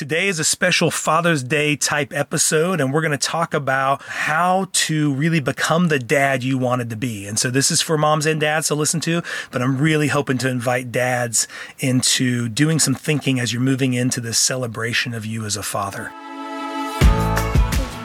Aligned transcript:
Today 0.00 0.28
is 0.28 0.38
a 0.38 0.44
special 0.44 0.90
Father's 0.90 1.42
Day 1.42 1.76
type 1.76 2.14
episode, 2.14 2.80
and 2.80 2.90
we're 2.90 3.02
going 3.02 3.10
to 3.10 3.18
talk 3.18 3.52
about 3.52 4.00
how 4.00 4.68
to 4.72 5.12
really 5.12 5.40
become 5.40 5.88
the 5.88 5.98
dad 5.98 6.42
you 6.42 6.56
wanted 6.56 6.88
to 6.88 6.96
be. 6.96 7.26
And 7.26 7.38
so 7.38 7.50
this 7.50 7.70
is 7.70 7.82
for 7.82 7.98
moms 7.98 8.24
and 8.24 8.40
dads 8.40 8.68
to 8.68 8.74
listen 8.74 9.00
to, 9.00 9.20
but 9.50 9.60
I'm 9.60 9.76
really 9.76 10.08
hoping 10.08 10.38
to 10.38 10.48
invite 10.48 10.90
dads 10.90 11.46
into 11.80 12.48
doing 12.48 12.78
some 12.78 12.94
thinking 12.94 13.38
as 13.38 13.52
you're 13.52 13.60
moving 13.60 13.92
into 13.92 14.22
this 14.22 14.38
celebration 14.38 15.12
of 15.12 15.26
you 15.26 15.44
as 15.44 15.54
a 15.54 15.62
father. 15.62 16.10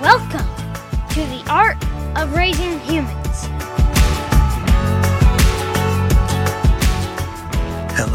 Welcome 0.02 0.46
to 1.12 1.22
the 1.28 1.46
Art 1.50 1.82
of 2.18 2.36
Raising 2.36 2.78
Humans. 2.82 3.75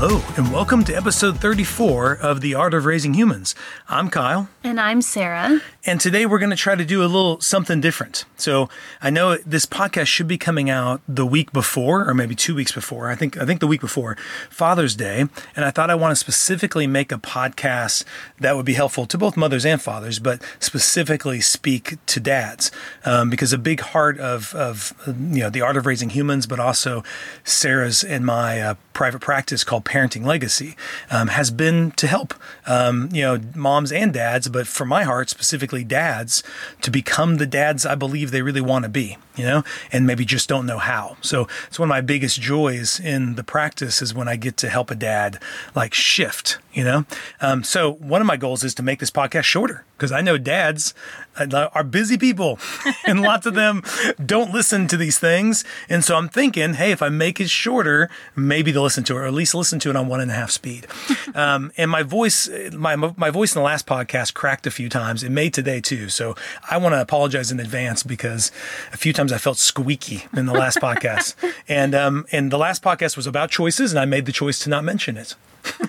Hello, 0.03 0.23
and 0.39 0.51
welcome 0.51 0.82
to 0.85 0.95
episode 0.95 1.41
34 1.41 2.14
of 2.14 2.41
The 2.41 2.55
Art 2.55 2.73
of 2.73 2.87
Raising 2.87 3.12
Humans. 3.12 3.55
I'm 3.87 4.09
Kyle. 4.09 4.48
And 4.65 4.80
I'm 4.80 5.03
Sara. 5.03 5.61
And 5.84 6.01
today 6.01 6.24
we're 6.24 6.38
going 6.38 6.48
to 6.48 6.57
try 6.57 6.74
to 6.74 6.87
do 6.87 7.02
a 7.02 7.05
little 7.05 7.38
something 7.43 7.83
different. 7.83 8.24
So 8.37 8.71
I 9.02 9.10
know 9.10 9.37
this 9.45 9.66
podcast 9.66 10.07
should 10.07 10.27
be 10.27 10.38
coming 10.38 10.71
out 10.71 11.02
the 11.07 11.27
week 11.27 11.52
before, 11.52 12.09
or 12.09 12.15
maybe 12.15 12.34
two 12.34 12.55
weeks 12.55 12.73
before. 12.73 13.10
I 13.10 13.15
think 13.15 13.37
I 13.37 13.45
think 13.45 13.60
the 13.60 13.66
week 13.66 13.83
before 13.83 14.16
Father's 14.48 14.97
Day. 14.97 15.27
And 15.55 15.66
I 15.66 15.71
thought 15.71 15.91
I 15.91 15.95
want 15.95 16.12
to 16.12 16.16
specifically 16.16 16.87
make 16.87 17.12
a 17.12 17.19
podcast 17.19 18.05
that 18.38 18.57
would 18.57 18.65
be 18.65 18.74
helpful 18.74 19.05
to 19.05 19.19
both 19.19 19.37
mothers 19.37 19.66
and 19.66 19.82
fathers, 19.82 20.19
but 20.19 20.43
specifically 20.60 21.43
speak 21.43 21.98
to 22.07 22.21
dads, 22.21 22.71
um, 23.05 23.29
because 23.29 23.52
a 23.52 23.59
big 23.59 23.80
heart 23.80 24.19
of 24.19 24.55
of 24.55 24.95
you 25.07 25.41
know 25.41 25.51
the 25.51 25.60
art 25.60 25.77
of 25.77 25.85
raising 25.85 26.09
humans, 26.09 26.46
but 26.46 26.59
also 26.59 27.05
Sara's 27.45 28.02
and 28.02 28.24
my 28.24 28.60
uh, 28.60 28.74
private 28.95 29.21
practice 29.21 29.62
called 29.65 29.85
Parenting 29.91 30.25
Legacy 30.25 30.77
um, 31.11 31.29
has 31.29 31.51
been 31.51 31.91
to 31.93 32.07
help 32.07 32.33
um, 32.65 33.09
you 33.12 33.23
know 33.23 33.41
moms 33.57 33.91
and 33.91 34.15
dads, 34.15 34.49
but 34.49 34.69
for 34.69 34.85
my 34.85 35.03
heart 35.03 35.29
specifically 35.29 35.83
dads 35.83 36.45
to 36.83 36.93
become 36.93 37.39
the 37.39 37.47
dads 37.47 37.85
I 37.85 37.97
believe 37.97 38.30
they 38.30 38.43
really 38.43 38.60
want 38.60 38.85
to 38.85 38.88
be, 38.88 39.19
you 39.35 39.45
know, 39.45 39.65
and 39.91 40.07
maybe 40.07 40.24
just 40.24 40.49
don't 40.49 40.65
know 40.65 40.79
how. 40.79 41.16
So 41.23 41.49
it's 41.66 41.79
one 41.79 41.88
of 41.88 41.91
my 41.91 42.02
biggest 42.02 42.41
joys 42.41 43.01
in 43.01 43.35
the 43.35 43.43
practice 43.43 44.01
is 44.01 44.15
when 44.15 44.29
I 44.29 44.37
get 44.37 44.57
to 44.59 44.69
help 44.69 44.93
a 44.93 44.95
dad 44.95 45.43
like 45.74 45.93
shift, 45.93 46.59
you 46.73 46.85
know. 46.85 47.04
Um, 47.41 47.65
so 47.65 47.95
one 47.95 48.21
of 48.21 48.29
my 48.29 48.37
goals 48.37 48.63
is 48.63 48.75
to 48.77 48.85
make 48.85 49.01
this 49.01 49.10
podcast 49.10 49.45
shorter 49.45 49.85
because 50.01 50.12
I 50.12 50.23
know 50.23 50.38
dads 50.38 50.95
uh, 51.37 51.68
are 51.74 51.84
busy 51.84 52.16
people 52.16 52.59
and 53.06 53.20
lots 53.20 53.45
of 53.45 53.52
them 53.52 53.82
don't 54.24 54.51
listen 54.51 54.88
to 54.88 54.96
these 54.96 55.18
things. 55.18 55.62
And 55.90 56.02
so 56.02 56.16
I'm 56.16 56.30
thinking, 56.30 56.74
hey, 56.74 56.90
if 56.90 57.02
I 57.02 57.10
make 57.10 57.38
it 57.38 57.51
shorter, 57.51 58.09
maybe 58.34 58.73
they'll 58.73 58.82
listen 58.82 59.04
to 59.04 59.16
it, 59.16 59.18
or 59.18 59.26
at 59.26 59.34
least 59.34 59.54
listen 59.54 59.79
to 59.80 59.90
it 59.90 59.96
on 59.96 60.09
one 60.09 60.23
and 60.23 60.30
a 60.30 60.34
half 60.34 60.51
speed. 60.51 60.87
um, 61.34 61.70
and 61.76 61.90
my 61.90 62.02
voice, 62.02 62.48
my, 62.73 62.96
my 62.96 63.29
voice 63.29 63.54
in 63.54 63.60
the 63.60 63.65
last 63.65 63.87
podcast 63.87 64.32
cracked 64.32 64.66
a 64.66 64.70
few 64.70 64.88
times. 64.88 65.22
It 65.22 65.31
may 65.31 65.50
today 65.50 65.82
too. 65.82 66.09
So 66.09 66.34
I 66.70 66.78
want 66.78 66.94
to 66.94 67.00
apologize 67.00 67.53
in 67.53 67.60
advance 67.60 68.03
because 68.03 68.50
a 68.94 68.97
few 68.97 69.12
times 69.12 69.34
I 69.34 69.38
felt 69.38 69.59
squeaky 69.59 70.25
in 70.34 70.47
the 70.47 70.54
last 70.54 70.78
podcast. 70.78 71.34
And, 71.69 71.94
um, 71.94 72.26
and 72.32 72.50
the 72.50 72.59
last 72.59 72.82
podcast 72.82 73.16
was 73.16 73.28
about 73.28 73.50
choices 73.50 73.92
and 73.92 74.00
I 74.00 74.04
made 74.04 74.26
the 74.26 74.32
choice 74.32 74.59
to 74.60 74.70
not 74.70 74.82
mention 74.82 75.16
it. 75.16 75.37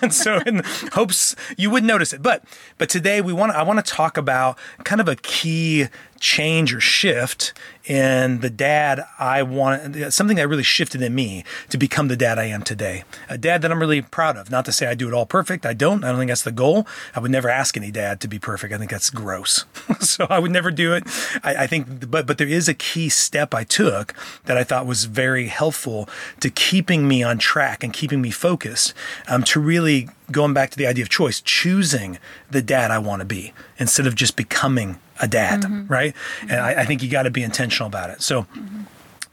and 0.01 0.13
so 0.13 0.39
in 0.45 0.61
hopes 0.93 1.35
you 1.57 1.69
would 1.69 1.83
notice 1.83 2.13
it. 2.13 2.21
But 2.21 2.43
but 2.77 2.89
today 2.89 3.21
we 3.21 3.33
want 3.33 3.51
I 3.53 3.63
want 3.63 3.83
to 3.83 3.91
talk 3.91 4.00
about 4.17 4.57
kind 4.83 5.01
of 5.01 5.07
a 5.07 5.15
key 5.15 5.87
change 6.19 6.73
or 6.73 6.79
shift 6.79 7.53
in 7.85 8.39
the 8.39 8.49
dad 8.49 9.03
I 9.19 9.43
want, 9.43 10.13
something 10.13 10.37
that 10.37 10.47
really 10.47 10.63
shifted 10.63 11.01
in 11.01 11.15
me 11.15 11.43
to 11.69 11.77
become 11.77 12.07
the 12.07 12.15
dad 12.15 12.37
I 12.37 12.45
am 12.45 12.63
today. 12.63 13.03
A 13.29 13.37
dad 13.37 13.61
that 13.61 13.71
I'm 13.71 13.79
really 13.79 14.01
proud 14.01 14.37
of. 14.37 14.51
Not 14.51 14.65
to 14.65 14.71
say 14.71 14.87
I 14.87 14.93
do 14.93 15.07
it 15.07 15.13
all 15.13 15.25
perfect. 15.25 15.65
I 15.65 15.73
don't. 15.73 16.03
I 16.03 16.09
don't 16.09 16.19
think 16.19 16.29
that's 16.29 16.43
the 16.43 16.51
goal. 16.51 16.87
I 17.15 17.19
would 17.19 17.31
never 17.31 17.49
ask 17.49 17.75
any 17.75 17.91
dad 17.91 18.21
to 18.21 18.27
be 18.27 18.39
perfect. 18.39 18.73
I 18.73 18.77
think 18.77 18.91
that's 18.91 19.09
gross. 19.09 19.65
so 19.99 20.27
I 20.29 20.39
would 20.39 20.51
never 20.51 20.71
do 20.71 20.93
it. 20.93 21.03
I, 21.43 21.63
I 21.63 21.67
think, 21.67 22.09
but, 22.09 22.27
but 22.27 22.37
there 22.37 22.47
is 22.47 22.67
a 22.69 22.73
key 22.73 23.09
step 23.09 23.53
I 23.53 23.63
took 23.63 24.13
that 24.45 24.57
I 24.57 24.63
thought 24.63 24.85
was 24.85 25.05
very 25.05 25.47
helpful 25.47 26.07
to 26.39 26.49
keeping 26.49 27.07
me 27.07 27.23
on 27.23 27.37
track 27.37 27.83
and 27.83 27.93
keeping 27.93 28.21
me 28.21 28.31
focused 28.31 28.93
um, 29.27 29.43
to 29.43 29.59
really 29.59 30.09
going 30.31 30.53
back 30.53 30.69
to 30.71 30.77
the 30.77 30.87
idea 30.87 31.03
of 31.03 31.09
choice, 31.09 31.41
choosing 31.41 32.17
the 32.49 32.61
dad 32.61 32.91
I 32.91 32.99
want 32.99 33.19
to 33.21 33.25
be 33.25 33.53
instead 33.77 34.07
of 34.07 34.15
just 34.15 34.35
becoming 34.35 34.99
a 35.19 35.27
dad, 35.27 35.61
mm-hmm. 35.61 35.91
right? 35.91 36.13
Mm-hmm. 36.13 36.51
And 36.51 36.59
I, 36.59 36.81
I, 36.81 36.85
think 36.85 37.03
you 37.03 37.09
got 37.09 37.23
to 37.23 37.31
be 37.31 37.43
intentional 37.43 37.87
about 37.87 38.09
it. 38.09 38.21
So. 38.21 38.43
Mm-hmm. 38.43 38.81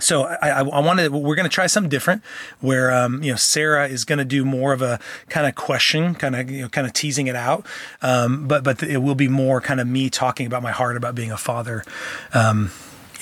So 0.00 0.27
I, 0.27 0.50
I, 0.50 0.61
I 0.61 0.78
wanted 0.78 1.11
we're 1.11 1.34
going 1.34 1.49
to 1.49 1.53
try 1.53 1.66
something 1.66 1.91
different, 1.91 2.22
where 2.61 2.93
um, 2.93 3.21
you 3.21 3.33
know 3.33 3.37
Sara 3.37 3.89
is 3.89 4.05
going 4.05 4.21
to 4.21 4.25
do 4.25 4.44
more 4.44 4.72
of 4.72 4.81
a 4.81 5.00
kind 5.28 5.44
of 5.44 5.56
question, 5.56 6.15
kind 6.15 6.37
of 6.37 6.49
you 6.49 6.62
know 6.62 6.69
kind 6.69 6.87
of 6.87 6.93
teasing 6.93 7.27
it 7.27 7.34
out, 7.34 7.66
um, 8.00 8.47
but 8.47 8.62
but 8.62 8.81
it 8.84 8.99
will 8.99 9.16
be 9.16 9.27
more 9.27 9.61
kind 9.61 9.81
of 9.81 9.89
me 9.89 10.09
talking 10.09 10.47
about 10.47 10.62
my 10.62 10.71
heart 10.71 10.97
about 10.97 11.16
being 11.16 11.33
a 11.33 11.37
father 11.37 11.83
um, 12.33 12.71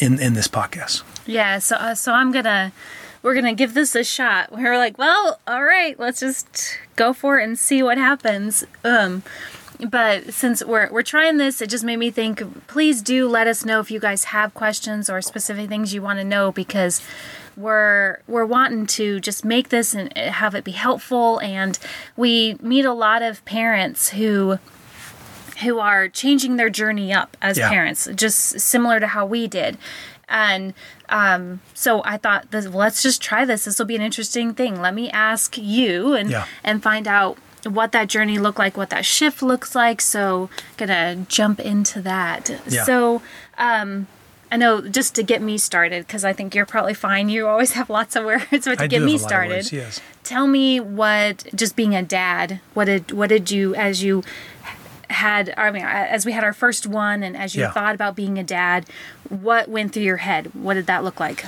in 0.01 0.21
in 0.21 0.35
this 0.35 0.49
podcast. 0.49 1.03
Yeah. 1.25 1.61
So 1.61 1.77
uh, 1.77 1.95
so 1.95 2.13
I'm 2.13 2.31
gonna 2.31 2.75
we're 3.23 3.35
gonna 3.35 3.55
give 3.55 3.75
this 3.75 3.95
a 3.95 4.05
shot. 4.05 4.53
We're 4.53 4.79
like, 4.79 4.99
well, 4.99 5.41
all 5.49 5.65
right, 5.65 5.99
let's 5.99 6.21
just 6.21 6.79
go 6.95 7.13
for 7.13 7.41
it 7.41 7.45
and 7.45 7.59
see 7.59 7.83
what 7.83 7.99
happens. 7.99 8.65
Um, 8.85 9.23
but 9.91 10.33
since 10.33 10.65
we're 10.65 10.91
we're 10.91 11.03
trying 11.03 11.37
this, 11.37 11.61
it 11.61 11.71
just 11.71 11.85
made 11.85 11.99
me 11.99 12.11
think. 12.11 12.67
Please 12.67 13.03
do 13.03 13.29
let 13.29 13.47
us 13.47 13.65
know 13.65 13.81
if 13.81 13.91
you 13.91 14.01
guys 14.01 14.25
have 14.25 14.55
questions 14.55 15.11
or 15.11 15.21
specific 15.23 15.69
things 15.69 15.93
you 15.93 16.03
want 16.03 16.19
to 16.19 16.25
know 16.25 16.53
because 16.53 17.03
we're 17.57 18.19
we're 18.27 18.45
wanting 18.45 18.87
to 18.87 19.21
just 19.21 19.45
make 19.45 19.71
this 19.71 19.95
and 19.95 20.17
have 20.17 20.55
it 20.55 20.65
be 20.65 20.73
helpful. 20.73 21.41
And 21.41 21.79
we 22.17 22.57
meet 22.61 22.85
a 22.85 22.93
lot 22.93 23.23
of 23.23 23.45
parents 23.45 24.11
who 24.11 24.59
who 25.63 25.79
are 25.79 26.09
changing 26.09 26.57
their 26.57 26.71
journey 26.71 27.13
up 27.13 27.37
as 27.41 27.57
yeah. 27.57 27.69
parents, 27.69 28.09
just 28.15 28.61
similar 28.61 29.01
to 29.01 29.07
how 29.07 29.25
we 29.25 29.47
did. 29.47 29.79
And 30.29 30.75
um, 31.09 31.61
so 31.73 32.03
I 32.05 32.17
thought, 32.17 32.51
this, 32.51 32.67
well, 32.69 32.79
let's 32.79 33.03
just 33.03 33.23
try 33.23 33.45
this. 33.45 33.65
This 33.65 33.79
will 33.79 33.87
be 33.87 33.97
an 33.97 34.03
interesting 34.03 34.55
thing. 34.55 34.81
Let 34.81 34.93
me 34.93 35.09
ask 35.11 35.57
you 35.57 36.15
and 36.15 36.31
yeah. 36.31 36.47
and 36.65 36.83
find 36.83 37.07
out 37.07 37.39
what 37.67 37.93
that 37.93 38.09
journey 38.09 38.39
looked 38.39 38.59
like, 38.59 38.77
what 38.77 38.91
that 38.91 39.05
shift 39.05 39.43
looks 39.43 39.75
like. 39.75 40.01
So, 40.01 40.49
gonna 40.77 41.27
jump 41.29 41.61
into 41.61 42.01
that. 42.03 42.51
Yeah. 42.69 42.85
So, 42.85 43.23
um, 43.59 44.07
I 44.51 44.57
know 44.57 44.81
just 44.81 45.15
to 45.17 45.23
get 45.23 45.43
me 45.43 45.59
started, 45.59 46.07
because 46.07 46.25
I 46.25 46.33
think 46.33 46.55
you're 46.55 46.67
probably 46.67 46.95
fine. 46.95 47.29
You 47.29 47.47
always 47.49 47.73
have 47.73 47.91
lots 47.91 48.15
of 48.17 48.25
words, 48.27 48.47
but 48.51 48.79
to 48.79 48.85
I 48.85 48.87
get 48.87 49.03
me 49.03 49.19
started, 49.19 49.57
words, 49.57 49.73
yes. 49.73 50.01
tell 50.23 50.47
me 50.47 50.81
what 50.81 51.47
just 51.55 51.77
being 51.77 51.95
a 51.95 52.03
dad. 52.03 52.61
What 52.75 52.85
did 52.87 53.13
what 53.13 53.29
did 53.29 53.51
you 53.51 53.75
as 53.75 54.03
you 54.03 54.23
had 55.09 55.55
I 55.57 55.71
mean 55.71 55.85
as 55.85 56.27
we 56.27 56.33
had 56.33 56.45
our 56.45 56.53
first 56.53 56.87
one 56.87 57.23
and 57.23 57.37
as 57.37 57.55
you 57.55 57.63
yeah. 57.63 57.71
thought 57.71 57.95
about 57.95 58.17
being 58.17 58.39
a 58.39 58.45
dad, 58.45 58.87
what 59.29 59.69
went 59.69 59.93
through 59.93 60.05
your 60.05 60.19
head? 60.19 60.55
What 60.55 60.75
did 60.75 60.87
that 60.87 61.03
look 61.03 61.19
like? 61.21 61.45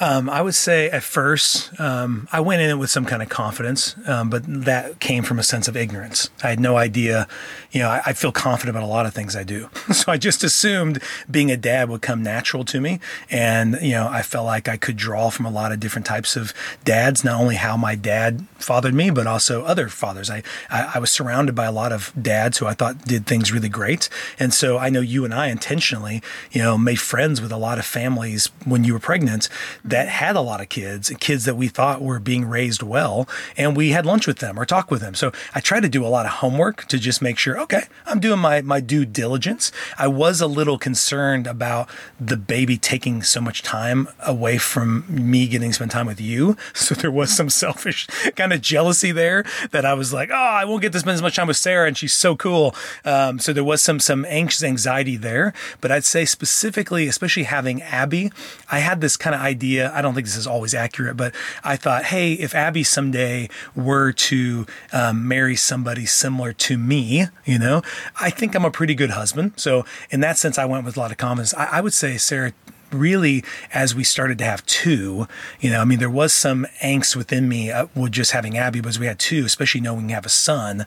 Um, 0.00 0.28
I 0.28 0.42
would 0.42 0.56
say 0.56 0.90
at 0.90 1.04
first, 1.04 1.78
um, 1.80 2.28
I 2.32 2.40
went 2.40 2.60
in 2.62 2.70
it 2.70 2.74
with 2.74 2.90
some 2.90 3.04
kind 3.04 3.22
of 3.22 3.28
confidence, 3.28 3.94
um, 4.06 4.28
but 4.28 4.42
that 4.46 4.98
came 4.98 5.22
from 5.22 5.38
a 5.38 5.44
sense 5.44 5.68
of 5.68 5.76
ignorance. 5.76 6.30
I 6.42 6.50
had 6.50 6.58
no 6.58 6.76
idea, 6.76 7.28
you 7.70 7.80
know, 7.80 7.88
I, 7.88 8.02
I, 8.06 8.12
feel 8.12 8.32
confident 8.32 8.76
about 8.76 8.84
a 8.84 8.90
lot 8.90 9.06
of 9.06 9.14
things 9.14 9.36
I 9.36 9.44
do. 9.44 9.70
so 9.92 10.10
I 10.10 10.16
just 10.16 10.42
assumed 10.42 11.00
being 11.30 11.50
a 11.50 11.56
dad 11.56 11.88
would 11.88 12.02
come 12.02 12.24
natural 12.24 12.64
to 12.64 12.80
me. 12.80 12.98
And, 13.30 13.78
you 13.80 13.92
know, 13.92 14.08
I 14.08 14.22
felt 14.22 14.46
like 14.46 14.68
I 14.68 14.76
could 14.76 14.96
draw 14.96 15.30
from 15.30 15.46
a 15.46 15.50
lot 15.50 15.70
of 15.70 15.78
different 15.78 16.06
types 16.06 16.34
of 16.34 16.52
dads, 16.84 17.22
not 17.22 17.40
only 17.40 17.54
how 17.54 17.76
my 17.76 17.94
dad 17.94 18.46
fathered 18.56 18.94
me, 18.94 19.10
but 19.10 19.28
also 19.28 19.62
other 19.62 19.88
fathers. 19.88 20.28
I, 20.28 20.42
I, 20.70 20.92
I 20.96 20.98
was 20.98 21.12
surrounded 21.12 21.54
by 21.54 21.66
a 21.66 21.72
lot 21.72 21.92
of 21.92 22.12
dads 22.20 22.58
who 22.58 22.66
I 22.66 22.74
thought 22.74 23.04
did 23.04 23.26
things 23.26 23.52
really 23.52 23.68
great. 23.68 24.08
And 24.40 24.52
so 24.52 24.76
I 24.76 24.90
know 24.90 25.00
you 25.00 25.24
and 25.24 25.32
I 25.32 25.48
intentionally, 25.48 26.20
you 26.50 26.62
know, 26.62 26.76
made 26.76 27.00
friends 27.00 27.40
with 27.40 27.52
a 27.52 27.56
lot 27.56 27.78
of 27.78 27.84
families 27.84 28.46
when 28.64 28.82
you 28.82 28.92
were 28.92 28.98
pregnant 28.98 29.48
that 29.84 30.08
had 30.08 30.34
a 30.34 30.40
lot 30.40 30.60
of 30.60 30.68
kids, 30.70 31.12
kids 31.20 31.44
that 31.44 31.56
we 31.56 31.68
thought 31.68 32.00
were 32.00 32.18
being 32.18 32.46
raised 32.46 32.82
well, 32.82 33.28
and 33.56 33.76
we 33.76 33.90
had 33.90 34.06
lunch 34.06 34.26
with 34.26 34.38
them 34.38 34.58
or 34.58 34.64
talk 34.64 34.90
with 34.90 35.02
them. 35.02 35.14
So 35.14 35.30
I 35.54 35.60
tried 35.60 35.82
to 35.82 35.88
do 35.88 36.04
a 36.04 36.08
lot 36.08 36.24
of 36.24 36.32
homework 36.32 36.86
to 36.88 36.98
just 36.98 37.20
make 37.20 37.36
sure, 37.38 37.60
okay, 37.60 37.82
I'm 38.06 38.18
doing 38.18 38.38
my, 38.38 38.62
my 38.62 38.80
due 38.80 39.04
diligence. 39.04 39.70
I 39.98 40.08
was 40.08 40.40
a 40.40 40.46
little 40.46 40.78
concerned 40.78 41.46
about 41.46 41.88
the 42.18 42.38
baby 42.38 42.78
taking 42.78 43.22
so 43.22 43.40
much 43.40 43.62
time 43.62 44.08
away 44.20 44.56
from 44.56 45.04
me 45.08 45.46
getting 45.46 45.70
to 45.70 45.74
spend 45.74 45.90
time 45.90 46.06
with 46.06 46.20
you. 46.20 46.56
So 46.84 46.94
there 46.94 47.10
was 47.10 47.34
some 47.34 47.48
selfish 47.48 48.06
kind 48.36 48.52
of 48.52 48.60
jealousy 48.60 49.10
there 49.10 49.42
that 49.70 49.86
I 49.86 49.94
was 49.94 50.12
like, 50.12 50.28
oh, 50.30 50.34
I 50.34 50.66
won't 50.66 50.82
get 50.82 50.92
to 50.92 50.98
spend 50.98 51.14
as 51.14 51.22
much 51.22 51.36
time 51.36 51.46
with 51.46 51.56
Sara, 51.56 51.86
and 51.86 51.96
she's 51.96 52.12
so 52.12 52.36
cool. 52.36 52.74
Um, 53.06 53.38
so 53.38 53.54
there 53.54 53.64
was 53.64 53.80
some 53.80 54.00
some 54.00 54.26
anxious 54.28 54.62
anxiety 54.62 55.16
there. 55.16 55.54
But 55.80 55.90
I'd 55.90 56.04
say 56.04 56.26
specifically, 56.26 57.08
especially 57.08 57.44
having 57.44 57.80
Abby, 57.80 58.32
I 58.70 58.80
had 58.80 59.00
this 59.00 59.16
kind 59.16 59.34
of 59.34 59.40
idea 59.40 59.73
idea. 59.80 59.96
I 59.96 60.02
don't 60.02 60.14
think 60.14 60.26
this 60.26 60.36
is 60.36 60.46
always 60.46 60.74
accurate, 60.74 61.16
but 61.16 61.34
I 61.62 61.76
thought, 61.76 62.04
hey, 62.04 62.34
if 62.34 62.54
Abby 62.54 62.84
someday 62.84 63.48
were 63.74 64.12
to 64.12 64.66
um, 64.92 65.26
marry 65.26 65.56
somebody 65.56 66.06
similar 66.06 66.52
to 66.52 66.78
me, 66.78 67.26
you 67.44 67.58
know, 67.58 67.82
I 68.20 68.30
think 68.30 68.54
I'm 68.54 68.64
a 68.64 68.70
pretty 68.70 68.94
good 68.94 69.10
husband. 69.10 69.52
So 69.56 69.84
in 70.10 70.20
that 70.20 70.38
sense, 70.38 70.58
I 70.58 70.64
went 70.64 70.84
with 70.84 70.96
a 70.96 71.00
lot 71.00 71.10
of 71.10 71.16
confidence. 71.16 71.54
I, 71.54 71.78
I 71.78 71.80
would 71.80 71.92
say 71.92 72.16
Sara 72.16 72.52
really, 72.90 73.42
as 73.72 73.92
we 73.92 74.04
started 74.04 74.38
to 74.38 74.44
have 74.44 74.64
two, 74.66 75.26
you 75.58 75.70
know, 75.70 75.80
I 75.80 75.84
mean, 75.84 75.98
there 75.98 76.08
was 76.08 76.32
some 76.32 76.64
angst 76.80 77.16
within 77.16 77.48
me 77.48 77.72
uh, 77.72 77.88
with 77.96 78.12
just 78.12 78.30
having 78.30 78.56
Abby, 78.56 78.80
but 78.80 78.90
as 78.90 79.00
we 79.00 79.06
had 79.06 79.18
two, 79.18 79.44
especially 79.44 79.80
knowing 79.80 80.06
we 80.06 80.12
have 80.12 80.26
a 80.26 80.28
son, 80.28 80.86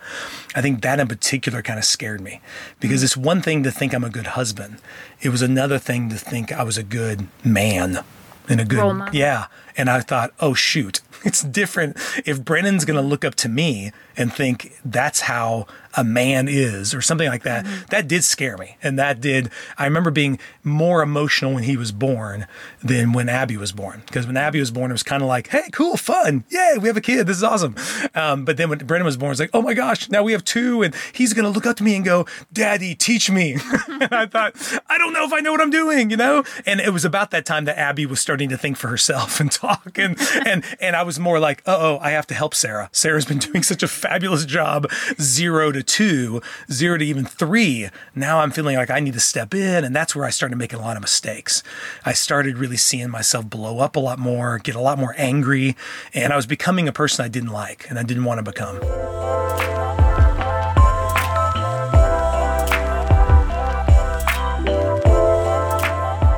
I 0.55 0.61
think 0.61 0.81
that 0.83 1.01
in 1.01 1.07
particular 1.09 1.61
kind 1.61 1.77
of 1.77 1.83
scared 1.83 2.21
me 2.21 2.39
because 2.79 3.03
it's 3.03 3.17
one 3.17 3.41
thing 3.41 3.61
to 3.63 3.71
think 3.71 3.93
I'm 3.93 4.05
a 4.05 4.09
good 4.09 4.27
husband. 4.27 4.77
It 5.21 5.29
was 5.29 5.41
another 5.41 5.79
thing 5.79 6.07
to 6.09 6.15
think 6.15 6.53
I 6.53 6.63
was 6.63 6.77
a 6.77 6.83
good 6.83 7.27
man 7.43 8.05
and 8.49 8.61
a 8.61 8.65
good, 8.65 9.13
yeah. 9.13 9.47
And 9.77 9.89
I 9.89 10.01
thought, 10.01 10.33
oh, 10.39 10.53
shoot, 10.53 11.01
it's 11.23 11.43
different 11.43 11.97
if 12.25 12.43
Brennan's 12.43 12.85
going 12.85 13.01
to 13.01 13.07
look 13.07 13.23
up 13.23 13.35
to 13.35 13.49
me 13.49 13.91
and 14.17 14.33
think 14.33 14.73
that's 14.83 15.21
how 15.21 15.67
a 15.95 16.03
man 16.03 16.47
is 16.47 16.93
or 16.93 17.01
something 17.01 17.27
like 17.27 17.43
that. 17.43 17.65
That 17.89 18.07
did 18.07 18.23
scare 18.23 18.57
me. 18.57 18.77
And 18.83 18.97
that 18.99 19.21
did, 19.21 19.49
I 19.77 19.85
remember 19.85 20.11
being 20.11 20.39
more 20.63 21.01
emotional 21.01 21.53
when 21.53 21.63
he 21.63 21.77
was 21.77 21.91
born 21.91 22.47
than 22.83 23.13
when 23.13 23.29
Abby 23.29 23.57
was 23.57 23.71
born. 23.71 24.03
Because 24.05 24.27
when 24.27 24.37
Abby 24.37 24.59
was 24.59 24.71
born, 24.71 24.91
it 24.91 24.93
was 24.93 25.03
kind 25.03 25.21
of 25.21 25.27
like, 25.27 25.47
hey, 25.47 25.69
cool, 25.71 25.97
fun. 25.97 26.43
Yay, 26.49 26.77
we 26.79 26.87
have 26.87 26.97
a 26.97 27.01
kid. 27.01 27.27
This 27.27 27.37
is 27.37 27.43
awesome. 27.43 27.75
Um, 28.15 28.45
but 28.45 28.57
then 28.57 28.69
when 28.69 28.79
Brennan 28.79 29.05
was 29.05 29.17
born, 29.17 29.31
it's 29.31 29.39
like, 29.39 29.51
oh 29.53 29.61
my 29.61 29.73
gosh, 29.73 30.09
now 30.09 30.23
we 30.23 30.31
have 30.31 30.43
two. 30.43 30.83
And 30.83 30.95
he's 31.13 31.33
going 31.33 31.45
to 31.45 31.51
look 31.51 31.65
up 31.65 31.77
to 31.77 31.83
me 31.83 31.95
and 31.95 32.05
go, 32.05 32.25
Daddy, 32.53 32.95
teach 32.95 33.29
me. 33.29 33.57
and 33.87 34.13
I 34.13 34.25
thought, 34.27 34.55
I 34.87 34.97
don't 34.97 35.13
know 35.13 35.25
if 35.25 35.33
I 35.33 35.39
know 35.39 35.51
what 35.51 35.61
I'm 35.61 35.71
doing, 35.71 36.09
you 36.11 36.17
know? 36.17 36.43
And 36.65 36.79
it 36.79 36.91
was 36.91 37.05
about 37.05 37.31
that 37.31 37.45
time 37.45 37.65
that 37.65 37.77
Abby 37.77 38.05
was 38.05 38.19
starting 38.19 38.49
to 38.49 38.57
think 38.57 38.77
for 38.77 38.87
herself 38.87 39.39
and 39.39 39.51
talk. 39.51 39.66
And, 39.97 40.17
and, 40.45 40.63
and 40.79 40.95
I 40.95 41.03
was 41.03 41.19
more 41.19 41.39
like, 41.39 41.63
uh 41.65 41.75
oh, 41.79 41.99
I 42.01 42.11
have 42.11 42.27
to 42.27 42.33
help 42.33 42.53
Sara. 42.53 42.89
Sara's 42.91 43.25
been 43.25 43.39
doing 43.39 43.63
such 43.63 43.81
a 43.83 43.87
fabulous 43.87 44.45
job, 44.45 44.91
zero 45.19 45.71
to 45.71 45.81
two, 45.81 46.41
zero 46.71 46.97
to 46.97 47.05
even 47.05 47.25
three. 47.25 47.89
Now 48.13 48.39
I'm 48.39 48.51
feeling 48.51 48.75
like 48.75 48.89
I 48.89 48.99
need 48.99 49.13
to 49.13 49.19
step 49.19 49.53
in. 49.53 49.83
And 49.83 49.95
that's 49.95 50.15
where 50.15 50.25
I 50.25 50.29
started 50.29 50.57
making 50.57 50.79
a 50.79 50.81
lot 50.81 50.95
of 50.95 51.01
mistakes. 51.01 51.63
I 52.05 52.13
started 52.13 52.57
really 52.57 52.77
seeing 52.77 53.09
myself 53.09 53.49
blow 53.49 53.79
up 53.79 53.95
a 53.95 53.99
lot 53.99 54.19
more, 54.19 54.59
get 54.59 54.75
a 54.75 54.81
lot 54.81 54.99
more 54.99 55.15
angry. 55.17 55.75
And 56.13 56.31
I 56.31 56.35
was 56.35 56.45
becoming 56.45 56.87
a 56.87 56.93
person 56.93 57.25
I 57.25 57.27
didn't 57.27 57.51
like 57.51 57.89
and 57.89 57.97
I 57.97 58.03
didn't 58.03 58.25
want 58.25 58.37
to 58.37 58.43
become. 58.43 58.77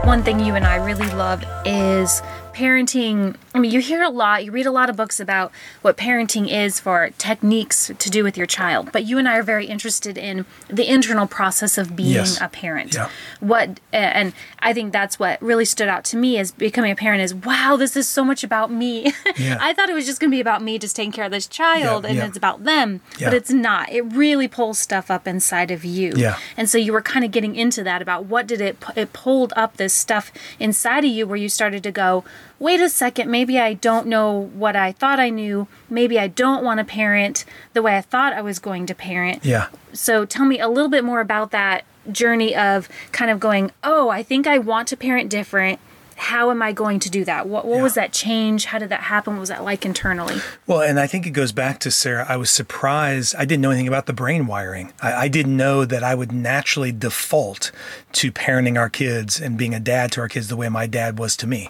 One 0.09 0.23
thing 0.23 0.39
you 0.39 0.55
and 0.55 0.65
I 0.65 0.77
really 0.77 1.09
love 1.11 1.43
is 1.65 2.23
parenting. 2.59 3.35
I 3.55 3.59
mean, 3.59 3.71
you 3.71 3.79
hear 3.79 4.03
a 4.03 4.09
lot, 4.09 4.43
you 4.43 4.51
read 4.51 4.65
a 4.65 4.71
lot 4.71 4.89
of 4.89 4.95
books 4.97 5.19
about 5.19 5.51
what 5.81 5.97
parenting 5.97 6.49
is 6.51 6.79
for 6.79 7.09
techniques 7.17 7.89
to 7.97 8.09
do 8.09 8.23
with 8.23 8.37
your 8.37 8.45
child, 8.45 8.91
but 8.91 9.05
you 9.05 9.17
and 9.17 9.27
I 9.27 9.37
are 9.37 9.43
very 9.43 9.65
interested 9.65 10.17
in 10.17 10.45
the 10.67 10.91
internal 10.91 11.25
process 11.25 11.77
of 11.77 11.95
being 11.95 12.09
Yes. 12.09 12.39
a 12.41 12.47
parent. 12.49 12.93
Yeah. 12.95 13.09
What 13.39 13.79
and 13.93 14.33
I 14.59 14.73
think 14.73 14.91
that's 14.91 15.17
what 15.19 15.41
really 15.41 15.65
stood 15.65 15.87
out 15.87 16.03
to 16.05 16.17
me 16.17 16.37
as 16.37 16.51
becoming 16.51 16.91
a 16.91 16.95
parent 16.95 17.21
is 17.21 17.33
wow, 17.33 17.75
this 17.77 17.95
is 17.95 18.07
so 18.07 18.23
much 18.25 18.43
about 18.43 18.71
me. 18.71 19.13
Yeah. 19.37 19.57
I 19.61 19.73
thought 19.73 19.89
it 19.89 19.93
was 19.93 20.05
just 20.05 20.19
going 20.19 20.31
to 20.31 20.35
be 20.35 20.41
about 20.41 20.61
me 20.61 20.77
just 20.79 20.95
taking 20.97 21.13
care 21.13 21.23
of 21.25 21.31
this 21.31 21.47
child 21.47 22.03
Yeah, 22.03 22.09
and 22.09 22.17
yeah. 22.17 22.25
it's 22.25 22.35
about 22.35 22.65
them, 22.65 22.99
but 23.19 23.33
it's 23.33 23.51
not. 23.51 23.89
It 23.89 24.01
really 24.01 24.47
pulls 24.49 24.77
stuff 24.79 25.09
up 25.09 25.27
inside 25.27 25.71
of 25.71 25.85
you. 25.85 26.11
Yeah. 26.15 26.37
And 26.57 26.67
so 26.69 26.77
you 26.77 26.91
were 26.91 27.01
kind 27.01 27.23
of 27.23 27.31
getting 27.31 27.55
into 27.55 27.83
that 27.83 28.01
about 28.01 28.25
what 28.25 28.47
did 28.47 28.59
it 28.59 28.75
it 28.97 29.13
pulled 29.13 29.53
up 29.55 29.77
this 29.77 29.93
stuff 29.93 30.31
inside 30.59 31.05
of 31.05 31.11
you 31.11 31.25
where 31.25 31.37
you 31.37 31.47
started 31.47 31.83
to 31.83 31.91
go, 31.91 32.25
wait 32.59 32.81
a 32.81 32.89
second, 32.89 33.31
maybe 33.31 33.57
I 33.59 33.73
don't 33.73 34.07
know 34.07 34.49
what 34.53 34.75
I 34.75 34.91
thought 34.91 35.19
I 35.19 35.29
knew. 35.29 35.67
Maybe 35.89 36.19
I 36.19 36.27
don't 36.27 36.63
want 36.63 36.79
to 36.79 36.83
parent 36.83 37.45
the 37.73 37.81
way 37.81 37.97
I 37.97 38.01
thought 38.01 38.33
I 38.33 38.41
was 38.41 38.59
going 38.59 38.85
to 38.87 38.95
parent. 38.95 39.43
Yeah. 39.45 39.67
So 39.93 40.25
tell 40.25 40.45
me 40.45 40.59
a 40.59 40.67
little 40.67 40.89
bit 40.89 41.03
more 41.03 41.21
about 41.21 41.51
that 41.51 41.85
journey 42.11 42.55
of 42.55 42.89
kind 43.11 43.31
of 43.31 43.39
going, 43.39 43.71
oh, 43.83 44.09
I 44.09 44.23
think 44.23 44.47
I 44.47 44.57
want 44.57 44.87
to 44.89 44.97
parent 44.97 45.29
different. 45.29 45.79
How 46.15 46.51
am 46.51 46.61
I 46.61 46.73
going 46.73 46.99
to 46.99 47.09
do 47.09 47.23
that? 47.23 47.47
What 47.47 47.65
what 47.65 47.81
was 47.81 47.93
that 47.93 48.11
change? 48.11 48.65
How 48.65 48.77
did 48.77 48.89
that 48.89 49.03
happen? 49.03 49.35
What 49.35 49.39
was 49.39 49.49
that 49.49 49.63
like 49.63 49.85
internally? 49.85 50.41
Well, 50.67 50.81
and 50.81 50.99
I 50.99 51.07
think 51.07 51.25
it 51.25 51.29
goes 51.29 51.53
back 51.53 51.79
to 51.79 51.91
Sara. 51.91 52.25
I 52.27 52.35
was 52.35 52.49
surprised. 52.49 53.35
I 53.35 53.45
didn't 53.45 53.61
know 53.61 53.69
anything 53.69 53.87
about 53.87 54.05
the 54.05 54.11
brain 54.11 54.45
wiring. 54.45 54.91
I, 55.01 55.13
I 55.13 55.27
didn't 55.29 55.55
know 55.55 55.85
that 55.85 56.03
I 56.03 56.15
would 56.15 56.33
naturally 56.33 56.91
default 56.91 57.71
to 58.13 58.33
parenting 58.33 58.77
our 58.77 58.89
kids 58.89 59.39
and 59.39 59.57
being 59.57 59.73
a 59.73 59.79
dad 59.79 60.11
to 60.11 60.19
our 60.19 60.27
kids 60.27 60.49
the 60.49 60.57
way 60.57 60.67
my 60.67 60.87
dad 60.87 61.19
was 61.19 61.37
to 61.37 61.47
me. 61.47 61.69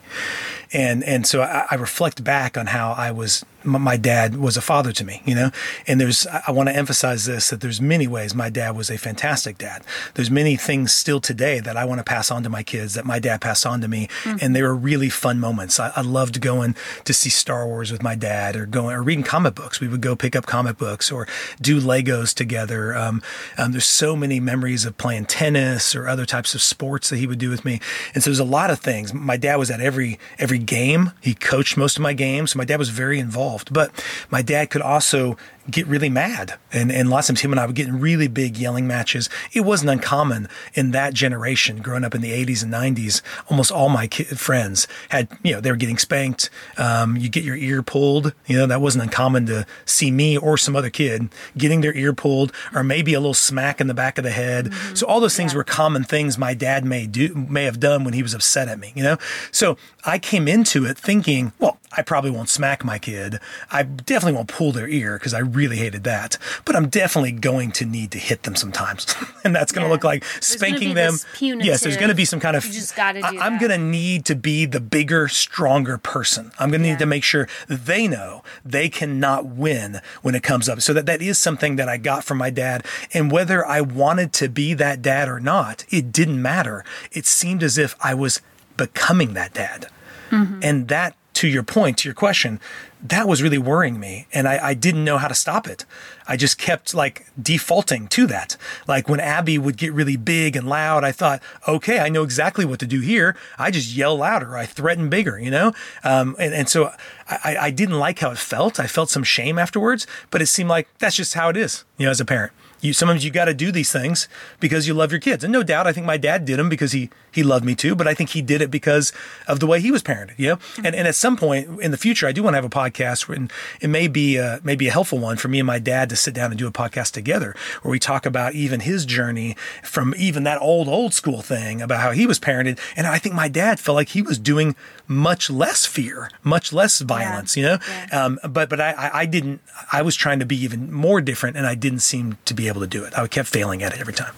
And 0.72 1.04
and 1.04 1.26
so 1.26 1.42
I, 1.42 1.66
I 1.72 1.76
reflect 1.76 2.24
back 2.24 2.58
on 2.58 2.68
how 2.68 2.92
I 2.92 3.12
was. 3.12 3.46
My 3.62 3.98
dad 3.98 4.38
was 4.38 4.56
a 4.56 4.62
father 4.62 4.94
to 4.94 5.04
me, 5.04 5.22
you 5.26 5.36
know. 5.36 5.52
And 5.86 6.00
there's. 6.00 6.28
I, 6.28 6.52
want 6.52 6.70
to 6.70 6.76
emphasize 6.76 7.26
this 7.26 7.50
that 7.50 7.60
there's 7.60 7.82
many 7.82 8.08
ways 8.08 8.34
my 8.34 8.50
dad 8.50 8.76
was 8.76 8.90
a 8.90 8.98
fantastic 8.98 9.58
dad. 9.58 9.84
There's 10.14 10.32
many 10.32 10.56
things 10.56 10.94
still 10.94 11.20
today 11.20 11.60
that 11.60 11.76
I 11.76 11.84
want 11.86 12.00
to 12.00 12.04
pass 12.04 12.32
on 12.32 12.44
to 12.44 12.50
my 12.50 12.64
kids 12.64 12.94
that 12.94 13.06
my 13.06 13.20
dad 13.20 13.42
passed 13.42 13.66
on 13.66 13.82
to 13.82 13.88
me, 13.88 14.08
and 14.42 14.56
they 14.56 14.62
were 14.62 14.76
really 14.76 15.10
fun 15.10 15.40
moments. 15.40 15.80
I, 15.80 15.92
I 15.96 16.02
loved 16.02 16.40
going 16.40 16.76
to 17.04 17.14
see 17.14 17.30
Star 17.30 17.68
Wars 17.68 17.92
with 17.92 18.02
my 18.02 18.16
dad, 18.16 18.56
or 18.56 18.66
going 18.66 18.96
or 18.96 19.04
reading 19.04 19.26
comic 19.26 19.56
books. 19.56 19.82
We 19.82 19.88
would 19.88 20.02
go 20.02 20.16
pick 20.16 20.36
up 20.36 20.46
comic 20.46 20.78
books 20.78 21.12
or 21.12 21.28
do 21.60 21.82
Legos 21.82 22.34
together. 22.34 22.96
Um, 22.96 23.22
um, 23.58 23.72
there's 23.72 23.86
so 23.86 24.16
many 24.16 24.40
memories 24.40 24.86
of 24.86 24.98
playing 24.98 25.26
tennis 25.26 25.96
or 25.96 26.08
other 26.08 26.26
types 26.26 26.54
of 26.56 26.62
sports 26.62 27.10
that 27.10 27.18
he 27.18 27.28
would 27.28 27.40
do 27.40 27.50
with 27.50 27.66
me, 27.66 27.82
and 28.14 28.24
so 28.24 28.30
there's 28.30 28.40
a 28.40 28.46
lot 28.46 28.70
of 28.70 28.80
things. 28.80 29.14
My 29.14 29.36
dad 29.36 29.58
was 29.58 29.70
at 29.70 29.82
every 29.82 30.18
every 30.38 30.59
game. 30.60 31.12
He 31.22 31.34
coached 31.34 31.78
most 31.78 31.98
of 31.98 32.04
my 32.04 32.14
games, 32.14 32.56
my 32.56 32.66
dad 32.66 32.80
was 32.80 32.90
very 32.90 33.20
involved. 33.20 33.74
But 33.74 33.92
my 34.30 34.42
dad 34.42 34.70
could 34.70 34.82
also 34.82 35.38
get 35.72 35.88
really 35.88 36.10
mad. 36.10 36.56
And, 36.72 36.92
and 36.92 37.10
lots 37.10 37.30
of 37.30 37.36
times 37.36 37.42
him 37.42 37.52
and 37.52 37.60
I 37.60 37.66
would 37.66 37.76
get 37.76 37.88
in 37.88 38.00
really 38.00 38.28
big 38.28 38.58
yelling 38.58 38.88
matches. 38.88 39.30
It 39.54 39.62
wasn't 39.62 39.92
uncommon 39.92 40.48
in 40.74 40.92
that 40.92 41.14
generation 41.14 41.82
growing 41.82 42.04
up 42.04 42.16
in 42.16 42.22
the 42.22 42.32
80s 42.32 42.64
and 42.64 42.74
90s. 42.74 43.22
Almost 43.50 43.72
all 43.72 43.90
my 43.90 44.08
ki 44.08 44.24
friends 44.24 44.88
had, 45.10 45.30
you 45.44 45.54
know, 45.54 45.62
they 45.62 45.72
were 45.72 45.78
getting 45.78 45.98
spanked. 45.98 46.50
Um, 46.78 47.18
you 47.18 47.30
get 47.30 47.44
your 47.44 47.56
ear 47.56 47.82
pulled. 47.82 48.34
You 48.48 48.58
know, 48.58 48.66
that 48.66 48.82
wasn't 48.82 49.04
uncommon 49.04 49.46
to 49.48 49.66
see 49.86 50.12
me 50.12 50.38
or 50.38 50.58
some 50.58 50.76
other 50.76 50.90
kid 50.90 51.30
getting 51.58 51.82
their 51.82 51.94
ear 51.94 52.14
pulled 52.14 52.52
or 52.74 52.84
maybe 52.84 53.14
a 53.14 53.20
little 53.20 53.34
smack 53.34 53.82
in 53.82 53.88
the 53.88 53.94
back 53.94 54.18
of 54.18 54.24
the 54.24 54.32
head. 54.32 54.74
So 54.94 55.06
all 55.08 55.20
those 55.20 55.36
things 55.36 55.54
were 55.54 55.64
common 55.64 56.04
things 56.04 56.38
my 56.38 56.54
dad 56.54 56.86
may 56.86 57.08
do, 57.08 57.34
may 57.36 57.66
have 57.66 57.80
done 57.80 58.04
when 58.04 58.14
he 58.14 58.24
was 58.24 58.34
upset 58.34 58.68
at 58.68 58.80
me, 58.80 58.94
you 58.96 59.04
know? 59.04 59.18
So 59.52 59.78
I 60.06 60.20
came 60.20 60.48
into 60.48 60.86
it 60.86 60.98
thinking, 60.98 61.54
well, 61.60 61.78
I 61.92 62.02
probably 62.02 62.32
won't 62.32 62.50
smack 62.50 62.86
my 62.86 63.00
kid. 63.00 63.40
I 63.72 63.84
definitely 63.84 64.34
won't 64.34 64.48
pull 64.48 64.72
their 64.72 64.88
ear 64.88 65.18
because 65.18 65.34
I 65.34 65.40
really 65.40 65.59
hated 65.68 66.04
that. 66.06 66.38
But 66.66 66.76
I'm 66.76 66.90
definitely 66.90 67.32
going 67.34 67.72
to 67.74 67.86
need 67.86 68.12
to 68.12 68.18
hit 68.18 68.44
them 68.44 68.56
sometimes. 68.56 69.06
and 69.44 69.56
that's 69.56 69.72
going 69.72 69.84
to 69.84 69.88
Yeah. 69.88 69.94
look 69.94 70.04
like 70.04 70.24
spanking 70.40 70.94
them. 70.94 71.16
Yes, 71.40 71.82
there's 71.82 71.98
going 71.98 72.10
to 72.10 72.16
be 72.16 72.26
some 72.26 72.40
kind 72.40 72.56
of. 72.56 72.66
You 72.66 72.74
just 72.74 72.96
gotta 72.96 73.20
I, 73.26 73.48
am 73.48 73.58
going 73.58 73.72
to 73.72 73.78
need 73.78 74.26
to 74.26 74.36
be 74.36 74.66
the 74.66 74.80
bigger, 74.80 75.28
stronger 75.28 75.98
person. 75.98 76.52
I'm 76.60 76.70
going 76.70 76.82
to 76.82 76.88
Yeah. 76.88 76.94
need 76.94 77.00
to 77.00 77.06
make 77.06 77.24
sure 77.24 77.48
they 77.68 78.08
know 78.08 78.44
they 78.64 78.90
cannot 78.90 79.46
win 79.46 80.02
when 80.22 80.36
it 80.36 80.44
comes 80.44 80.70
up. 80.70 80.82
So 80.82 80.94
that 80.94 81.06
that 81.06 81.22
is 81.22 81.38
something 81.38 81.76
that 81.76 81.90
I 81.90 81.98
got 81.98 82.24
from 82.24 82.38
my 82.38 82.50
dad. 82.50 82.86
And 83.14 83.32
whether 83.32 83.66
I 83.66 83.82
wanted 83.82 84.34
to 84.34 84.50
be 84.50 84.74
that 84.76 85.02
dad 85.02 85.28
or 85.28 85.40
not, 85.40 85.86
it 85.90 86.12
didn't 86.12 86.42
matter. 86.42 86.84
It 87.12 87.26
seemed 87.26 87.64
as 87.64 87.78
if 87.78 87.96
I 88.00 88.14
was 88.14 88.42
becoming 88.78 89.34
that 89.34 89.54
dad. 89.54 89.88
Mm-hmm. 90.30 90.60
And 90.62 90.88
that, 90.90 91.16
to 91.34 91.48
your 91.48 91.64
point, 91.64 91.98
to 92.00 92.08
your 92.08 92.14
question, 92.16 92.60
that 93.02 93.28
was 93.28 93.42
really 93.42 93.58
worrying 93.58 94.00
me. 94.00 94.28
And 94.34 94.48
I, 94.48 94.70
I 94.70 94.74
didn't 94.74 95.06
know 95.06 95.18
how 95.18 95.28
to 95.30 95.34
stop 95.36 95.68
it. 95.68 95.86
I 96.28 96.36
just 96.36 96.58
kept 96.58 96.94
like 96.94 97.26
defaulting 97.42 98.08
to 98.10 98.28
that. 98.28 98.58
Like 98.88 99.08
when 99.08 99.20
Abby 99.20 99.58
would 99.58 99.78
get 99.78 99.94
really 99.94 100.18
big 100.18 100.56
and 100.56 100.68
loud, 100.68 101.04
I 101.04 101.12
thought, 101.12 101.42
okay, 101.68 102.00
I 102.00 102.10
know 102.10 102.24
exactly 102.24 102.66
what 102.66 102.80
to 102.80 102.86
do 102.86 103.00
here. 103.00 103.36
I 103.58 103.72
just 103.72 103.96
yell 103.96 104.18
louder. 104.18 104.58
I 104.58 104.66
threaten 104.66 105.10
bigger, 105.10 105.40
you 105.40 105.50
know? 105.50 105.72
Um, 106.04 106.36
and, 106.40 106.54
and 106.54 106.68
so 106.70 106.92
I, 107.30 107.40
I- 107.46 107.58
I 107.58 107.72
didn't 107.72 108.00
like 108.00 108.20
how 108.20 108.32
it 108.32 108.38
felt. 108.38 108.80
I 108.80 108.88
felt 108.88 109.10
some 109.10 109.24
shame 109.24 109.58
afterwards, 109.58 110.06
but 110.32 110.42
it 110.42 110.48
seemed 110.48 110.70
like 110.70 110.88
that's 111.00 111.16
just 111.16 111.34
how 111.36 111.50
it 111.50 111.58
is, 111.58 111.86
you 111.98 112.06
know, 112.06 112.12
as 112.12 112.20
a 112.20 112.26
parent. 112.26 112.52
You 112.82 112.94
sometimes 112.94 113.26
you 113.26 113.32
got 113.32 113.46
to 113.46 113.54
do 113.54 113.72
these 113.72 113.92
things 113.92 114.28
because 114.60 114.88
you 114.88 114.94
love 114.94 115.12
your 115.12 115.20
kids, 115.20 115.44
and 115.44 115.52
no 115.52 115.64
doubt, 115.64 115.88
I 115.88 115.92
think 115.92 116.06
my 116.06 116.18
dad 116.18 116.46
did 116.46 116.60
them 116.60 116.70
because 116.70 116.92
he 116.92 117.10
he 117.32 117.44
loved 117.44 117.66
me 117.66 117.76
too. 117.76 117.96
But 117.96 118.08
I 118.08 118.14
think 118.14 118.32
he 118.32 118.42
did 118.42 118.62
it 118.62 118.72
because 118.72 119.12
of 119.48 119.60
the 119.60 119.68
way 119.68 119.82
he 119.82 119.92
was 119.92 120.02
parented. 120.02 120.38
You 120.38 120.50
know, 120.50 120.60
and 120.84 120.96
and 120.96 121.08
at 121.08 121.16
some 121.16 121.36
point 121.36 121.82
in 121.82 121.92
the 121.92 121.98
future, 121.98 122.28
I 122.28 122.32
do 122.32 122.44
want 122.44 122.54
to 122.54 122.58
have 122.58 122.66
a 122.66 122.70
podcast, 122.70 123.28
where, 123.28 123.38
and 123.38 123.52
it 123.82 123.90
may 123.90 124.08
be 124.08 124.40
uh, 124.40 124.60
maybe 124.64 124.88
a 124.88 124.92
helpful 124.92 125.20
one 125.20 125.38
for 125.38 125.48
me 125.48 125.60
and 125.60 125.68
my 125.68 125.80
dad 125.80 126.10
to 126.10 126.16
sit 126.16 126.34
down 126.34 126.52
and 126.52 126.58
do 126.58 126.68
a 126.68 126.72
podcast 126.72 127.12
together, 127.12 127.56
where 127.82 127.92
we 127.92 128.00
talk 128.00 128.26
about 128.26 128.54
even 128.54 128.82
his 128.82 129.06
journey 129.06 129.56
from 129.84 130.14
even 130.18 130.44
that 130.44 130.62
old 130.62 130.88
old 130.88 131.14
school 131.14 131.42
thing 131.42 131.82
about 131.82 132.00
how 132.00 132.12
he 132.12 132.26
was 132.26 132.40
parented, 132.40 132.80
and 132.96 133.08
I 133.08 133.20
think 133.20 133.36
my 133.36 133.48
dad 133.48 133.80
felt 133.80 133.96
like 133.96 134.10
he 134.10 134.22
was 134.22 134.40
doing 134.40 134.76
much 135.10 135.50
less 135.50 135.86
fear, 135.86 136.30
much 136.44 136.72
less 136.72 137.00
violence. 137.02 137.58
You 137.58 137.64
know, 137.64 137.78
Yeah. 137.90 138.26
um, 138.26 138.40
but 138.48 138.70
but 138.70 138.80
I, 138.80 139.10
I 139.14 139.26
didn't. 139.26 139.60
I 139.92 140.02
was 140.04 140.16
trying 140.16 140.40
to 140.40 140.46
be 140.46 140.56
even 140.64 140.94
more 140.94 141.20
different, 141.20 141.58
and 141.58 141.66
I 141.68 141.76
didn't 141.76 142.00
seem 142.00 142.38
to 142.46 142.54
be 142.54 142.68
able 142.70 142.80
to 142.82 142.88
do 142.88 143.04
it. 143.04 143.18
I 143.18 143.28
kept 143.28 143.50
failing 143.50 143.84
at 143.84 143.92
it 143.94 144.00
every 144.00 144.14
time. 144.14 144.36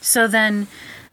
So 0.00 0.26
then, 0.26 0.66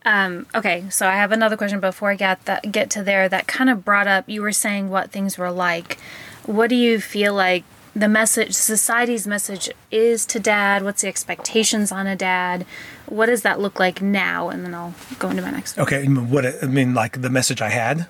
um, 0.06 0.46
okay, 0.56 0.86
so 0.90 1.08
I 1.08 1.14
have 1.16 1.32
another 1.32 1.58
question 1.58 1.80
before 1.80 2.12
I 2.12 2.16
get 2.16 2.46
that 2.46 2.72
get 2.72 2.90
to 2.92 3.04
there. 3.04 3.28
That 3.28 3.48
kind 3.48 3.70
of 3.70 3.84
brought 3.84 4.08
up. 4.08 4.30
You 4.30 4.42
were 4.42 4.54
saying 4.54 4.90
what 4.90 5.12
things 5.12 5.38
were 5.38 5.52
like. 5.52 5.98
What 6.46 6.70
do 6.70 6.76
you 6.76 7.02
feel 7.02 7.34
like 7.34 7.64
the 7.98 8.08
message, 8.08 8.54
society's 8.54 9.26
message 9.26 9.72
is 9.90 10.26
to 10.28 10.40
dad? 10.40 10.84
What's 10.84 11.02
the 11.02 11.08
expectations 11.08 11.92
on 11.92 12.06
a 12.06 12.16
dad? 12.16 12.66
What 13.08 13.26
does 13.26 13.42
that 13.42 13.60
look 13.60 13.80
like 13.80 14.02
now? 14.02 14.50
And 14.50 14.64
then 14.64 14.76
I'll 14.76 14.94
go 15.18 15.30
into 15.30 15.42
my 15.42 15.50
next. 15.50 15.80
Okay, 15.80 16.06
what 16.06 16.46
I 16.46 16.68
mean, 16.68 16.94
like 16.94 17.22
the 17.22 17.30
message 17.30 17.62
I 17.62 17.70
had, 17.70 18.08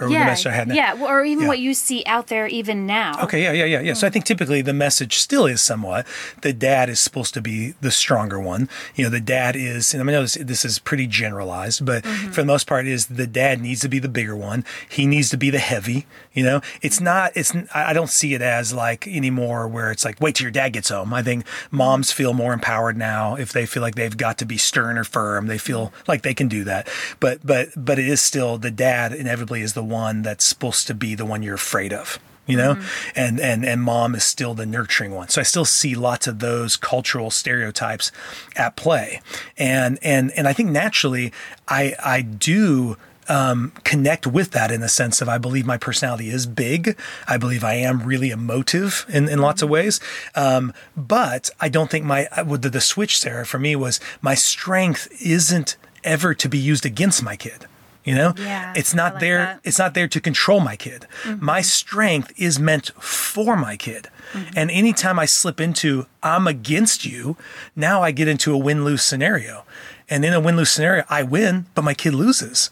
or 0.00 0.08
the 0.08 0.14
Yeah, 0.14 0.24
message 0.26 0.46
I 0.46 0.52
had. 0.52 0.68
now? 0.68 0.74
yeah, 0.74 0.96
or 1.00 1.24
even 1.24 1.42
Yeah. 1.42 1.48
what 1.48 1.58
you 1.58 1.74
see 1.74 2.02
out 2.06 2.26
there 2.28 2.46
even 2.46 2.86
now. 2.86 3.22
Okay, 3.24 3.42
yeah, 3.42 3.52
yeah, 3.52 3.64
yeah, 3.64 3.80
yeah. 3.80 3.94
So 3.94 4.06
I 4.06 4.10
think 4.10 4.24
hmm. 4.24 4.28
typically 4.28 4.62
the 4.62 4.72
message 4.72 5.18
still 5.18 5.46
is 5.46 5.60
somewhat 5.60 6.06
the 6.42 6.52
dad 6.52 6.88
is 6.88 7.00
supposed 7.00 7.34
to 7.34 7.40
be 7.40 7.74
the 7.80 7.90
stronger 7.90 8.38
one. 8.40 8.68
You 8.94 9.04
know, 9.04 9.10
the 9.10 9.20
dad 9.20 9.56
is, 9.56 9.94
and 9.94 10.02
I 10.02 10.12
know 10.12 10.22
this, 10.22 10.34
this 10.34 10.64
is 10.64 10.78
pretty 10.78 11.06
generalized, 11.06 11.84
but 11.84 12.04
Mm-hmm. 12.10 12.32
for 12.32 12.42
the 12.42 12.46
most 12.46 12.66
part, 12.66 12.86
is 12.86 13.06
the 13.06 13.26
dad 13.26 13.60
needs 13.60 13.80
to 13.82 13.88
be 13.88 13.98
the 13.98 14.08
bigger 14.08 14.34
one. 14.34 14.64
He 14.88 15.06
needs 15.06 15.28
to 15.30 15.36
be 15.36 15.50
the 15.50 15.58
heavy. 15.58 16.06
You 16.32 16.44
know, 16.44 16.60
it's 16.82 16.96
mm-hmm. 16.96 17.04
not. 17.04 17.32
It's. 17.34 17.54
I 17.74 17.90
I 17.90 17.92
don't 17.92 18.10
see 18.10 18.34
it 18.34 18.42
as 18.42 18.72
like 18.72 19.06
anymore 19.06 19.68
where 19.68 19.90
it's 19.90 20.04
like 20.04 20.20
wait 20.20 20.36
till 20.36 20.44
your 20.44 20.50
dad 20.50 20.70
gets 20.70 20.88
home. 20.88 21.12
I 21.12 21.22
think 21.22 21.44
moms 21.70 22.08
mm-hmm. 22.08 22.16
feel 22.16 22.32
more 22.32 22.52
empowered 22.52 22.96
now 22.96 23.34
if 23.36 23.52
they 23.52 23.66
feel 23.66 23.82
like 23.82 23.94
they've 23.96 24.16
got 24.16 24.38
to 24.38 24.44
be 24.46 24.56
stern 24.56 24.96
or 24.98 25.04
firm. 25.04 25.46
They 25.46 25.58
feel 25.58 25.88
mm-hmm. 25.88 26.04
like 26.08 26.22
they 26.22 26.34
can 26.34 26.48
do 26.48 26.64
that. 26.64 26.88
But 27.20 27.44
but 27.44 27.68
but 27.76 27.98
it 27.98 28.08
is 28.08 28.20
still 28.20 28.58
the 28.58 28.70
dad 28.70 29.12
inevitably 29.12 29.62
is 29.62 29.74
the 29.74 29.82
one 29.90 30.22
that's 30.22 30.44
supposed 30.44 30.86
to 30.86 30.94
be 30.94 31.14
the 31.14 31.26
one 31.26 31.42
you're 31.42 31.54
afraid 31.54 31.92
of 31.92 32.18
you 32.46 32.56
know 32.56 32.80
and 33.14 33.38
and 33.38 33.64
and 33.64 33.82
mom 33.82 34.14
is 34.14 34.24
still 34.24 34.54
the 34.54 34.66
nurturing 34.66 35.12
one 35.12 35.28
so 35.28 35.40
i 35.40 35.44
still 35.44 35.64
see 35.64 35.94
lots 35.94 36.26
of 36.26 36.40
those 36.40 36.76
cultural 36.76 37.30
stereotypes 37.30 38.10
at 38.56 38.76
play 38.76 39.20
and 39.56 39.98
and 40.02 40.32
and 40.32 40.48
i 40.48 40.52
think 40.52 40.70
naturally 40.70 41.32
i 41.68 41.94
i 42.02 42.20
do 42.20 42.96
um, 43.28 43.72
connect 43.84 44.26
with 44.26 44.50
that 44.50 44.72
in 44.72 44.80
the 44.80 44.88
sense 44.88 45.22
of 45.22 45.28
I 45.28 45.38
believe 45.38 45.64
my 45.64 45.76
personality 45.76 46.30
is 46.30 46.46
big. 46.46 46.98
I 47.28 47.36
believe 47.36 47.62
I 47.62 47.74
am 47.74 48.02
really 48.02 48.30
emotive 48.30 49.06
in, 49.08 49.28
in 49.28 49.38
lots 49.38 49.62
of 49.62 49.70
ways. 49.70 50.00
Um, 50.34 50.72
but 50.96 51.48
I 51.60 51.68
don't 51.68 51.88
think 51.88 52.04
my, 52.04 52.26
the, 52.44 52.68
the 52.68 52.80
switch, 52.80 53.20
Sara, 53.20 53.46
for 53.46 53.60
me 53.60 53.76
was 53.76 54.00
my 54.20 54.34
strength 54.34 55.06
isn't 55.24 55.76
ever 56.02 56.34
to 56.34 56.48
be 56.48 56.58
used 56.58 56.84
against 56.84 57.22
my 57.22 57.36
kid. 57.36 57.66
You 58.04 58.14
know, 58.14 58.32
Yeah, 58.38 58.72
it's 58.76 58.94
not 58.94 59.14
like 59.14 59.20
there. 59.20 59.38
that. 59.38 59.56
Mm-hmm. 59.58 59.68
It's 59.68 59.78
not 59.78 59.94
there 59.94 60.08
to 60.08 60.20
control 60.20 60.60
my 60.60 60.74
kid. 60.76 61.06
My 61.38 61.60
strength 61.60 62.32
is 62.36 62.58
meant 62.58 62.90
for 63.02 63.56
my 63.56 63.76
kid. 63.76 64.08
Mm-hmm. 64.32 64.52
And 64.56 64.70
anytime 64.70 65.18
I 65.18 65.26
slip 65.26 65.60
into 65.60 66.06
I'm 66.22 66.46
against 66.46 67.04
you, 67.04 67.36
now 67.76 68.02
I 68.02 68.10
get 68.10 68.26
into 68.28 68.54
a 68.54 68.58
win 68.58 68.84
lose 68.84 69.02
scenario. 69.02 69.64
And 70.08 70.24
in 70.24 70.32
a 70.32 70.40
win 70.40 70.56
lose 70.56 70.70
scenario, 70.70 71.04
I 71.10 71.22
win, 71.22 71.66
but 71.74 71.82
my 71.82 71.94
kid 71.94 72.14
loses. 72.14 72.70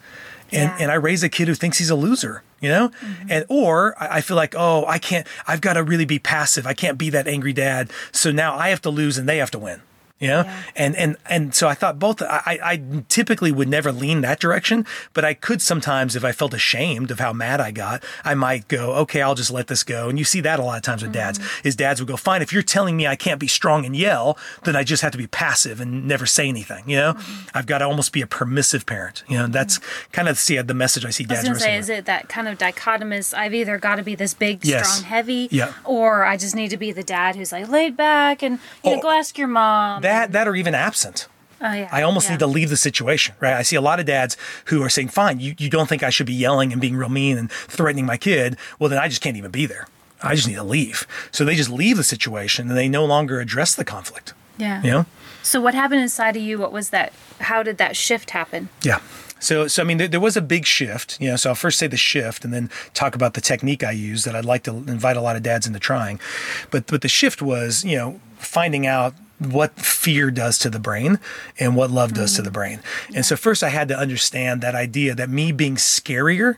And, 0.50 0.70
Yeah. 0.70 0.76
and 0.80 0.90
I 0.90 0.94
raise 0.94 1.22
a 1.22 1.28
kid 1.28 1.46
who 1.48 1.54
thinks 1.54 1.76
he's 1.76 1.90
a 1.90 1.94
loser, 1.94 2.42
you 2.58 2.70
know? 2.70 2.90
And 3.28 3.44
or 3.50 3.94
I 4.00 4.22
feel 4.22 4.36
like, 4.36 4.54
oh, 4.56 4.86
I 4.86 4.98
can't 4.98 5.26
I've 5.46 5.60
got 5.60 5.74
to 5.74 5.82
really 5.82 6.06
be 6.06 6.18
passive. 6.18 6.66
I 6.66 6.72
can't 6.72 6.96
be 6.96 7.10
that 7.10 7.28
angry 7.28 7.52
dad. 7.52 7.90
So 8.12 8.32
now 8.32 8.56
I 8.56 8.70
have 8.70 8.80
to 8.82 8.90
lose 8.90 9.18
and 9.18 9.28
they 9.28 9.36
have 9.38 9.50
to 9.50 9.58
win. 9.58 9.82
You 10.20 10.28
know, 10.28 10.42
Yeah. 10.42 10.62
and 10.76 10.96
and 10.96 11.16
and 11.28 11.54
so 11.54 11.68
I 11.68 11.74
thought 11.74 11.98
both. 11.98 12.20
I, 12.22 12.58
I 12.62 12.82
typically 13.08 13.52
would 13.52 13.68
never 13.68 13.92
lean 13.92 14.20
that 14.22 14.40
direction, 14.40 14.84
but 15.14 15.24
I 15.24 15.34
could 15.34 15.62
sometimes 15.62 16.16
if 16.16 16.24
I 16.24 16.32
felt 16.32 16.54
ashamed 16.54 17.10
of 17.10 17.20
how 17.20 17.32
mad 17.32 17.60
I 17.60 17.70
got, 17.70 18.02
I 18.24 18.34
might 18.34 18.66
go, 18.68 18.94
okay, 18.94 19.22
I'll 19.22 19.36
just 19.36 19.50
let 19.50 19.68
this 19.68 19.84
go. 19.84 20.08
And 20.08 20.18
you 20.18 20.24
see 20.24 20.40
that 20.40 20.58
a 20.58 20.62
lot 20.64 20.76
of 20.76 20.82
times 20.82 21.02
with 21.02 21.12
dads. 21.12 21.38
Mm-hmm. 21.38 21.68
Is 21.68 21.76
dads 21.76 22.00
would 22.00 22.08
go, 22.08 22.16
fine, 22.16 22.42
if 22.42 22.52
you're 22.52 22.62
telling 22.62 22.96
me 22.96 23.06
I 23.06 23.16
can't 23.16 23.38
be 23.38 23.46
strong 23.46 23.86
and 23.86 23.94
yell, 23.94 24.36
then 24.64 24.74
I 24.74 24.82
just 24.82 25.02
have 25.02 25.12
to 25.12 25.18
be 25.18 25.26
passive 25.28 25.80
and 25.80 26.08
never 26.08 26.26
say 26.26 26.48
anything. 26.48 26.88
You 26.90 26.96
know, 26.96 27.12
mm-hmm. 27.14 27.56
I've 27.56 27.66
got 27.66 27.78
to 27.78 27.84
almost 27.84 28.12
be 28.12 28.20
a 28.20 28.26
permissive 28.26 28.86
parent. 28.86 29.22
You 29.28 29.38
know, 29.38 29.46
that's 29.46 29.78
mm-hmm. 29.78 30.12
kind 30.12 30.28
of 30.28 30.38
see 30.38 30.60
the 30.60 30.74
message 30.74 31.04
I 31.04 31.10
see 31.10 31.26
I 31.28 31.34
was 31.34 31.44
dads. 31.44 31.62
say, 31.62 31.76
is 31.76 31.88
it 31.88 32.06
that 32.06 32.28
kind 32.28 32.48
of 32.48 32.58
dichotomous? 32.58 33.36
I've 33.36 33.54
either 33.54 33.78
got 33.78 33.96
to 33.96 34.02
be 34.02 34.14
this 34.16 34.34
big, 34.34 34.64
Yes. 34.64 34.88
strong, 34.88 35.08
heavy, 35.08 35.48
Yeah. 35.50 35.72
or 35.84 36.24
I 36.24 36.36
just 36.36 36.56
need 36.56 36.70
to 36.70 36.76
be 36.76 36.90
the 36.90 37.04
dad 37.04 37.36
who's 37.36 37.52
like 37.52 37.68
laid 37.68 37.96
back 37.96 38.42
and 38.42 38.58
you 38.84 38.90
know, 38.92 38.98
Oh, 38.98 39.02
go 39.02 39.10
ask 39.10 39.38
your 39.38 39.48
mom. 39.48 40.02
That 40.08 40.32
that 40.32 40.48
or 40.48 40.54
even 40.56 40.74
absent. 40.74 41.28
oh 41.60 41.72
yeah, 41.72 41.88
I 41.92 42.02
almost 42.02 42.26
yeah. 42.26 42.32
need 42.34 42.38
to 42.40 42.46
leave 42.46 42.70
the 42.70 42.76
situation, 42.76 43.34
right? 43.40 43.54
I 43.54 43.62
see 43.62 43.76
a 43.76 43.80
lot 43.80 44.00
of 44.00 44.06
dads 44.06 44.36
who 44.66 44.82
are 44.82 44.88
saying, 44.88 45.08
fine, 45.08 45.40
you, 45.40 45.54
you 45.58 45.68
don't 45.70 45.88
think 45.88 46.02
I 46.02 46.10
should 46.10 46.26
be 46.26 46.34
yelling 46.34 46.72
and 46.72 46.80
being 46.80 46.96
real 46.96 47.08
mean 47.08 47.36
and 47.38 47.50
threatening 47.50 48.06
my 48.06 48.16
kid. 48.16 48.56
Well, 48.78 48.88
then 48.90 48.98
I 48.98 49.08
just 49.08 49.20
can't 49.22 49.36
even 49.36 49.50
be 49.50 49.66
there. 49.66 49.86
I 50.22 50.34
just 50.34 50.48
need 50.48 50.54
to 50.56 50.64
leave. 50.64 51.06
So 51.30 51.44
they 51.44 51.54
just 51.54 51.70
leave 51.70 51.96
the 51.96 52.04
situation 52.04 52.68
and 52.68 52.76
they 52.76 52.88
no 52.88 53.04
longer 53.04 53.38
address 53.40 53.74
the 53.74 53.84
conflict, 53.84 54.34
Yeah. 54.56 54.82
you 54.82 54.90
know? 54.90 55.06
So 55.42 55.60
what 55.60 55.74
happened 55.74 56.00
inside 56.00 56.36
of 56.36 56.42
you? 56.42 56.58
What 56.58 56.72
was 56.72 56.90
that? 56.90 57.12
How 57.40 57.62
did 57.62 57.78
that 57.78 57.96
shift 57.96 58.30
happen? 58.30 58.68
Yeah. 58.82 58.98
So, 59.40 59.68
so 59.68 59.82
I 59.82 59.84
mean, 59.86 59.98
there, 59.98 60.08
there 60.08 60.20
was 60.20 60.36
a 60.36 60.42
big 60.42 60.66
shift. 60.66 61.20
You 61.20 61.30
know, 61.30 61.36
so 61.36 61.50
I'll 61.50 61.54
first 61.54 61.78
say 61.78 61.86
the 61.86 61.96
shift, 61.96 62.44
and 62.44 62.52
then 62.52 62.68
talk 62.92 63.14
about 63.14 63.34
the 63.34 63.40
technique 63.40 63.84
I 63.84 63.92
use 63.92 64.24
that 64.24 64.34
I'd 64.34 64.44
like 64.44 64.64
to 64.64 64.72
invite 64.72 65.16
a 65.16 65.20
lot 65.20 65.36
of 65.36 65.42
dads 65.44 65.64
into 65.66 65.78
trying. 65.78 66.18
But 66.72 66.88
but 66.88 67.02
the 67.02 67.08
shift 67.08 67.40
was, 67.40 67.84
you 67.84 67.96
know, 67.96 68.20
finding 68.38 68.84
out 68.84 69.14
what 69.38 69.78
fear 69.78 70.30
does 70.30 70.58
to 70.58 70.70
the 70.70 70.78
brain 70.78 71.18
and 71.58 71.76
what 71.76 71.90
love 71.90 72.14
does 72.14 72.34
to 72.36 72.42
mm. 72.42 72.46
the 72.46 72.50
brain. 72.50 72.80
And 73.14 73.24
so 73.24 73.36
first, 73.36 73.62
I 73.62 73.68
had 73.68 73.88
to 73.88 73.98
understand 73.98 74.60
that 74.62 74.74
idea 74.74 75.14
that 75.14 75.30
me 75.30 75.52
being 75.52 75.76
scarier 75.76 76.56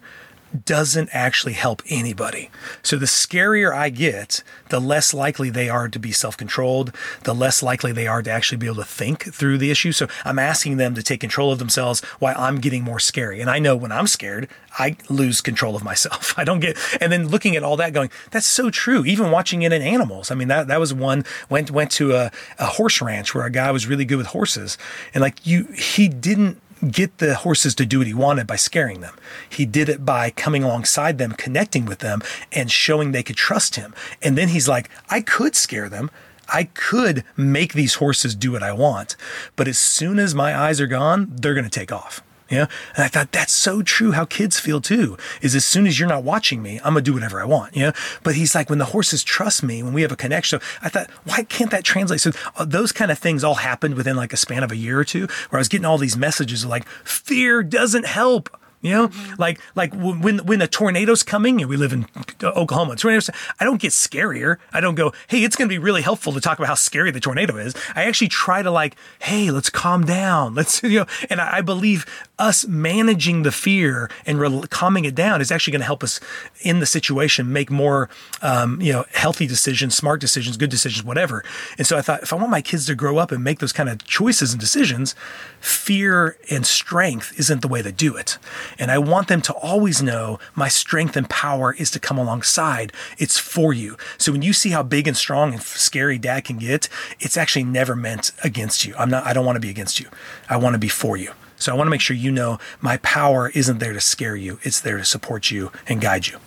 doesn't 0.64 1.09
actually 1.12 1.52
help 1.52 1.83
anybody. 1.88 2.50
So 2.83 2.97
the 2.97 3.07
scarier 3.07 3.75
I 3.75 3.90
get, 3.90 4.42
the 4.69 4.80
less 4.80 5.14
likely 5.14 5.50
they 5.50 5.69
are 5.69 5.88
to 5.88 5.99
be 5.99 6.12
self-controlled, 6.12 6.95
the 7.25 7.35
less 7.35 7.62
likely 7.62 7.92
they 7.92 8.07
are 8.07 8.23
to 8.23 8.30
actually 8.30 8.59
be 8.59 8.66
able 8.66 8.76
to 8.76 8.85
think 8.85 9.33
through 9.33 9.59
the 9.59 9.71
issue. 9.71 9.92
So 9.92 10.09
I'm 10.25 10.38
asking 10.38 10.76
them 10.76 10.95
to 10.95 11.02
take 11.02 11.21
control 11.21 11.52
of 11.52 11.59
themselves 11.59 12.00
while 12.19 12.35
I'm 12.38 12.61
getting 12.61 12.83
more 12.83 13.00
scary. 13.00 13.40
And 13.40 13.50
I 13.50 13.59
know 13.59 13.76
when 13.76 13.92
I'm 13.92 14.07
scared, 14.07 14.49
I 14.78 14.97
lose 15.09 15.40
control 15.40 15.76
of 15.76 15.85
myself. 15.85 16.35
I 16.38 16.45
don't 16.45 16.61
get 16.61 16.76
and 17.00 17.12
then 17.12 17.28
looking 17.28 17.57
at 17.57 17.62
all 17.62 17.76
that 17.76 17.92
going, 17.92 18.11
that's 18.30 18.47
so 18.47 18.71
true. 18.71 19.04
Even 19.04 19.30
watching 19.30 19.62
it 19.62 19.73
in 19.73 19.83
animals. 19.83 20.30
I 20.30 20.35
mean 20.35 20.49
that 20.49 20.69
that 20.69 20.80
was 20.80 20.92
one 20.95 21.25
went 21.49 21.71
went 21.71 21.90
to 21.92 22.14
a, 22.14 22.30
a 22.59 22.66
horse 22.66 23.00
ranch 23.00 23.35
where 23.35 23.45
a 23.45 23.50
guy 23.50 23.71
was 23.71 23.87
really 23.87 24.04
good 24.04 24.19
with 24.19 24.28
horses. 24.28 24.78
And 25.14 25.23
like 25.23 25.47
you 25.47 25.64
he 25.76 26.09
didn't 26.09 26.61
get 26.89 27.19
the 27.19 27.35
horses 27.35 27.75
to 27.77 27.87
do 27.87 27.99
what 27.99 28.07
he 28.07 28.15
wanted 28.15 28.47
by 28.47 28.57
scaring 28.57 29.01
them. 29.01 29.15
He 29.49 29.67
did 29.67 29.89
it 29.89 30.05
by 30.05 30.31
coming 30.31 30.63
alongside 30.63 31.19
them, 31.19 31.33
connecting 31.33 31.85
with 31.85 31.99
them, 31.99 32.23
and 32.53 32.71
showing 32.71 33.13
they 33.13 33.23
could 33.23 33.37
trust 33.37 33.77
him. 33.77 33.95
And 34.23 34.37
then 34.37 34.49
he's 34.49 34.69
like, 34.69 34.91
I 35.09 35.21
could 35.21 35.57
scare 35.57 35.89
them. 35.89 36.11
I 36.53 36.65
could 36.65 37.25
make 37.37 37.75
these 37.75 37.95
horses 37.95 38.35
do 38.35 38.53
what 38.53 38.63
I 38.63 38.73
want. 38.73 39.17
But 39.57 39.69
as 39.69 39.79
soon 39.79 40.19
as 40.19 40.35
my 40.35 40.59
eyes 40.59 40.81
are 40.81 40.87
gone, 40.87 41.31
they're 41.31 41.55
going 41.55 41.65
to 41.65 41.71
take 41.71 41.93
off. 41.93 42.23
Yeah. 42.50 42.66
And 42.97 43.04
I 43.04 43.09
thought 43.09 43.33
that's 43.33 43.52
so 43.52 43.80
true 43.83 44.12
how 44.12 44.25
kids 44.25 44.59
feel 44.59 44.80
too. 44.80 45.16
Is 45.40 45.54
as 45.54 45.64
soon 45.64 45.87
as 45.87 45.99
you're 45.99 46.09
not 46.09 46.25
watching 46.25 46.62
me, 46.62 46.78
I'm 46.78 46.95
gonna 46.95 47.02
do 47.02 47.14
whatever 47.14 47.40
I 47.40 47.45
want. 47.45 47.76
You 47.76 47.85
know. 47.85 47.92
But 48.23 48.35
he's 48.35 48.54
like, 48.54 48.69
when 48.69 48.78
the 48.80 48.87
horses 48.87 49.23
trust 49.23 49.62
me, 49.62 49.83
when 49.83 49.92
we 49.92 50.02
have 50.02 50.12
a 50.12 50.16
connection. 50.16 50.61
So 50.61 50.66
I 50.83 50.88
thought, 50.88 51.11
why 51.25 51.45
can't 51.45 51.71
that 51.71 51.85
translate? 51.85 52.21
So 52.21 52.33
uh, 52.57 52.64
those 52.64 52.90
kind 52.92 53.11
of 53.11 53.19
things 53.19 53.45
all 53.45 53.54
happened 53.54 53.95
within 53.95 54.16
like 54.16 54.33
a 54.33 54.37
span 54.37 54.64
of 54.64 54.73
a 54.73 54.76
year 54.76 54.99
or 54.99 55.04
two, 55.04 55.28
where 55.50 55.59
I 55.59 55.59
was 55.59 55.69
getting 55.69 55.85
all 55.85 55.99
these 55.99 56.16
messages 56.16 56.64
of 56.64 56.71
like, 56.71 56.87
fear 57.04 57.62
doesn't 57.62 58.07
help. 58.07 58.50
You 58.83 58.92
know, 58.92 59.11
like 59.37 59.61
like 59.75 59.92
when 59.95 60.38
when 60.38 60.62
a 60.62 60.66
tornado's 60.66 61.23
coming, 61.23 61.61
and 61.61 61.69
we 61.69 61.76
live 61.76 61.92
in 61.92 62.07
Oklahoma, 62.42 62.97
tornadoes. 62.97 63.28
I 63.59 63.64
don't 63.64 63.80
get 63.80 63.92
scarier. 63.92 64.57
I 64.73 64.80
don't 64.80 64.95
go, 64.95 65.12
hey, 65.28 65.45
it's 65.45 65.54
going 65.54 65.69
to 65.69 65.73
be 65.73 65.78
really 65.78 66.00
helpful 66.00 66.33
to 66.33 66.40
talk 66.40 66.59
about 66.59 66.69
how 66.69 66.76
scary 66.76 67.11
the 67.11 67.21
tornado 67.21 67.59
is. 67.59 67.75
I 67.95 68.04
actually 68.04 68.28
try 68.28 68.62
to 68.62 68.71
like, 68.71 68.97
hey, 69.21 69.50
let's 69.50 69.69
calm 69.69 70.07
down. 70.07 70.54
Let's 70.54 70.83
you 70.83 71.00
know, 71.00 71.07
and 71.28 71.42
I, 71.42 71.59
I 71.59 71.61
believe 71.61 72.07
us 72.40 72.66
managing 72.66 73.42
the 73.42 73.52
fear 73.52 74.11
and 74.25 74.40
re- 74.40 74.62
calming 74.70 75.04
it 75.04 75.14
down 75.14 75.40
is 75.40 75.52
actually 75.52 75.73
going 75.73 75.80
to 75.80 75.87
help 75.87 76.02
us 76.02 76.18
in 76.62 76.80
the 76.80 76.87
situation 76.87 77.52
make 77.52 77.70
more, 77.70 78.09
um, 78.42 78.80
you 78.80 78.92
know, 78.92 79.04
healthy 79.12 79.47
decisions, 79.47 79.94
smart 79.94 80.20
decisions, 80.20 80.56
good 80.56 80.70
decisions, 80.70 81.04
whatever. 81.04 81.44
And 81.76 81.87
so 81.87 81.97
I 81.99 82.02
thought, 82.02 82.23
if 82.23 82.32
I 82.32 82.37
want 82.37 82.50
my 82.50 82.62
kids 82.62 82.87
to 82.87 82.94
grow 82.94 83.18
up 83.18 83.30
and 83.30 83.44
make 83.44 83.59
those 83.59 83.73
kind 83.73 83.88
of 83.88 84.02
choices 84.04 84.52
and 84.52 84.61
decisions, 84.61 85.14
fear 85.61 86.38
and 86.50 86.66
strength 86.66 87.38
isn't 87.38 87.61
the 87.61 87.68
way 87.68 87.82
to 87.82 87.92
do 87.92 88.16
it. 88.16 88.38
And 88.78 88.90
I 88.90 88.99
want 88.99 89.28
them 89.28 89.42
to 89.42 89.52
always 89.54 90.02
know 90.02 90.38
my 90.54 90.68
strength 90.68 91.16
and 91.16 91.28
power 91.28 91.75
is 91.75 91.90
to 91.92 92.00
come 92.00 92.18
alongside. 92.18 92.92
It's 93.18 93.38
for 93.38 93.75
you. 93.75 93.99
So 94.16 94.32
when 94.32 94.42
you 94.42 94.54
see 94.54 94.70
how 94.70 94.82
big 94.82 95.06
and 95.06 95.16
strong 95.16 95.52
and 95.52 95.62
scary 95.62 96.18
dad 96.18 96.44
can 96.44 96.56
get, 96.56 96.88
it's 97.20 97.37
actually 97.37 97.64
never 97.64 97.94
meant 97.94 98.32
against 98.42 98.87
you. 98.87 98.94
I'm 98.99 99.11
not, 99.11 99.26
I 99.26 99.35
don't 99.35 99.44
want 99.44 99.56
to 99.56 99.61
be 99.61 99.70
against 99.70 100.00
you. 100.00 100.09
I 100.49 100.56
want 100.56 100.73
to 100.75 100.78
be 100.78 100.88
for 100.88 101.18
you. 101.18 101.32
So 101.61 101.71
I 101.73 101.76
want 101.76 101.87
to 101.87 101.90
make 101.90 102.00
sure 102.00 102.17
you 102.17 102.33
know 102.33 102.59
my 102.81 102.97
power 102.99 103.50
isn't 103.55 103.79
there 103.79 103.93
to 103.93 104.00
scare 104.00 104.35
you. 104.35 104.59
It's 104.62 104.81
there 104.81 104.97
to 104.99 105.05
support 105.05 105.50
you 105.52 105.71
and 105.87 106.00
guide 106.00 106.26
you. 106.26 106.38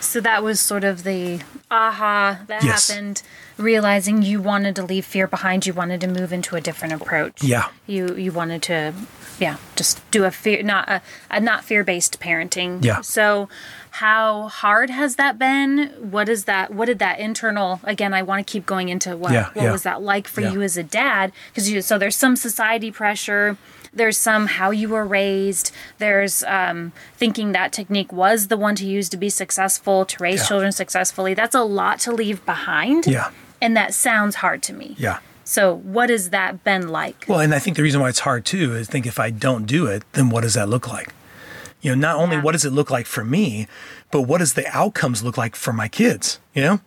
So 0.00 0.20
that 0.20 0.42
was 0.44 0.60
sort 0.60 0.84
of 0.84 1.02
the 1.02 1.40
aha 1.70 2.40
that 2.46 2.62
Yes. 2.62 2.88
happened, 2.90 3.22
realizing 3.56 4.20
you 4.22 4.40
wanted 4.40 4.76
to 4.76 4.82
leave 4.84 5.04
fear 5.06 5.26
behind. 5.26 5.66
You 5.66 5.72
wanted 5.72 6.00
to 6.02 6.06
move 6.08 6.30
into 6.32 6.56
a 6.56 6.60
different 6.60 6.92
approach. 6.94 7.42
Yeah. 7.42 7.68
You 7.86 8.14
you 8.14 8.30
wanted 8.30 8.62
to, 8.64 8.92
yeah, 9.40 9.56
just 9.76 10.08
do 10.10 10.24
a 10.24 10.30
fear 10.30 10.62
not 10.62 10.88
a, 10.90 11.00
a 11.30 11.40
not 11.40 11.64
fear 11.64 11.82
based 11.84 12.20
parenting. 12.20 12.84
Yeah. 12.84 13.00
So 13.00 13.48
how 13.92 14.48
hard 14.48 14.90
has 14.90 15.16
that 15.16 15.38
been? 15.38 15.88
What 16.10 16.28
is 16.28 16.44
that? 16.44 16.72
What 16.74 16.84
did 16.86 16.98
that 16.98 17.18
internal? 17.18 17.80
Again, 17.84 18.12
I 18.12 18.20
want 18.22 18.46
to 18.46 18.52
keep 18.52 18.66
going 18.66 18.90
into 18.90 19.16
what 19.16 19.32
Yeah, 19.32 19.48
what 19.54 19.64
yeah. 19.64 19.72
was 19.72 19.84
that 19.84 20.02
like 20.02 20.28
for 20.28 20.42
Yeah. 20.42 20.52
you 20.52 20.60
as 20.62 20.76
a 20.76 20.82
dad? 20.82 21.32
Because 21.50 21.70
you 21.70 21.80
so 21.80 21.96
there's 21.96 22.16
some 22.16 22.36
society 22.36 22.90
pressure. 22.90 23.56
There's 23.94 24.18
some 24.18 24.46
how 24.46 24.70
you 24.70 24.88
were 24.88 25.04
raised. 25.06 25.70
There's 25.98 26.42
um, 26.44 26.92
thinking 27.16 27.52
that 27.52 27.72
technique 27.72 28.12
was 28.12 28.48
the 28.48 28.56
one 28.56 28.74
to 28.76 28.86
use 28.86 29.08
to 29.10 29.16
be 29.16 29.28
successful, 29.28 30.04
to 30.04 30.22
raise 30.22 30.40
Yeah. 30.40 30.46
children 30.48 30.72
successfully. 30.72 31.34
That's 31.34 31.54
a 31.54 31.62
lot 31.62 32.00
to 32.00 32.12
leave 32.12 32.44
behind. 32.44 33.06
Yeah. 33.06 33.30
And 33.60 33.76
that 33.76 33.94
sounds 33.94 34.36
hard 34.36 34.62
to 34.64 34.72
me. 34.72 34.94
Yeah. 34.98 35.18
So, 35.46 35.74
what 35.74 36.08
has 36.10 36.30
that 36.30 36.64
been 36.64 36.88
like? 36.88 37.26
Well, 37.28 37.40
and 37.40 37.54
I 37.54 37.58
think 37.58 37.76
the 37.76 37.82
reason 37.82 38.00
why 38.00 38.08
it's 38.08 38.20
hard 38.20 38.44
too 38.44 38.74
is 38.74 38.88
think 38.88 39.06
if 39.06 39.18
I 39.20 39.30
don't 39.30 39.66
do 39.66 39.86
it, 39.86 40.02
then 40.12 40.30
what 40.30 40.40
does 40.42 40.54
that 40.54 40.68
look 40.68 40.88
like? 40.88 41.12
You 41.82 41.90
know, 41.94 42.00
not 42.00 42.16
only 42.16 42.36
Yeah. 42.36 42.42
what 42.42 42.52
does 42.52 42.64
it 42.64 42.70
look 42.72 42.90
like 42.90 43.04
for 43.06 43.24
me, 43.24 43.66
but 44.10 44.22
what 44.22 44.38
does 44.38 44.54
the 44.54 44.66
outcomes 44.74 45.22
look 45.22 45.36
like 45.36 45.54
for 45.54 45.72
my 45.72 45.86
kids? 45.88 46.38
You 46.54 46.62
know? 46.62 46.80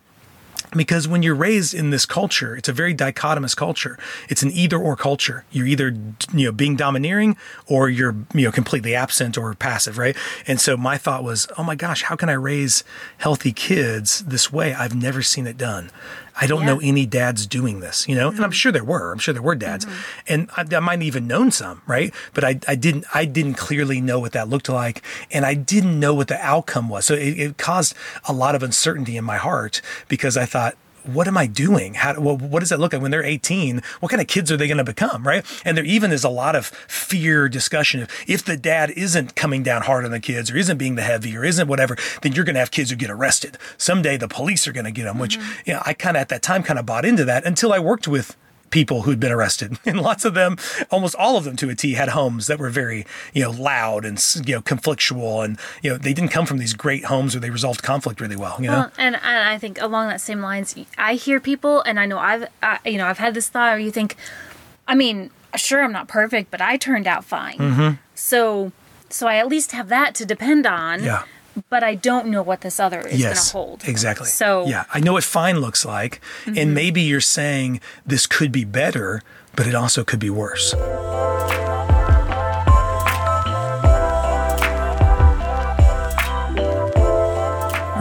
Because 0.72 1.08
when 1.08 1.22
you're 1.22 1.34
raised 1.34 1.74
in 1.74 1.90
this 1.90 2.04
culture, 2.04 2.56
it's 2.56 2.68
a 2.68 2.72
very 2.72 2.94
dichotomous 2.94 3.56
culture. 3.56 3.98
It's 4.28 4.42
an 4.42 4.50
either 4.50 4.76
or 4.76 4.96
culture. 4.96 5.44
You're 5.50 5.66
either 5.66 5.88
you 6.34 6.46
know 6.46 6.52
being 6.52 6.76
domineering 6.76 7.36
or 7.66 7.88
you're 7.88 8.14
you 8.34 8.44
know 8.44 8.52
completely 8.52 8.94
absent 8.94 9.38
or 9.38 9.54
passive, 9.54 9.98
right? 9.98 10.16
And 10.46 10.60
so 10.60 10.76
my 10.76 10.98
thought 10.98 11.24
was, 11.24 11.46
oh 11.56 11.64
my 11.64 11.74
gosh, 11.74 12.02
how 12.02 12.16
can 12.16 12.28
I 12.28 12.34
raise 12.34 12.84
healthy 13.18 13.52
kids 13.52 14.24
this 14.24 14.52
way? 14.52 14.74
I've 14.74 14.94
never 14.94 15.22
seen 15.22 15.46
it 15.46 15.56
done. 15.56 15.90
I 16.40 16.46
don't 16.46 16.60
Yeah. 16.60 16.66
know 16.66 16.80
any 16.82 17.06
dads 17.06 17.46
doing 17.46 17.80
this, 17.80 18.08
you 18.08 18.14
know, 18.14 18.28
and 18.28 18.38
I'm 18.38 18.44
mm-hmm. 18.44 18.52
sure 18.52 18.72
there 18.72 18.84
were. 18.84 19.12
I'm 19.12 19.18
sure 19.18 19.34
there 19.34 19.42
were 19.42 19.54
dads, 19.54 19.84
mm-hmm. 19.84 20.32
and 20.32 20.50
I, 20.56 20.76
I 20.76 20.80
might 20.80 20.92
have 20.92 21.02
even 21.02 21.26
known 21.26 21.50
some, 21.50 21.82
right? 21.86 22.14
But 22.34 22.44
I, 22.44 22.60
I 22.66 22.74
didn't, 22.74 23.04
I 23.14 23.24
didn't 23.24 23.54
clearly 23.54 24.00
know 24.00 24.18
what 24.20 24.32
that 24.32 24.48
looked 24.48 24.68
like, 24.68 25.02
and 25.30 25.44
I 25.44 25.54
didn't 25.54 25.98
know 25.98 26.14
what 26.14 26.28
the 26.28 26.38
outcome 26.44 26.88
was. 26.88 27.06
So 27.06 27.14
it, 27.14 27.38
it 27.38 27.58
caused 27.58 27.94
a 28.28 28.32
lot 28.32 28.54
of 28.54 28.62
uncertainty 28.62 29.16
in 29.16 29.24
my 29.24 29.36
heart 29.36 29.80
because 30.08 30.36
I 30.36 30.44
thought. 30.46 30.76
What 31.08 31.26
am 31.26 31.38
I 31.38 31.46
doing? 31.46 31.94
How? 31.94 32.20
Well, 32.20 32.36
what 32.36 32.60
does 32.60 32.68
that 32.68 32.78
look 32.78 32.92
like 32.92 33.00
when 33.00 33.10
they're 33.10 33.24
18? 33.24 33.80
What 34.00 34.10
kind 34.10 34.20
of 34.20 34.28
kids 34.28 34.52
are 34.52 34.58
they 34.58 34.66
going 34.66 34.76
to 34.76 34.84
become, 34.84 35.26
right? 35.26 35.42
And 35.64 35.74
there 35.74 35.84
even 35.84 36.12
is 36.12 36.22
a 36.22 36.28
lot 36.28 36.54
of 36.54 36.66
fear 36.66 37.48
discussion. 37.48 38.02
If, 38.02 38.28
if 38.28 38.44
the 38.44 38.58
dad 38.58 38.90
isn't 38.90 39.34
coming 39.34 39.62
down 39.62 39.82
hard 39.82 40.04
on 40.04 40.10
the 40.10 40.20
kids, 40.20 40.50
or 40.50 40.58
isn't 40.58 40.76
being 40.76 40.96
the 40.96 41.02
heavy, 41.02 41.34
or 41.34 41.44
isn't 41.44 41.66
whatever, 41.66 41.96
then 42.20 42.32
you're 42.32 42.44
going 42.44 42.54
to 42.54 42.60
have 42.60 42.70
kids 42.70 42.90
who 42.90 42.96
get 42.96 43.10
arrested. 43.10 43.56
Someday 43.78 44.18
the 44.18 44.28
police 44.28 44.68
are 44.68 44.72
going 44.72 44.84
to 44.84 44.90
get 44.90 45.04
them. 45.04 45.18
Which, 45.18 45.38
mm-hmm. 45.38 45.60
you 45.64 45.72
know, 45.72 45.82
I 45.86 45.94
kind 45.94 46.16
of 46.16 46.20
at 46.20 46.28
that 46.28 46.42
time 46.42 46.62
kind 46.62 46.78
of 46.78 46.84
bought 46.84 47.06
into 47.06 47.24
that 47.24 47.46
until 47.46 47.72
I 47.72 47.78
worked 47.78 48.06
with 48.06 48.36
people 48.70 49.02
who'd 49.02 49.20
been 49.20 49.32
arrested 49.32 49.78
and 49.84 50.00
lots 50.00 50.24
of 50.24 50.34
them 50.34 50.56
almost 50.90 51.14
all 51.16 51.36
of 51.36 51.44
them 51.44 51.56
to 51.56 51.68
a 51.70 51.74
t 51.74 51.94
had 51.94 52.10
homes 52.10 52.46
that 52.46 52.58
were 52.58 52.70
very 52.70 53.06
you 53.32 53.42
know 53.42 53.50
loud 53.50 54.04
and 54.04 54.22
you 54.46 54.54
know 54.54 54.60
conflictual 54.60 55.44
and 55.44 55.58
you 55.82 55.90
know 55.90 55.96
they 55.98 56.12
didn't 56.12 56.30
come 56.30 56.46
from 56.46 56.58
these 56.58 56.74
great 56.74 57.04
homes 57.06 57.34
where 57.34 57.40
they 57.40 57.50
resolved 57.50 57.82
conflict 57.82 58.20
really 58.20 58.36
well 58.36 58.56
you 58.58 58.66
know 58.66 58.78
Well, 58.78 58.92
and, 58.98 59.16
and 59.16 59.48
I 59.48 59.58
think 59.58 59.80
along 59.80 60.08
that 60.08 60.20
same 60.20 60.40
lines, 60.40 60.74
I 60.96 61.14
hear 61.14 61.40
people, 61.40 61.80
and 61.82 61.98
I 61.98 62.06
know 62.06 62.18
I've, 62.18 62.46
I, 62.62 62.78
you 62.84 62.98
know, 62.98 63.06
I've 63.06 63.18
had 63.18 63.34
this 63.34 63.48
thought, 63.48 63.74
or 63.74 63.78
you 63.78 63.90
think, 63.90 64.16
I 64.86 64.94
mean, 64.94 65.30
sure, 65.56 65.82
I'm 65.82 65.92
not 65.92 66.08
perfect, 66.08 66.50
but 66.50 66.60
I 66.60 66.76
turned 66.76 67.06
out 67.06 67.24
fine. 67.24 67.58
Mm-hmm. 67.58 67.94
So, 68.14 68.72
so 69.10 69.26
I 69.26 69.36
at 69.36 69.48
least 69.48 69.72
have 69.72 69.88
that 69.88 70.14
to 70.16 70.26
depend 70.26 70.66
on. 70.66 71.02
yeah 71.02 71.24
But 71.68 71.82
I 71.82 71.94
don't 71.94 72.28
know 72.28 72.42
what 72.42 72.60
this 72.60 72.78
other 72.80 73.00
is 73.00 73.18
yes 73.20 73.52
going 73.52 73.66
to 73.66 73.68
hold. 73.68 73.88
exactly. 73.88 74.26
So 74.26 74.66
yeah 74.66 74.84
i 74.92 75.00
know 75.00 75.12
what 75.14 75.24
fine 75.24 75.58
looks 75.60 75.84
like 75.84 76.20
and 76.46 76.56
mm-hmm. 76.56 76.74
maybe 76.74 77.00
you're 77.02 77.20
saying 77.20 77.80
this 78.06 78.26
could 78.26 78.52
be 78.52 78.64
better 78.64 79.22
but 79.56 79.66
it 79.66 79.74
also 79.74 80.04
could 80.04 80.20
be 80.20 80.30
worse 80.30 80.74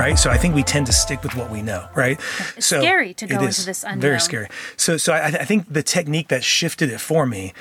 right? 0.08 0.20
So 0.20 0.30
I 0.30 0.38
think 0.38 0.56
we 0.56 0.64
tend 0.64 0.86
to 0.88 0.94
stick 0.94 1.22
with 1.24 1.36
what 1.36 1.50
we 1.50 1.62
know, 1.62 1.88
right? 1.94 2.20
It's 2.56 2.66
so 2.66 2.80
scary 2.80 3.14
to 3.16 3.28
go 3.28 3.40
into 3.42 3.66
this 3.66 3.84
unknown. 3.84 4.02
Very 4.02 4.20
scary. 4.20 4.48
So, 4.78 4.98
so 4.98 5.14
I, 5.14 5.26
I 5.26 5.46
think 5.46 5.72
the 5.72 5.84
technique 5.84 6.30
that 6.30 6.44
shifted 6.44 6.90
it 6.90 7.00
for 7.00 7.26
me 7.26 7.54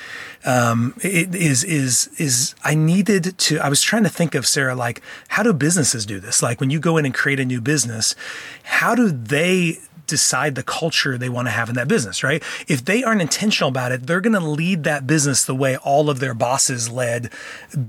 um, 0.45 0.95
it 1.03 1.35
is 1.35 1.65
is 1.65 2.09
is 2.19 2.55
I 2.63 2.75
needed 2.75 3.37
to. 3.39 3.59
I 3.59 3.69
was 3.69 3.83
trying 3.83 4.05
to 4.05 4.09
think 4.09 4.35
of 4.35 4.47
Sara, 4.47 4.75
like 4.75 5.03
how 5.29 5.43
do 5.43 5.53
businesses 5.53 6.07
do 6.07 6.21
this? 6.21 6.43
Like 6.43 6.61
when 6.61 6.71
you 6.71 6.79
go 6.79 6.97
in 6.97 7.05
and 7.05 7.15
create 7.15 7.41
a 7.41 7.45
new 7.45 7.61
business, 7.61 8.15
how 8.63 8.95
do 8.95 9.11
they 9.11 9.79
decide 10.07 10.55
the 10.55 10.63
culture 10.63 11.19
they 11.19 11.29
want 11.29 11.47
to 11.47 11.53
have 11.53 11.69
in 11.69 11.75
that 11.75 11.89
business, 11.89 12.23
right? 12.23 12.43
If 12.69 12.85
they 12.85 13.03
aren't 13.03 13.23
intentional 13.23 13.69
about 13.69 13.93
it, 13.93 14.07
they're 14.07 14.21
going 14.21 14.33
to 14.33 14.41
lead 14.41 14.85
that 14.85 15.07
business 15.07 15.45
the 15.45 15.55
way 15.55 15.77
all 15.79 16.09
of 16.11 16.21
their 16.21 16.35
bosses 16.35 16.89
led 16.89 17.33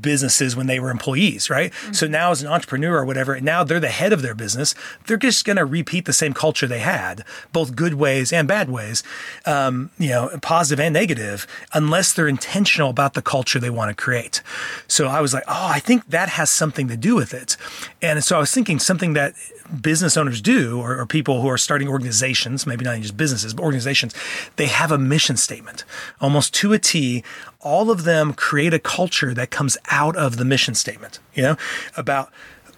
businesses 0.01 0.55
when 0.55 0.67
they 0.67 0.79
were 0.79 0.89
employees, 0.89 1.49
right? 1.49 1.73
So 1.91 2.07
now 2.07 2.31
as 2.31 2.41
an 2.41 2.47
entrepreneur 2.47 2.97
or 2.97 3.05
whatever, 3.05 3.39
now 3.39 3.63
they're 3.63 3.79
the 3.79 3.89
head 3.89 4.13
of 4.13 4.21
their 4.21 4.35
business. 4.35 4.75
They're 5.05 5.17
just 5.17 5.45
going 5.45 5.57
to 5.57 5.65
repeat 5.65 6.05
the 6.05 6.13
same 6.13 6.33
culture 6.33 6.67
they 6.67 6.79
had, 6.79 7.23
both 7.53 7.75
good 7.75 7.95
ways 7.95 8.33
and 8.33 8.47
bad 8.47 8.69
ways, 8.69 9.03
um, 9.45 9.91
you 9.97 10.09
know, 10.09 10.29
positive 10.41 10.79
and 10.79 10.93
negative, 10.93 11.47
unless 11.73 12.13
they're 12.13 12.27
intentional 12.27 12.89
about 12.89 13.13
the 13.13 13.21
culture 13.21 13.59
they 13.59 13.69
want 13.69 13.89
to 13.89 13.95
create. 13.95 14.41
So 14.87 15.07
I 15.07 15.21
was 15.21 15.33
like, 15.33 15.43
oh, 15.47 15.67
I 15.67 15.79
think 15.79 16.07
that 16.09 16.29
has 16.29 16.49
something 16.49 16.87
to 16.87 16.97
do 16.97 17.15
with 17.15 17.33
it. 17.33 17.57
And 18.01 18.23
so 18.23 18.37
I 18.37 18.39
was 18.39 18.53
thinking 18.53 18.79
something 18.79 19.13
that 19.13 19.33
business 19.81 20.17
owners 20.17 20.41
do, 20.41 20.79
or, 20.79 20.99
or, 20.99 21.05
people 21.05 21.41
who 21.41 21.47
are 21.47 21.57
starting 21.57 21.87
organizations, 21.87 22.65
maybe 22.65 22.85
not 22.85 22.99
just 22.99 23.17
businesses, 23.17 23.53
but 23.53 23.63
organizations, 23.63 24.13
they 24.55 24.67
have 24.67 24.91
a 24.91 24.97
mission 24.97 25.37
statement 25.37 25.83
almost 26.21 26.53
to 26.55 26.73
a 26.73 26.79
T. 26.79 27.23
All 27.61 27.91
of 27.91 28.03
them 28.03 28.33
create 28.33 28.73
a 28.73 28.79
culture 28.79 29.33
that 29.33 29.51
comes 29.51 29.77
out 29.89 30.15
of 30.15 30.37
the 30.37 30.45
mission 30.45 30.75
statement, 30.75 31.19
you 31.33 31.43
know, 31.43 31.57
about 31.95 32.31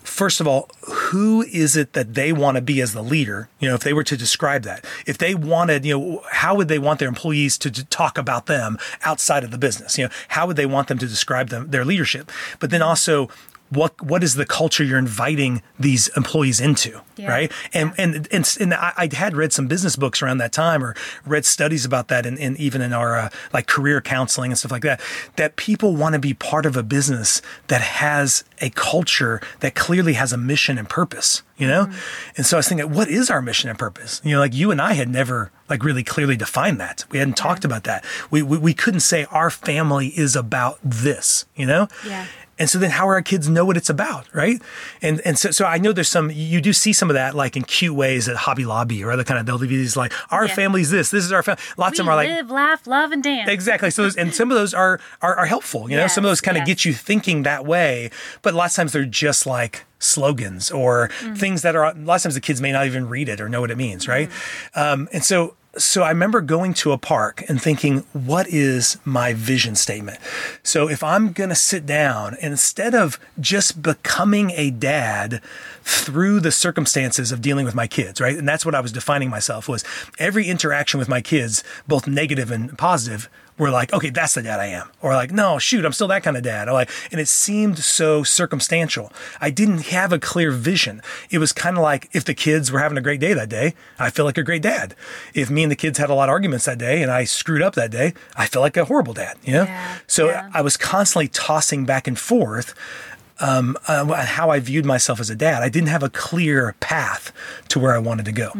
first 0.03 0.41
of 0.41 0.47
all, 0.47 0.69
who 0.81 1.43
is 1.43 1.75
it 1.75 1.93
that 1.93 2.15
they 2.15 2.33
want 2.33 2.55
to 2.55 2.61
be 2.61 2.81
as 2.81 2.93
the 2.93 3.03
leader? 3.03 3.49
You 3.59 3.69
know, 3.69 3.75
if 3.75 3.81
they 3.81 3.93
were 3.93 4.03
to 4.03 4.17
describe 4.17 4.63
that, 4.63 4.85
if 5.05 5.17
they 5.17 5.35
wanted, 5.35 5.85
you 5.85 5.97
know, 5.97 6.23
how 6.31 6.55
would 6.55 6.67
they 6.67 6.79
want 6.79 6.99
their 6.99 7.07
employees 7.07 7.57
to, 7.59 7.71
to 7.71 7.85
talk 7.85 8.17
about 8.17 8.47
them 8.47 8.77
outside 9.03 9.43
of 9.43 9.51
the 9.51 9.57
business? 9.57 9.97
You 9.97 10.05
know, 10.05 10.11
how 10.29 10.47
would 10.47 10.55
they 10.55 10.65
want 10.65 10.87
them 10.87 10.97
to 10.97 11.07
describe 11.07 11.49
them, 11.49 11.69
their 11.69 11.85
leadership? 11.85 12.31
But 12.59 12.71
then 12.71 12.81
also, 12.81 13.29
what 13.69 14.01
what 14.01 14.23
is 14.23 14.33
the 14.35 14.45
culture 14.45 14.83
you're 14.83 14.97
inviting 14.97 15.61
these 15.79 16.07
employees 16.17 16.59
into 16.59 17.01
Yeah. 17.17 17.29
right? 17.29 17.51
And, 17.73 17.93
and 17.97 18.27
and 18.31 18.57
and 18.59 18.73
I, 18.73 18.93
I 18.97 19.09
had 19.15 19.35
read 19.35 19.53
some 19.53 19.67
business 19.67 19.95
books 19.95 20.21
around 20.21 20.39
that 20.39 20.51
time 20.51 20.83
or 20.83 20.95
read 21.25 21.45
studies 21.45 21.85
about 21.85 22.07
that 22.07 22.25
and, 22.25 22.39
even 22.57 22.81
in 22.81 22.93
our 22.93 23.15
uh, 23.17 23.29
like 23.53 23.67
career 23.67 24.01
counseling 24.01 24.51
and 24.51 24.57
stuff 24.57 24.71
like 24.71 24.81
that 24.83 24.99
that 25.35 25.55
people 25.55 25.95
want 25.95 26.13
to 26.13 26.19
be 26.19 26.33
part 26.33 26.65
of 26.65 26.75
a 26.75 26.83
business 26.83 27.41
that 27.67 27.81
has 27.81 28.43
a 28.61 28.69
culture 28.71 29.39
that 29.59 29.75
clearly 29.75 30.13
has 30.13 30.33
a 30.33 30.37
mission 30.37 30.77
and 30.77 30.89
purpose 30.89 31.43
you 31.57 31.67
know? 31.67 31.91
And 32.37 32.45
so 32.45 32.55
i 32.55 32.59
was 32.59 32.69
thinking 32.69 32.91
what 32.93 33.09
is 33.09 33.29
our 33.29 33.41
mission 33.41 33.69
and 33.69 33.77
purpose? 33.77 34.21
You 34.23 34.33
know 34.33 34.39
like 34.39 34.53
you 34.55 34.71
and 34.71 34.81
i 34.81 34.93
had 34.93 35.09
never 35.09 35.51
like 35.69 35.83
really 35.83 36.03
clearly 36.03 36.35
defined 36.37 36.79
that. 36.79 37.05
We 37.11 37.19
hadn't 37.19 37.37
talked 37.37 37.63
about 37.65 37.83
that. 37.83 38.03
We, 38.31 38.41
we 38.41 38.57
we 38.57 38.73
couldn't 38.73 39.01
say 39.01 39.25
our 39.29 39.49
family 39.51 40.07
is 40.17 40.35
about 40.35 40.79
this 40.83 41.45
you 41.55 41.65
know? 41.67 41.87
Yeah. 42.07 42.25
And 42.59 42.69
so 42.69 42.77
then 42.77 42.91
how 42.91 43.07
are 43.09 43.15
our 43.15 43.21
kids 43.23 43.49
know 43.49 43.65
what 43.65 43.77
it's 43.77 43.89
about, 43.89 44.27
right? 44.33 44.61
And 45.01 45.21
and 45.21 45.39
so 45.39 45.49
so 45.49 45.65
I 45.65 45.77
know 45.79 45.91
there's 45.93 46.09
some 46.09 46.29
you 46.31 46.61
do 46.61 46.73
see 46.73 46.93
some 46.93 47.09
of 47.09 47.15
that 47.15 47.33
like 47.33 47.55
in 47.57 47.63
cute 47.63 47.95
ways 47.95 48.27
at 48.29 48.35
Hobby 48.35 48.65
Lobby 48.65 49.03
or 49.03 49.11
other 49.11 49.23
kind 49.23 49.39
of 49.39 49.45
they'll 49.47 49.57
be 49.57 49.65
these 49.67 49.95
like 49.97 50.13
our 50.31 50.45
Yeah. 50.45 50.53
family's 50.53 50.91
this, 50.91 51.09
this 51.09 51.23
is 51.25 51.31
our 51.31 51.41
family. 51.41 51.61
Lots 51.77 51.93
we 51.97 52.01
of 52.01 52.05
them 52.05 52.09
are 52.09 52.15
like 52.15 52.29
live, 52.29 52.51
laugh, 52.51 52.85
love, 52.85 53.11
and 53.11 53.23
dance. 53.23 53.49
Exactly. 53.49 53.89
So, 53.89 54.09
and 54.17 54.35
some 54.35 54.51
of 54.51 54.57
those 54.57 54.73
are 54.73 54.99
are, 55.21 55.35
are 55.35 55.45
helpful. 55.47 55.89
You 55.89 55.97
know, 55.97 56.07
some 56.07 56.23
of 56.25 56.29
those 56.29 56.41
kind 56.41 56.57
of 56.57 56.65
get 56.65 56.85
you 56.85 56.93
thinking 56.93 57.43
that 57.43 57.65
way. 57.65 58.11
But 58.41 58.53
lots 58.53 58.73
of 58.73 58.77
times 58.77 58.91
they're 58.93 59.05
just 59.05 59.45
like 59.47 59.85
slogans 59.99 60.69
or 60.71 61.09
Mm-hmm. 61.19 61.33
things 61.35 61.61
that 61.63 61.75
are. 61.75 61.85
A 61.85 61.93
lot 61.95 62.15
of 62.17 62.23
times 62.23 62.35
the 62.35 62.41
kids 62.41 62.61
may 62.61 62.71
not 62.71 62.85
even 62.85 63.07
read 63.09 63.29
it 63.29 63.39
or 63.41 63.47
know 63.49 63.61
what 63.61 63.71
it 63.71 63.77
means, 63.77 64.07
right? 64.07 64.29
Mm-hmm. 64.29 64.79
Um, 64.79 65.09
and 65.13 65.23
so. 65.23 65.55
So 65.77 66.01
I 66.01 66.09
remember 66.09 66.41
going 66.41 66.73
to 66.75 66.93
a 66.93 66.97
park 66.97 67.43
and 67.47 67.61
thinking, 67.61 67.99
what 68.13 68.47
is 68.47 68.97
my 69.05 69.33
vision 69.33 69.75
statement? 69.75 70.17
So 70.63 70.89
if 70.89 71.03
I'm 71.03 71.31
going 71.31 71.49
to 71.49 71.55
sit 71.55 71.85
down 71.85 72.35
instead 72.41 72.95
of 72.95 73.19
just 73.39 73.83
becoming 73.83 74.49
a 74.51 74.71
dad 74.71 75.41
through 75.89 76.39
the 76.39 76.51
circumstances 76.51 77.31
of 77.31 77.41
dealing 77.41 77.65
with 77.65 77.73
my 77.73 77.87
kids, 77.87 78.21
right? 78.21 78.37
And 78.37 78.47
that's 78.47 78.65
what 78.65 78.75
I 78.75 78.79
was 78.79 78.91
defining 78.91 79.29
myself 79.29 79.67
was 79.67 79.83
every 80.19 80.47
interaction 80.47 80.99
with 80.99 81.09
my 81.09 81.21
kids, 81.21 81.63
both 81.87 82.07
negative 82.07 82.51
and 82.51 82.77
positive, 82.77 83.27
were 83.57 83.69
like, 83.69 83.91
okay, 83.91 84.09
that's 84.09 84.35
the 84.35 84.41
dad 84.41 84.59
I 84.59 84.67
am. 84.67 84.89
Or 85.01 85.13
like, 85.13 85.31
no, 85.31 85.59
shoot, 85.59 85.83
I'm 85.83 85.91
still 85.91 86.07
that 86.07 86.23
kind 86.23 86.37
of 86.37 86.43
dad. 86.43 86.69
Or 86.69 86.73
like, 86.73 86.89
and 87.11 87.19
it 87.19 87.27
seemed 87.27 87.79
so 87.79 88.23
circumstantial. 88.23 89.11
I 89.41 89.49
didn't 89.49 89.87
have 89.87 90.13
a 90.13 90.19
clear 90.19 90.51
vision. 90.51 91.01
It 91.29 91.39
was 91.39 91.51
kind 91.51 91.75
of 91.75 91.83
like 91.83 92.09
if 92.13 92.23
the 92.23 92.33
kids 92.33 92.71
were 92.71 92.79
having 92.79 92.97
a 92.97 93.01
great 93.01 93.19
day 93.19 93.33
that 93.33 93.49
day, 93.49 93.73
I 93.99 94.11
feel 94.11 94.25
like 94.25 94.37
a 94.37 94.43
great 94.43 94.61
dad. 94.61 94.95
If 95.33 95.49
me 95.49 95.63
and 95.63 95.71
the 95.71 95.75
kids 95.75 95.97
had 95.97 96.09
a 96.09 96.13
lot 96.13 96.29
of 96.29 96.33
arguments 96.33 96.65
that 96.65 96.77
day 96.77 97.01
and 97.03 97.11
I 97.11 97.25
screwed 97.25 97.61
up 97.61 97.75
that 97.75 97.91
day, 97.91 98.13
I 98.37 98.45
feel 98.45 98.61
like 98.61 98.77
a 98.77 98.85
horrible 98.85 99.13
dad, 99.13 99.37
you 99.43 99.53
know? 99.53 99.63
Yeah, 99.63 99.97
so 100.07 100.29
yeah. 100.29 100.49
I 100.53 100.61
was 100.61 100.77
constantly 100.77 101.27
tossing 101.27 101.85
back 101.85 102.07
and 102.07 102.17
forth 102.17 102.73
um, 103.39 103.77
uh, 103.87 104.25
how 104.25 104.49
I 104.49 104.59
viewed 104.59 104.85
myself 104.85 105.19
as 105.19 105.29
a 105.29 105.35
dad. 105.35 105.63
I 105.63 105.69
didn't 105.69 105.89
have 105.89 106.03
a 106.03 106.09
clear 106.09 106.75
path 106.79 107.31
to 107.69 107.79
where 107.79 107.93
I 107.93 107.99
wanted 107.99 108.25
to 108.25 108.31
go. 108.31 108.51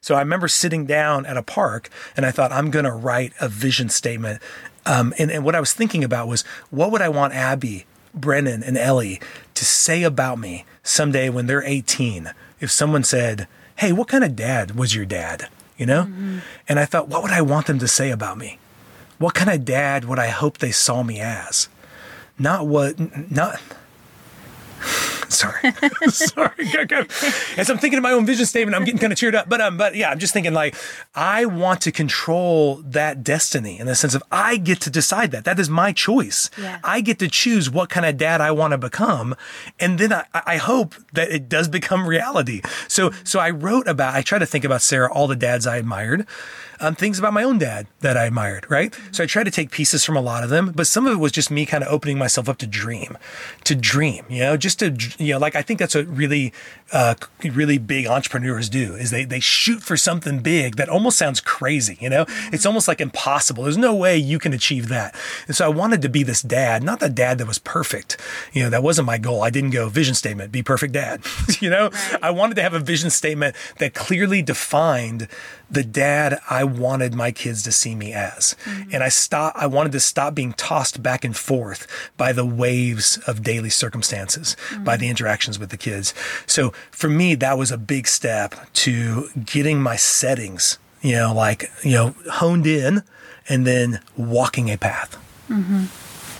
So 0.00 0.14
I 0.14 0.20
remember 0.20 0.48
sitting 0.48 0.86
down 0.86 1.26
at 1.26 1.36
a 1.36 1.42
park 1.42 1.90
and 2.16 2.24
I 2.24 2.30
thought, 2.30 2.52
I'm 2.52 2.70
going 2.70 2.84
to 2.84 2.92
write 2.92 3.32
a 3.40 3.48
vision 3.48 3.88
statement. 3.88 4.40
Um, 4.86 5.14
and, 5.18 5.30
and 5.30 5.44
what 5.44 5.54
I 5.54 5.60
was 5.60 5.72
thinking 5.72 6.04
about 6.04 6.28
was, 6.28 6.42
what 6.70 6.90
would 6.90 7.02
I 7.02 7.08
want 7.08 7.34
Abby, 7.34 7.86
Brennan, 8.14 8.62
and 8.62 8.76
Ellie 8.76 9.20
to 9.54 9.64
say 9.64 10.02
about 10.02 10.38
me 10.38 10.64
someday 10.82 11.28
when 11.28 11.46
they're 11.46 11.64
18? 11.64 12.32
If 12.60 12.70
someone 12.70 13.04
said, 13.04 13.48
Hey, 13.76 13.92
what 13.92 14.08
kind 14.08 14.22
of 14.22 14.36
dad 14.36 14.76
was 14.76 14.94
your 14.94 15.04
dad? 15.04 15.48
You 15.76 15.86
know? 15.86 16.02
And 16.68 16.78
I 16.78 16.84
thought, 16.84 17.08
what 17.08 17.22
would 17.22 17.32
I 17.32 17.42
want 17.42 17.66
them 17.66 17.80
to 17.80 17.88
say 17.88 18.10
about 18.10 18.38
me? 18.38 18.58
what 19.18 19.34
kind 19.34 19.50
of 19.50 19.64
dad 19.64 20.04
would 20.04 20.18
I 20.18 20.28
hope 20.28 20.58
they 20.58 20.70
saw 20.70 21.02
me 21.02 21.20
as? 21.20 21.68
Not 22.38 22.66
what, 22.66 23.30
not. 23.30 23.60
Sorry, 25.34 25.72
sorry. 26.08 26.52
As 27.56 27.70
I'm 27.70 27.78
thinking 27.78 27.98
of 27.98 28.02
my 28.02 28.12
own 28.12 28.26
vision 28.26 28.46
statement, 28.46 28.76
I'm 28.76 28.84
getting 28.84 28.98
kind 28.98 29.12
of 29.12 29.18
cheered 29.18 29.34
up. 29.34 29.48
But 29.48 29.60
um, 29.60 29.76
but 29.76 29.94
yeah, 29.94 30.10
I'm 30.10 30.18
just 30.18 30.32
thinking 30.32 30.52
like 30.52 30.74
I 31.14 31.44
want 31.46 31.80
to 31.82 31.92
control 31.92 32.76
that 32.84 33.22
destiny 33.22 33.78
in 33.78 33.86
the 33.86 33.94
sense 33.94 34.14
of 34.14 34.22
I 34.30 34.56
get 34.56 34.80
to 34.82 34.90
decide 34.90 35.30
that. 35.32 35.44
That 35.44 35.58
is 35.58 35.68
my 35.68 35.92
choice. 35.92 36.50
Yeah. 36.58 36.78
I 36.84 37.00
get 37.00 37.18
to 37.18 37.28
choose 37.28 37.70
what 37.70 37.90
kind 37.90 38.06
of 38.06 38.16
dad 38.16 38.40
I 38.40 38.52
want 38.52 38.72
to 38.72 38.78
become, 38.78 39.34
and 39.80 39.98
then 39.98 40.12
I, 40.12 40.24
I 40.32 40.56
hope 40.56 40.94
that 41.12 41.30
it 41.30 41.48
does 41.48 41.68
become 41.68 42.06
reality. 42.06 42.62
So 42.88 43.10
so 43.24 43.40
I 43.40 43.50
wrote 43.50 43.88
about. 43.88 44.14
I 44.14 44.22
try 44.22 44.38
to 44.38 44.46
think 44.46 44.64
about 44.64 44.82
Sara, 44.82 45.12
all 45.12 45.26
the 45.26 45.36
dads 45.36 45.66
I 45.66 45.76
admired 45.76 46.26
um, 46.80 46.94
things 46.94 47.18
about 47.18 47.32
my 47.32 47.42
own 47.42 47.58
dad 47.58 47.86
that 48.00 48.16
I 48.16 48.24
admired, 48.24 48.66
right? 48.68 48.94
So 49.12 49.24
I 49.24 49.26
tried 49.26 49.44
to 49.44 49.50
take 49.50 49.70
pieces 49.70 50.04
from 50.04 50.16
a 50.16 50.20
lot 50.20 50.44
of 50.44 50.50
them, 50.50 50.72
but 50.74 50.86
some 50.86 51.06
of 51.06 51.12
it 51.12 51.16
was 51.16 51.32
just 51.32 51.50
me 51.50 51.66
kind 51.66 51.84
of 51.84 51.92
opening 51.92 52.18
myself 52.18 52.48
up 52.48 52.58
to 52.58 52.66
dream, 52.66 53.16
to 53.64 53.74
dream, 53.74 54.24
you 54.28 54.40
know, 54.40 54.56
just 54.56 54.78
to, 54.80 54.90
you 55.24 55.34
know, 55.34 55.38
like 55.38 55.56
I 55.56 55.62
think 55.62 55.78
that's 55.78 55.94
what 55.94 56.06
really, 56.06 56.52
uh, 56.92 57.14
really 57.42 57.78
big 57.78 58.06
entrepreneurs 58.06 58.68
do 58.68 58.94
is 58.94 59.10
they, 59.10 59.24
they 59.24 59.40
shoot 59.40 59.82
for 59.82 59.96
something 59.96 60.40
big 60.40 60.76
that 60.76 60.88
almost 60.88 61.18
sounds 61.18 61.40
crazy, 61.40 61.98
you 62.00 62.10
know? 62.10 62.26
It's 62.52 62.66
almost 62.66 62.88
like 62.88 63.00
impossible. 63.00 63.64
There's 63.64 63.76
no 63.76 63.94
way 63.94 64.16
you 64.16 64.38
can 64.38 64.52
achieve 64.52 64.88
that. 64.88 65.14
And 65.46 65.56
so 65.56 65.64
I 65.64 65.68
wanted 65.68 66.02
to 66.02 66.08
be 66.08 66.22
this 66.22 66.42
dad, 66.42 66.82
not 66.82 67.00
the 67.00 67.08
dad 67.08 67.38
that 67.38 67.46
was 67.46 67.58
perfect. 67.58 68.20
You 68.52 68.64
know, 68.64 68.70
that 68.70 68.82
wasn't 68.82 69.06
my 69.06 69.18
goal. 69.18 69.42
I 69.42 69.50
didn't 69.50 69.70
go 69.70 69.88
vision 69.88 70.14
statement, 70.14 70.52
be 70.52 70.62
perfect 70.62 70.92
dad. 70.92 71.22
you 71.60 71.70
know, 71.70 71.90
I 72.22 72.30
wanted 72.30 72.54
to 72.56 72.62
have 72.62 72.74
a 72.74 72.80
vision 72.80 73.10
statement 73.10 73.56
that 73.78 73.94
clearly 73.94 74.42
defined 74.42 75.28
the 75.70 75.84
dad 75.84 76.38
I 76.48 76.64
wanted 76.64 77.14
my 77.14 77.32
kids 77.32 77.62
to 77.64 77.72
see 77.72 77.94
me 77.94 78.12
as. 78.12 78.56
Mm-hmm. 78.64 78.90
And 78.92 79.02
I 79.02 79.08
stop 79.08 79.54
I 79.56 79.66
wanted 79.66 79.92
to 79.92 80.00
stop 80.00 80.34
being 80.34 80.52
tossed 80.52 81.02
back 81.02 81.24
and 81.24 81.36
forth 81.36 81.86
by 82.16 82.32
the 82.32 82.46
waves 82.46 83.18
of 83.26 83.42
daily 83.42 83.70
circumstances, 83.70 84.56
by 84.70 84.94
mm-hmm. 84.94 85.00
the 85.00 85.08
interactions 85.08 85.58
with 85.58 85.70
the 85.70 85.76
kids. 85.76 86.14
So 86.46 86.70
for 86.90 87.08
me 87.08 87.34
that 87.36 87.58
was 87.58 87.70
a 87.70 87.78
big 87.78 88.06
step 88.06 88.54
to 88.74 89.28
getting 89.44 89.80
my 89.80 89.96
settings, 89.96 90.78
you 91.02 91.16
know, 91.16 91.34
like, 91.34 91.70
you 91.82 91.92
know, 91.92 92.14
honed 92.30 92.66
in 92.66 93.02
and 93.48 93.66
then 93.66 94.00
walking 94.16 94.70
a 94.70 94.76
path. 94.76 95.16
Mm-hmm. 95.48 95.84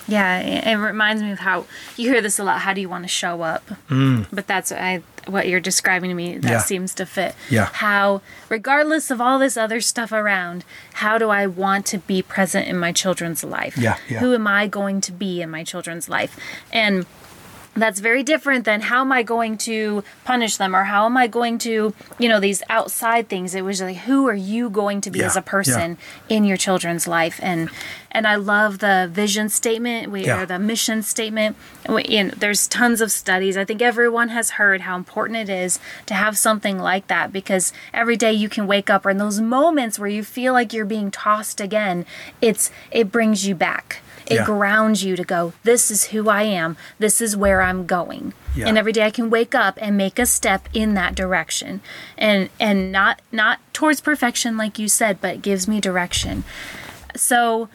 Yeah, 0.06 0.40
it 0.40 0.66
it 0.66 0.76
reminds 0.76 1.22
me 1.22 1.32
of 1.32 1.38
how 1.38 1.66
you 1.96 2.10
hear 2.10 2.20
this 2.20 2.38
a 2.38 2.44
lot. 2.44 2.60
How 2.60 2.74
do 2.74 2.80
you 2.80 2.88
want 2.88 3.04
to 3.04 3.08
show 3.08 3.42
up? 3.42 3.66
Mm. 3.88 4.26
But 4.32 4.46
that's 4.46 4.70
I 4.70 5.02
what 5.26 5.48
you're 5.48 5.60
describing 5.60 6.10
to 6.10 6.14
me. 6.14 6.38
That 6.38 6.50
Yeah. 6.50 6.58
seems 6.58 6.94
to 6.94 7.06
fit. 7.06 7.34
Yeah. 7.50 7.68
How, 7.72 8.20
regardless 8.48 9.10
of 9.10 9.20
all 9.20 9.38
this 9.38 9.56
other 9.56 9.80
stuff 9.80 10.12
around, 10.12 10.64
how 10.94 11.18
do 11.18 11.30
I 11.30 11.46
want 11.46 11.86
to 11.86 11.98
be 11.98 12.22
present 12.22 12.68
in 12.68 12.78
my 12.78 12.92
children's 12.92 13.42
life? 13.44 13.76
Yeah, 13.76 13.96
yeah. 14.08 14.18
Who 14.20 14.34
am 14.34 14.46
I 14.46 14.66
going 14.66 15.00
to 15.02 15.12
be 15.12 15.42
in 15.42 15.50
my 15.50 15.64
children's 15.64 16.08
life? 16.08 16.36
And 16.72 17.06
that's 17.76 18.00
very 18.00 18.22
different 18.22 18.64
than 18.64 18.80
how 18.82 19.00
am 19.00 19.12
I 19.12 19.22
going 19.22 19.58
to 19.58 20.04
punish 20.24 20.56
them 20.56 20.74
or 20.76 20.84
how 20.84 21.06
am 21.06 21.16
I 21.16 21.26
going 21.26 21.58
to, 21.58 21.92
you 22.18 22.28
know, 22.28 22.40
these 22.40 22.62
outside 22.68 23.28
things. 23.28 23.54
It 23.54 23.62
was 23.62 23.80
like, 23.82 23.96
who 23.98 24.28
are 24.28 24.34
you 24.34 24.70
going 24.70 25.00
to 25.02 25.10
be 25.10 25.18
Yeah, 25.20 25.26
as 25.26 25.36
a 25.36 25.42
person 25.42 25.98
in 26.28 26.44
your 26.44 26.56
children's 26.56 27.06
life? 27.08 27.40
And 27.42 27.70
and 28.16 28.28
I 28.28 28.36
love 28.36 28.78
the 28.78 29.08
vision 29.12 29.48
statement, 29.48 30.08
we 30.12 30.24
Yeah. 30.26 30.42
or 30.42 30.46
the 30.46 30.58
mission 30.60 31.02
statement. 31.02 31.56
We, 31.88 32.04
and 32.04 32.30
there's 32.30 32.68
tons 32.68 33.00
of 33.00 33.10
studies. 33.10 33.56
I 33.56 33.64
think 33.64 33.82
everyone 33.82 34.28
has 34.28 34.50
heard 34.50 34.82
how 34.82 34.94
important 34.94 35.36
it 35.38 35.48
is 35.48 35.80
to 36.06 36.14
have 36.14 36.38
something 36.38 36.78
like 36.78 37.08
that 37.08 37.32
because 37.32 37.72
every 37.92 38.16
day 38.16 38.32
you 38.32 38.48
can 38.48 38.68
wake 38.68 38.88
up 38.88 39.04
or 39.04 39.10
in 39.10 39.18
those 39.18 39.40
moments 39.40 39.98
where 39.98 40.08
you 40.08 40.22
feel 40.22 40.52
like 40.52 40.72
you're 40.72 40.84
being 40.84 41.10
tossed 41.10 41.60
again, 41.60 42.06
it's 42.40 42.70
it 42.92 43.10
brings 43.10 43.48
you 43.48 43.56
back. 43.56 44.00
It 44.26 44.36
Yeah. 44.36 44.44
grounds 44.44 45.04
you 45.04 45.16
to 45.16 45.24
go, 45.24 45.52
this 45.64 45.90
is 45.90 46.04
who 46.06 46.28
I 46.30 46.42
am. 46.44 46.76
This 46.98 47.20
is 47.20 47.36
where 47.36 47.60
I'm 47.60 47.84
going. 47.86 48.32
Yeah. 48.56 48.68
And 48.68 48.78
every 48.78 48.92
day 48.92 49.04
I 49.04 49.10
can 49.10 49.28
wake 49.28 49.54
up 49.54 49.78
and 49.80 49.96
make 49.96 50.18
a 50.18 50.26
step 50.26 50.68
in 50.72 50.94
that 50.94 51.14
direction. 51.14 51.80
And 52.16 52.48
and 52.58 52.90
not 52.90 53.20
not 53.32 53.58
towards 53.72 54.00
perfection 54.00 54.56
like 54.56 54.78
you 54.78 54.88
said, 54.88 55.20
but 55.20 55.34
it 55.34 55.42
gives 55.42 55.68
me 55.68 55.80
direction. 55.80 56.44
So 57.16 57.68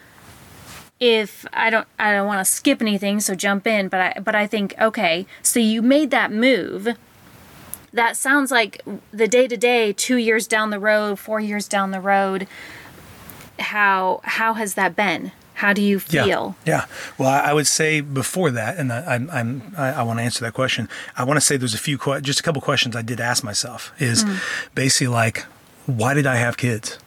if 0.98 1.46
I 1.52 1.70
don't 1.70 1.86
I 1.98 2.12
don't 2.12 2.26
want 2.26 2.44
to 2.44 2.50
skip 2.50 2.82
anything, 2.82 3.20
so 3.20 3.34
jump 3.34 3.66
in, 3.66 3.88
but 3.88 4.00
I 4.00 4.20
but 4.20 4.34
I 4.34 4.46
think 4.46 4.74
okay, 4.80 5.26
so 5.42 5.60
you 5.60 5.82
made 5.82 6.10
that 6.10 6.32
move. 6.32 6.88
That 7.92 8.16
sounds 8.16 8.50
like 8.50 8.82
the 9.12 9.26
day 9.26 9.48
to 9.48 9.56
day, 9.56 9.92
2 9.92 10.16
years 10.16 10.46
down 10.46 10.70
the 10.70 10.78
road, 10.78 11.18
4 11.18 11.40
years 11.40 11.66
down 11.66 11.90
the 11.90 12.00
road. 12.00 12.46
How 13.58 14.20
how 14.24 14.54
has 14.54 14.74
that 14.74 14.96
been? 14.96 15.32
How 15.60 15.74
do 15.74 15.82
you 15.82 16.00
feel? 16.00 16.56
Yeah. 16.64 16.72
yeah. 16.72 16.86
Well, 17.18 17.28
I, 17.28 17.50
I 17.50 17.52
would 17.52 17.66
say 17.66 18.00
before 18.00 18.50
that, 18.50 18.78
and 18.78 18.90
I, 18.90 19.14
I'm, 19.14 19.28
I'm, 19.30 19.74
I, 19.76 19.88
I 19.90 20.02
want 20.04 20.18
to 20.18 20.22
answer 20.22 20.42
that 20.42 20.54
question. 20.54 20.88
I 21.18 21.24
want 21.24 21.36
to 21.36 21.42
say 21.42 21.58
there's 21.58 21.74
a 21.74 21.78
few, 21.78 21.98
que- 21.98 22.22
just 22.22 22.40
a 22.40 22.42
couple 22.42 22.62
questions 22.62 22.96
I 22.96 23.02
did 23.02 23.20
ask 23.20 23.44
myself. 23.44 23.92
Is 23.98 24.22
hmm. 24.22 24.36
basically 24.74 25.08
like, 25.08 25.44
why 25.84 26.14
did 26.14 26.24
I 26.24 26.36
have 26.36 26.56
kids? 26.56 26.98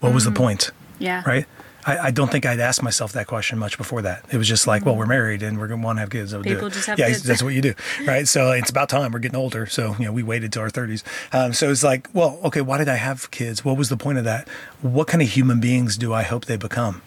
What 0.00 0.12
was 0.12 0.24
the 0.24 0.30
mm-hmm. 0.30 0.42
point? 0.42 0.70
Yeah. 0.98 1.22
Right. 1.24 1.46
I, 1.86 1.98
I 1.98 2.10
don't 2.10 2.28
think 2.28 2.44
I'd 2.44 2.58
asked 2.58 2.82
myself 2.82 3.12
that 3.12 3.28
question 3.28 3.56
much 3.56 3.78
before 3.78 4.02
that. 4.02 4.24
It 4.32 4.36
was 4.36 4.48
just 4.48 4.66
like, 4.66 4.84
well, 4.84 4.96
we're 4.96 5.04
mm-hmm. 5.04 5.10
married 5.10 5.42
and 5.44 5.60
we're 5.60 5.68
going 5.68 5.80
to 5.80 5.84
want 5.84 5.98
to 5.98 6.00
have 6.00 6.10
kids. 6.10 6.32
Do 6.32 6.42
People 6.42 6.66
it. 6.66 6.72
just 6.72 6.88
have 6.88 6.98
yeah, 6.98 7.06
kids. 7.06 7.22
that's 7.22 7.40
what 7.40 7.54
you 7.54 7.62
do, 7.62 7.74
right? 8.04 8.26
So 8.26 8.50
it's 8.50 8.70
about 8.70 8.88
time. 8.88 9.12
We're 9.12 9.20
getting 9.20 9.38
older. 9.38 9.66
So 9.66 9.94
you 10.00 10.06
know, 10.06 10.12
we 10.12 10.24
waited 10.24 10.52
till 10.52 10.62
our 10.62 10.70
thirties. 10.70 11.04
Um, 11.32 11.52
so 11.52 11.70
it's 11.70 11.84
like, 11.84 12.08
well, 12.12 12.40
okay, 12.42 12.62
why 12.62 12.78
did 12.78 12.88
I 12.88 12.96
have 12.96 13.30
kids? 13.30 13.64
What 13.64 13.76
was 13.76 13.90
the 13.90 13.96
point 13.96 14.18
of 14.18 14.24
that? 14.24 14.48
What 14.80 15.06
kind 15.06 15.22
of 15.22 15.28
human 15.28 15.60
beings 15.60 15.96
do 15.96 16.12
I 16.12 16.24
hope 16.24 16.46
they 16.46 16.56
become? 16.56 17.00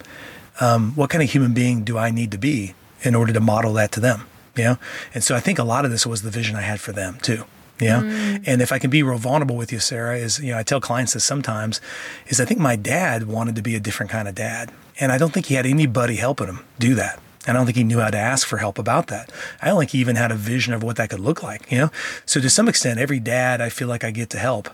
Um, 0.60 0.94
what 0.96 1.10
kind 1.10 1.24
of 1.24 1.30
human 1.30 1.54
being 1.54 1.84
do 1.84 1.98
I 1.98 2.12
need 2.12 2.32
to 2.32 2.38
be 2.38 2.76
in 3.02 3.16
order 3.16 3.34
to 3.34 3.40
model 3.40 3.74
that 3.74 3.92
to 3.94 4.00
them? 4.00 4.26
You 4.56 4.64
know? 4.64 4.78
And 5.14 5.24
so 5.24 5.36
I 5.36 5.40
think 5.40 5.60
a 5.60 5.64
lot 5.64 5.86
of 5.86 5.92
this 5.92 6.06
was 6.06 6.22
the 6.22 6.30
vision 6.30 6.56
I 6.56 6.62
had 6.62 6.80
for 6.80 6.92
them 6.92 7.18
too. 7.22 7.44
You 7.80 7.90
know? 7.90 8.40
And 8.46 8.62
if 8.62 8.72
I 8.72 8.80
can 8.80 8.90
be 8.90 9.04
real 9.04 9.18
vulnerable 9.18 9.58
with 9.58 9.74
you, 9.74 9.80
Sara, 9.80 10.18
is, 10.18 10.40
you 10.40 10.52
know, 10.52 10.58
I 10.58 10.64
tell 10.64 10.80
clients 10.80 11.14
this 11.14 11.26
sometimes, 11.26 11.82
is 12.28 12.40
I 12.40 12.46
think 12.46 12.60
my 12.60 12.78
dad 12.78 13.28
wanted 13.28 13.56
to 13.58 13.62
be 13.62 13.76
a 13.76 13.82
different 13.82 14.12
kind 14.12 14.30
of 14.30 14.36
dad. 14.36 14.72
And 14.98 15.12
I 15.12 15.18
don't 15.18 15.34
think 15.34 15.48
he 15.48 15.56
had 15.56 15.66
anybody 15.66 16.16
helping 16.16 16.48
him 16.48 16.62
do 16.80 16.96
that. 16.96 17.20
I 17.48 17.54
don't 17.54 17.66
think 17.66 17.78
he 17.78 17.84
knew 17.84 18.00
how 18.00 18.10
to 18.10 18.18
ask 18.18 18.48
for 18.48 18.58
help 18.58 18.80
about 18.80 19.08
that. 19.08 19.30
I 19.62 19.68
don't 19.68 19.80
think 19.80 19.92
he 19.92 20.00
even 20.00 20.16
had 20.16 20.32
a 20.32 20.36
vision 20.36 20.74
of 20.74 20.84
what 20.84 20.96
that 20.96 21.10
could 21.10 21.20
look 21.20 21.44
like, 21.44 21.72
you 21.72 21.78
know? 21.78 21.92
So 22.26 22.40
to 22.40 22.50
some 22.50 22.68
extent, 22.68 23.00
every 23.00 23.20
dad 23.20 23.62
I 23.62 23.70
feel 23.70 23.88
like 23.88 24.04
I 24.04 24.12
get 24.12 24.30
to 24.32 24.40
help 24.40 24.70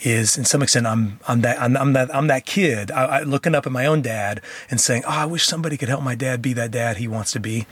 is 0.00 0.36
in 0.36 0.44
some 0.44 0.62
extent 0.62 0.86
I'm 0.86 1.18
I'm 1.26 1.40
that 1.42 1.60
I'm, 1.60 1.76
I'm 1.76 1.92
that 1.94 2.14
I'm 2.14 2.26
that 2.26 2.46
kid 2.46 2.90
I, 2.90 3.04
I, 3.04 3.22
looking 3.22 3.54
up 3.54 3.66
at 3.66 3.72
my 3.72 3.86
own 3.86 4.02
dad 4.02 4.40
and 4.70 4.80
saying, 4.80 5.02
"Oh, 5.06 5.10
I 5.10 5.26
wish 5.26 5.46
somebody 5.46 5.76
could 5.76 5.88
help 5.88 6.02
my 6.02 6.14
dad 6.14 6.42
be 6.42 6.52
that 6.54 6.70
dad 6.70 6.98
he 6.98 7.08
wants 7.08 7.32
to 7.32 7.40
be." 7.40 7.66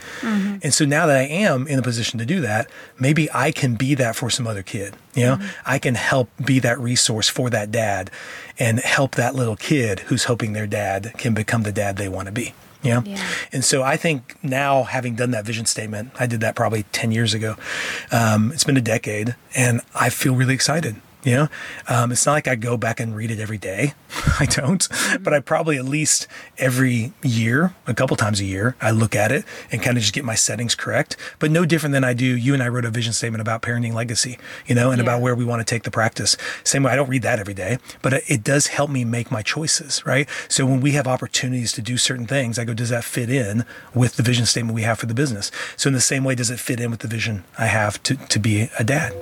And 0.63 0.73
so 0.73 0.85
now 0.85 1.05
that 1.05 1.17
I 1.17 1.23
am 1.23 1.67
in 1.67 1.79
a 1.79 1.81
position 1.81 2.19
to 2.19 2.25
do 2.25 2.41
that, 2.41 2.69
maybe 2.99 3.29
I 3.33 3.51
can 3.51 3.75
be 3.75 3.95
that 3.95 4.15
for 4.15 4.29
some 4.29 4.47
other 4.47 4.63
kid. 4.63 4.95
You 5.13 5.25
know, 5.25 5.39
I 5.65 5.79
can 5.79 5.95
help 5.95 6.29
be 6.43 6.59
that 6.59 6.79
resource 6.79 7.29
for 7.29 7.49
that 7.49 7.71
dad 7.71 8.09
and 8.57 8.79
help 8.79 9.15
that 9.15 9.35
little 9.35 9.55
kid 9.55 10.01
who's 10.01 10.25
hoping 10.25 10.53
their 10.53 10.67
dad 10.67 11.13
can 11.17 11.33
become 11.33 11.63
the 11.63 11.71
dad 11.71 11.97
they 11.97 12.09
want 12.09 12.27
to 12.27 12.31
be. 12.31 12.53
You 12.83 12.95
know? 12.95 13.03
Yeah. 13.05 13.27
And 13.51 13.63
so 13.63 13.81
I 13.81 13.95
think 13.95 14.35
now, 14.43 14.83
having 14.83 15.15
done 15.15 15.31
that 15.31 15.45
vision 15.45 15.65
statement, 15.65 16.11
I 16.19 16.27
did 16.27 16.41
that 16.41 16.55
probably 16.55 16.83
10 16.91 17.11
years 17.11 17.33
ago. 17.33 17.55
Um, 18.11 18.51
it's 18.51 18.65
been 18.65 18.77
a 18.77 18.81
decade, 18.81 19.35
and 19.55 19.81
I 19.95 20.09
feel 20.09 20.35
really 20.35 20.53
excited. 20.53 20.97
You 21.23 21.31
know, 21.35 21.47
um, 21.87 22.11
it's 22.11 22.25
not 22.25 22.33
like 22.33 22.47
I 22.49 22.55
go 22.55 22.75
back 22.75 22.99
and 22.99 23.15
read 23.15 23.31
it 23.31 23.39
every 23.39 23.57
day. 23.57 23.93
I 24.39 24.45
don't, 24.45 24.85
but 25.21 25.33
I 25.33 25.39
probably 25.39 25.77
at 25.77 25.85
least 25.85 26.27
every 26.57 27.13
year, 27.23 27.73
a 27.87 27.93
couple 27.93 28.17
times 28.17 28.41
a 28.41 28.45
year, 28.45 28.75
I 28.81 28.91
look 28.91 29.15
at 29.15 29.31
it 29.31 29.45
and 29.71 29.81
kind 29.81 29.95
of 29.97 30.01
just 30.01 30.13
get 30.13 30.25
my 30.25 30.35
settings 30.35 30.75
correct. 30.75 31.15
But 31.39 31.49
no 31.49 31.63
different 31.65 31.93
than 31.93 32.03
I 32.03 32.13
do. 32.13 32.25
You 32.25 32.53
and 32.53 32.61
I 32.61 32.67
wrote 32.67 32.83
a 32.83 32.89
vision 32.89 33.13
statement 33.13 33.39
about 33.41 33.61
parenting 33.61 33.93
legacy, 33.93 34.37
you 34.65 34.75
know, 34.75 34.91
and 34.91 34.97
Yeah. 34.99 35.03
about 35.03 35.21
where 35.21 35.33
we 35.33 35.45
want 35.45 35.61
to 35.61 35.63
take 35.65 35.83
the 35.83 35.91
practice. 35.91 36.35
Same 36.63 36.83
way, 36.83 36.91
I 36.91 36.95
don't 36.97 37.09
read 37.09 37.21
that 37.21 37.39
every 37.39 37.53
day, 37.53 37.77
but 38.01 38.13
it- 38.13 38.23
it 38.27 38.43
does 38.43 38.67
help 38.67 38.89
me 38.89 39.05
make 39.05 39.31
my 39.31 39.41
choices, 39.41 40.01
right? 40.05 40.27
So 40.49 40.65
when 40.65 40.81
we 40.81 40.91
have 40.91 41.07
opportunities 41.07 41.71
to 41.73 41.81
do 41.81 41.97
certain 41.97 42.27
things, 42.27 42.59
I 42.59 42.65
go, 42.65 42.73
does 42.73 42.89
that 42.89 43.03
fit 43.05 43.29
in 43.29 43.63
with 43.93 44.17
the 44.17 44.23
vision 44.23 44.45
statement 44.45 44.75
we 44.75 44.81
have 44.81 44.99
for 44.99 45.05
the 45.05 45.13
business? 45.13 45.51
So 45.77 45.87
in 45.87 45.93
the 45.93 46.01
same 46.01 46.23
way, 46.25 46.35
does 46.35 46.49
it 46.49 46.59
fit 46.59 46.79
in 46.81 46.91
with 46.91 46.99
the 46.99 47.07
vision 47.07 47.45
I 47.57 47.67
have 47.67 48.01
to, 48.03 48.15
to 48.15 48.39
be 48.39 48.69
a 48.77 48.83
dad? 48.83 49.13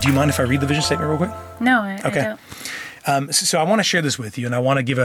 Do 0.00 0.08
you 0.08 0.14
mind 0.14 0.30
if 0.30 0.40
I 0.40 0.44
read 0.44 0.60
the 0.60 0.66
vision 0.66 0.82
statement 0.82 1.08
real 1.10 1.18
quick? 1.18 1.30
No, 1.60 1.82
I, 1.82 2.00
Okay. 2.04 2.20
I 2.20 2.24
don't. 2.24 2.40
Um, 3.06 3.32
so, 3.32 3.44
so 3.46 3.58
I 3.60 3.62
want 3.64 3.78
to 3.80 3.84
share 3.84 4.02
this 4.02 4.18
with 4.18 4.36
you, 4.38 4.46
and 4.46 4.54
I 4.54 4.58
want 4.58 4.78
to 4.78 4.82
give 4.82 4.98
a 4.98 5.02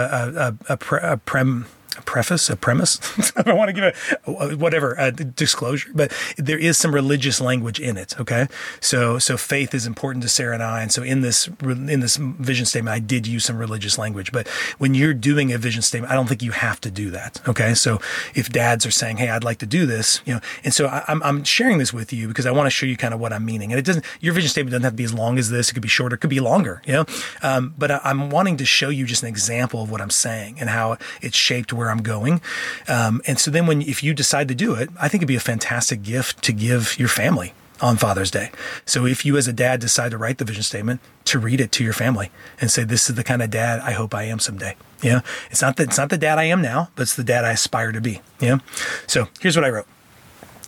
a, 0.68 0.74
a, 0.74 0.74
a, 0.74 0.78
pre, 0.78 1.00
a 1.02 1.18
prem 1.18 1.66
a 1.98 2.02
preface, 2.02 2.50
a 2.50 2.56
premise. 2.56 3.00
I 3.36 3.42
don't 3.42 3.58
want 3.58 3.70
to 3.70 3.74
give 3.74 4.20
a, 4.26 4.56
whatever 4.56 4.96
a 4.98 5.12
disclosure, 5.12 5.90
but 5.94 6.12
there 6.38 6.58
is 6.58 6.78
some 6.78 6.94
religious 6.94 7.42
language 7.42 7.80
in 7.80 7.98
it. 7.98 8.20
Okay, 8.20 8.48
so 8.80 9.20
so 9.20 9.38
faith 9.38 9.74
is 9.74 9.86
important 9.86 10.24
to 10.24 10.30
Sara 10.30 10.54
and 10.54 10.64
I, 10.64 10.82
and 10.82 10.92
so 10.92 11.04
in 11.04 11.22
this 11.22 11.48
in 11.62 12.00
this 12.00 12.18
vision 12.18 12.66
statement, 12.66 12.94
I 12.94 13.00
did 13.00 13.28
use 13.28 13.46
some 13.46 13.58
religious 13.58 13.98
language. 13.98 14.32
But 14.32 14.48
when 14.78 14.94
you're 14.94 15.14
doing 15.14 15.52
a 15.52 15.58
vision 15.58 15.82
statement, 15.82 16.12
I 16.12 16.16
don't 16.16 16.28
think 16.28 16.44
you 16.44 16.52
have 16.52 16.82
to 16.82 16.92
do 16.92 17.10
that. 17.12 17.42
Okay, 17.48 17.74
so 17.74 18.00
if 18.34 18.50
dads 18.50 18.86
are 18.86 18.92
saying, 18.92 19.18
"Hey, 19.18 19.30
I'd 19.30 19.44
like 19.44 19.60
to 19.60 19.66
do 19.66 19.86
this," 19.86 20.22
you 20.26 20.34
know, 20.34 20.42
and 20.64 20.74
so 20.74 20.88
I, 20.88 21.04
I'm 21.08 21.22
I'm 21.24 21.44
sharing 21.44 21.78
this 21.78 21.94
with 21.94 22.12
you 22.14 22.28
because 22.28 22.46
I 22.46 22.52
want 22.52 22.68
to 22.68 22.72
show 22.72 22.86
you 22.86 22.98
kind 22.98 23.14
of 23.14 23.20
what 23.20 23.34
I'm 23.34 23.46
meaning, 23.46 23.72
and 23.72 23.80
it 23.80 23.86
doesn't. 23.86 24.06
Your 24.20 24.34
vision 24.34 24.50
statement 24.50 24.72
doesn't 24.72 24.84
have 24.84 24.94
to 24.94 24.98
be 24.98 25.04
as 25.04 25.14
long 25.14 25.38
as 25.38 25.50
this. 25.50 25.70
It 25.70 25.74
could 25.74 25.82
be 25.82 25.90
shorter. 25.90 26.16
It 26.16 26.20
could 26.20 26.30
be 26.30 26.40
longer. 26.40 26.82
You 26.86 26.94
know, 26.94 27.06
um, 27.42 27.74
but 27.78 27.92
I, 27.92 28.02
I'm 28.04 28.30
wanting 28.30 28.58
to 28.58 28.66
show 28.66 28.90
you 28.90 29.06
just 29.06 29.24
an 29.24 29.30
example 29.30 29.84
of 29.84 29.92
what 29.92 30.02
I'm 30.02 30.10
saying 30.10 30.58
and 30.60 30.70
how 30.70 30.98
it's 31.22 31.38
shaped 31.38 31.74
where 31.74 31.85
I'm 31.90 32.02
going. 32.02 32.42
Um, 32.88 33.22
and 33.28 33.40
so 33.40 33.52
then 33.52 33.68
when 33.68 33.82
if 33.82 34.04
you 34.04 34.14
decide 34.14 34.48
to 34.48 34.56
do 34.56 34.74
it, 34.74 34.90
I 35.00 35.08
think 35.08 35.22
it'd 35.22 35.28
be 35.28 35.36
a 35.36 35.40
fantastic 35.40 36.04
gift 36.04 36.44
to 36.44 36.54
give 36.54 36.98
your 37.00 37.10
family 37.10 37.54
on 37.82 37.98
Father's 37.98 38.32
Day. 38.32 38.52
So 38.86 39.06
if 39.06 39.26
you 39.26 39.38
as 39.38 39.48
a 39.48 39.54
dad 39.54 39.80
decide 39.80 40.12
to 40.12 40.18
write 40.18 40.38
the 40.38 40.46
vision 40.46 40.64
statement, 40.64 41.02
to 41.26 41.40
read 41.40 41.60
it 41.60 41.72
to 41.74 41.84
your 41.84 41.94
family 41.94 42.32
and 42.62 42.72
say, 42.72 42.84
this 42.84 43.10
is 43.10 43.16
the 43.16 43.24
kind 43.24 43.42
of 43.42 43.50
dad 43.50 43.80
I 43.82 43.92
hope 43.92 44.14
I 44.14 44.24
am 44.24 44.40
someday. 44.40 44.76
Yeah. 45.02 45.22
It's 45.52 45.62
not 45.62 45.76
that 45.78 45.90
it's 45.90 45.98
not 45.98 46.10
the 46.10 46.18
dad 46.18 46.38
I 46.38 46.46
am 46.46 46.62
now, 46.62 46.90
but 46.96 47.04
it's 47.04 47.16
the 47.16 47.24
dad 47.24 47.44
I 47.44 47.52
aspire 47.52 47.92
to 47.92 48.02
be. 48.02 48.22
Yeah. 48.40 48.60
So 49.08 49.28
here's 49.40 49.56
what 49.56 49.66
I 49.66 49.70
wrote. 49.70 49.88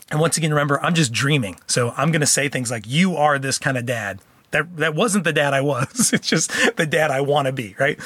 And 0.09 0.19
once 0.19 0.37
again, 0.37 0.51
remember, 0.51 0.81
I'm 0.81 0.93
just 0.93 1.11
dreaming. 1.11 1.59
So 1.67 1.93
I'm 1.97 2.11
going 2.11 2.21
to 2.21 2.27
say 2.27 2.49
things 2.49 2.71
like, 2.71 2.85
you 2.87 3.15
are 3.15 3.39
this 3.39 3.57
kind 3.57 3.77
of 3.77 3.85
dad. 3.85 4.19
That, 4.51 4.77
that 4.77 4.95
wasn't 4.95 5.25
the 5.25 5.33
dad 5.33 5.53
I 5.53 5.61
was. 5.61 6.11
It's 6.13 6.27
just 6.27 6.51
the 6.77 6.85
dad 6.85 7.11
I 7.11 7.21
want 7.21 7.47
to 7.47 7.51
be, 7.51 7.75
right? 7.79 7.99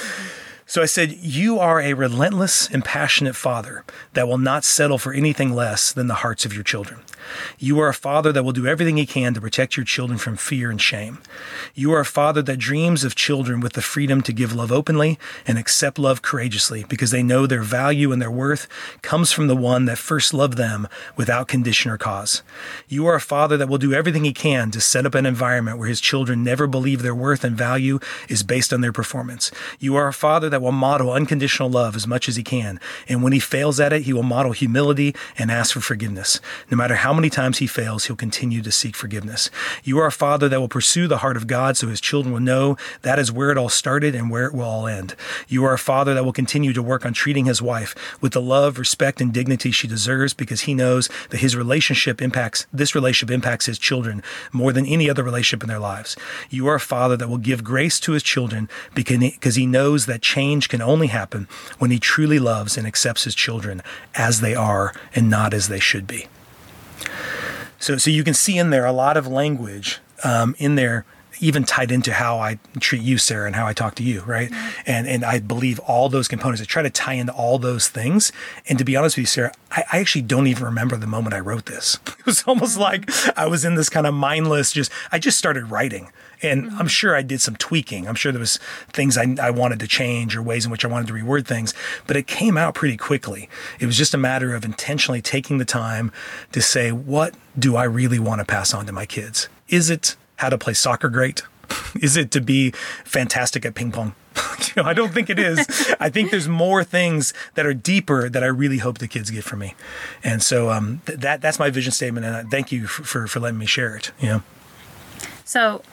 So 0.72 0.82
I 0.82 0.86
said, 0.86 1.18
You 1.20 1.60
are 1.60 1.82
a 1.82 1.96
relentless 1.96 2.70
and 2.70 2.86
passionate 2.86 3.36
father 3.36 3.84
that 4.14 4.26
will 4.26 4.38
not 4.38 4.64
settle 4.64 4.98
for 4.98 5.12
anything 5.12 5.52
less 5.52 5.92
than 5.92 6.08
the 6.08 6.24
hearts 6.24 6.46
of 6.46 6.54
your 6.54 6.64
children. 6.64 7.02
You 7.60 7.80
are 7.80 7.90
a 7.90 7.94
father 7.94 8.32
that 8.32 8.44
will 8.44 8.52
do 8.52 8.68
everything 8.68 8.98
he 8.98 9.06
can 9.06 9.34
to 9.34 9.42
protect 9.42 9.78
your 9.78 9.86
children 9.86 10.18
from 10.18 10.38
fear 10.38 10.72
and 10.72 10.82
shame. 10.82 11.20
You 11.76 11.94
are 11.94 12.02
a 12.02 12.06
father 12.06 12.42
that 12.42 12.60
dreams 12.60 13.04
of 13.04 13.16
children 13.16 13.60
with 13.60 13.74
the 13.74 13.82
freedom 13.82 14.22
to 14.24 14.34
give 14.34 14.54
love 14.54 14.72
openly 14.72 15.20
and 15.48 15.58
accept 15.58 16.00
love 16.00 16.22
courageously 16.22 16.86
because 16.88 17.12
they 17.12 17.24
know 17.24 17.46
their 17.46 17.62
value 17.62 18.12
and 18.12 18.22
their 18.22 18.32
worth 18.32 18.68
comes 19.02 19.32
from 19.32 19.48
the 19.48 19.56
one 19.56 19.86
that 19.86 19.98
first 19.98 20.34
loved 20.34 20.58
them 20.58 20.88
without 21.16 21.48
condition 21.48 21.92
or 21.92 21.98
cause. 21.98 22.44
You 22.88 23.06
are 23.08 23.16
a 23.16 23.22
father 23.22 23.58
that 23.58 23.70
will 23.70 23.78
do 23.78 23.94
everything 23.94 24.24
he 24.24 24.34
can 24.34 24.72
to 24.72 24.82
set 24.82 25.06
up 25.06 25.16
an 25.16 25.26
environment 25.26 25.78
where 25.78 25.88
his 25.88 26.02
children 26.02 26.44
never 26.44 26.68
believe 26.68 27.02
their 27.02 27.16
worth 27.16 27.44
and 27.44 27.58
value 27.58 28.00
is 28.28 28.44
based 28.44 28.74
on 28.74 28.82
their 28.82 28.92
performance. 28.92 29.52
You 29.80 29.96
are 29.96 30.08
a 30.08 30.14
father 30.14 30.50
that 30.50 30.62
will 30.62 30.72
model 30.72 31.12
unconditional 31.12 31.70
love 31.70 31.96
as 31.96 32.08
much 32.08 32.28
as 32.28 32.36
he 32.36 32.44
can. 32.44 32.80
And 33.08 33.24
when 33.24 33.34
he 33.34 33.40
fails 33.40 33.80
at 33.80 33.94
it, 33.94 34.04
he 34.04 34.14
will 34.14 34.24
model 34.24 34.52
humility 34.52 35.16
and 35.38 35.52
ask 35.52 35.74
for 35.74 35.82
forgiveness. 35.82 36.40
No 36.70 36.78
matter 36.78 36.96
how 36.96 37.11
many 37.14 37.30
times 37.30 37.58
he 37.58 37.68
fails, 37.68 38.06
he'll 38.06 38.16
continue 38.16 38.62
to 38.62 38.72
seek 38.72 38.96
forgiveness. 38.96 39.50
You 39.84 39.98
are 40.00 40.08
a 40.08 40.12
father 40.12 40.48
that 40.50 40.60
will 40.60 40.68
pursue 40.68 41.08
the 41.08 41.18
heart 41.18 41.38
of 41.38 41.48
God 41.48 41.78
so 41.78 41.88
his 41.88 42.02
children 42.02 42.34
will 42.34 42.42
know 42.42 42.78
that 43.02 43.20
is 43.20 43.32
where 43.32 43.52
it 43.52 43.58
all 43.58 43.70
started 43.70 44.16
and 44.16 44.30
where 44.30 44.46
it 44.46 44.54
will 44.54 44.66
all 44.66 44.88
end. 44.88 45.16
You 45.48 45.66
are 45.66 45.74
a 45.74 45.80
father 45.80 46.14
that 46.14 46.24
will 46.24 46.34
continue 46.34 46.74
to 46.74 46.84
work 46.84 47.06
on 47.06 47.14
treating 47.14 47.46
his 47.46 47.62
wife 47.62 47.96
with 48.22 48.34
the 48.34 48.42
love, 48.42 48.78
respect, 48.78 49.22
and 49.22 49.34
dignity 49.34 49.72
she 49.72 49.88
deserves 49.88 50.34
because 50.34 50.62
he 50.62 50.74
knows 50.74 51.10
that 51.30 51.40
his 51.40 51.56
relationship 51.56 52.22
impacts, 52.22 52.68
this 52.72 52.96
relationship 52.96 53.34
impacts 53.34 53.66
his 53.66 53.80
children 53.80 54.24
more 54.52 54.74
than 54.74 54.86
any 54.86 55.10
other 55.10 55.24
relationship 55.24 55.64
in 55.64 55.70
their 55.70 55.80
lives. 55.80 56.16
You 56.50 56.68
are 56.68 56.76
a 56.76 56.80
father 56.80 57.18
that 57.18 57.30
will 57.30 57.38
give 57.38 57.64
grace 57.64 58.00
to 58.02 58.12
his 58.12 58.24
children 58.24 58.70
because 58.94 59.56
he 59.56 59.66
knows 59.66 60.06
that 60.06 60.22
change 60.22 60.70
can 60.70 60.82
only 60.82 61.08
happen 61.08 61.48
when 61.80 61.92
he 61.92 62.00
truly 62.00 62.40
loves 62.40 62.78
and 62.78 62.88
accepts 62.88 63.24
his 63.24 63.36
children 63.36 63.82
as 64.16 64.42
they 64.42 64.56
are 64.56 64.94
and 65.16 65.30
not 65.30 65.54
as 65.54 65.68
they 65.68 65.80
should 65.80 66.08
be. 66.08 66.28
So, 67.80 67.98
so 67.98 68.10
you 68.10 68.24
can 68.24 68.34
see 68.34 68.58
in 68.58 68.70
there 68.70 68.86
a 68.86 68.92
lot 68.92 69.18
of 69.18 69.28
language 69.28 70.00
um, 70.24 70.56
in 70.60 70.76
there, 70.76 71.06
even 71.42 71.64
tied 71.64 71.92
into 71.92 72.14
how 72.14 72.40
I 72.40 72.60
treat 72.80 73.02
you, 73.02 73.18
Sara, 73.18 73.48
and 73.48 73.56
how 73.56 73.68
I 73.68 73.74
talk 73.74 73.96
to 73.96 74.04
you, 74.04 74.22
right? 74.22 74.50
Mm-hmm. 74.50 74.82
And 74.86 75.08
and 75.08 75.26
I 75.26 75.40
believe 75.40 75.80
all 75.80 76.08
those 76.08 76.28
components. 76.28 76.62
I 76.62 76.66
try 76.66 76.84
to 76.84 76.90
tie 76.90 77.14
into 77.14 77.34
all 77.34 77.60
those 77.60 77.90
things. 77.90 78.32
And 78.70 78.78
to 78.78 78.86
be 78.86 78.96
honest 78.96 79.18
with 79.18 79.24
you, 79.24 79.28
Sara, 79.28 79.52
I, 79.72 79.84
I 79.92 80.00
actually 80.00 80.22
don't 80.22 80.48
even 80.48 80.64
remember 80.64 80.96
the 80.96 81.08
moment 81.08 81.34
I 81.34 81.40
wrote 81.40 81.66
this. 81.66 82.00
It 82.22 82.26
was 82.28 82.44
almost 82.44 82.74
mm-hmm. 82.74 82.82
like 82.84 83.38
I 83.38 83.48
was 83.48 83.66
in 83.66 83.74
this 83.74 83.90
kind 83.90 84.06
of 84.06 84.14
mindless. 84.14 84.72
Just 84.72 84.92
I 85.12 85.18
just 85.18 85.40
started 85.40 85.72
writing. 85.72 86.12
And 86.44 86.66
mm-hmm. 86.66 86.80
I'm 86.80 86.88
sure 86.88 87.16
I 87.16 87.24
did 87.24 87.42
some 87.42 87.56
tweaking. 87.56 88.08
I'm 88.08 88.16
sure 88.16 88.32
there 88.32 88.40
was 88.40 88.58
things 88.94 89.18
I, 89.18 89.36
I 89.42 89.50
wanted 89.50 89.80
to 89.80 89.88
change 89.88 90.36
or 90.36 90.42
ways 90.42 90.66
in 90.66 90.72
which 90.72 90.86
I 90.86 90.88
wanted 90.88 91.08
to 91.08 91.14
reword 91.14 91.48
things, 91.48 91.74
but 92.08 92.16
it 92.16 92.28
came 92.28 92.58
out 92.58 92.76
pretty 92.76 92.98
quickly. 92.98 93.50
It 93.80 93.88
was 93.88 93.98
just 93.98 94.14
a 94.14 94.18
matter 94.18 94.54
of 94.54 94.64
intentionally 94.66 95.22
taking 95.22 95.58
the 95.58 95.66
time 95.66 96.12
to 96.52 96.62
say, 96.62 96.92
what 96.92 97.34
do 97.58 97.76
I 97.76 97.84
really 97.84 98.20
want 98.20 98.40
to 98.40 98.46
pass 98.46 98.74
on 98.74 98.86
to 98.86 98.92
my 98.92 99.06
kids? 99.06 99.50
Is 99.68 99.90
it 99.90 100.16
how 100.42 100.50
to 100.50 100.58
play 100.58 100.74
soccer 100.74 101.10
great? 101.10 101.44
is 102.02 102.18
it 102.18 102.32
to 102.32 102.42
be 102.42 102.72
fantastic 103.06 103.66
at 103.66 103.76
ping 103.76 103.92
pong? 103.92 104.16
you 104.76 104.82
know, 104.82 104.90
I 104.90 104.94
don't 104.94 105.14
think 105.14 105.30
it 105.30 105.38
is. 105.38 105.60
I 106.00 106.10
think 106.10 106.32
there's 106.32 106.48
more 106.48 106.84
things 106.84 107.34
that 107.56 107.66
are 107.66 107.74
deeper 107.74 108.30
that 108.30 108.44
I 108.44 108.48
really 108.48 108.80
hope 108.80 108.98
the 108.98 109.08
kids 109.08 109.30
get 109.30 109.44
from 109.44 109.60
me, 109.60 109.76
and 110.24 110.42
so 110.42 110.72
um, 110.72 111.02
th- 111.06 111.20
that 111.20 111.42
that's 111.42 111.60
my 111.60 111.70
vision 111.70 111.92
statement. 111.92 112.26
And 112.26 112.36
I 112.36 112.44
thank 112.44 112.72
you 112.72 112.88
for, 112.88 113.04
for, 113.04 113.28
for 113.28 113.40
letting 113.40 113.60
me 113.60 113.66
share 113.66 113.96
it. 113.96 114.12
You 114.20 114.28
know. 114.28 114.44
So 115.44 115.84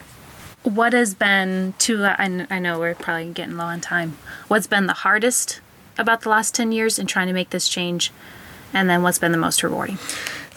what 0.63 0.93
has 0.93 1.13
been 1.13 1.73
to 1.79 2.03
I, 2.03 2.47
I 2.49 2.59
know 2.59 2.79
we're 2.79 2.95
probably 2.95 3.31
getting 3.31 3.55
low 3.55 3.65
on 3.65 3.79
time 3.79 4.17
what's 4.49 4.67
been 4.67 4.87
the 4.87 4.93
hardest 4.93 5.61
about 5.97 6.21
the 6.21 6.29
last 6.29 6.53
10 6.53 6.73
years 6.73 6.99
in 6.99 7.07
trying 7.07 7.27
to 7.27 7.33
make 7.33 7.51
this 7.51 7.69
change 7.69 8.11
and 8.73 8.89
then 8.89 9.01
what's 9.01 9.19
been 9.19 9.31
the 9.31 9.37
most 9.37 9.63
rewarding 9.63 9.97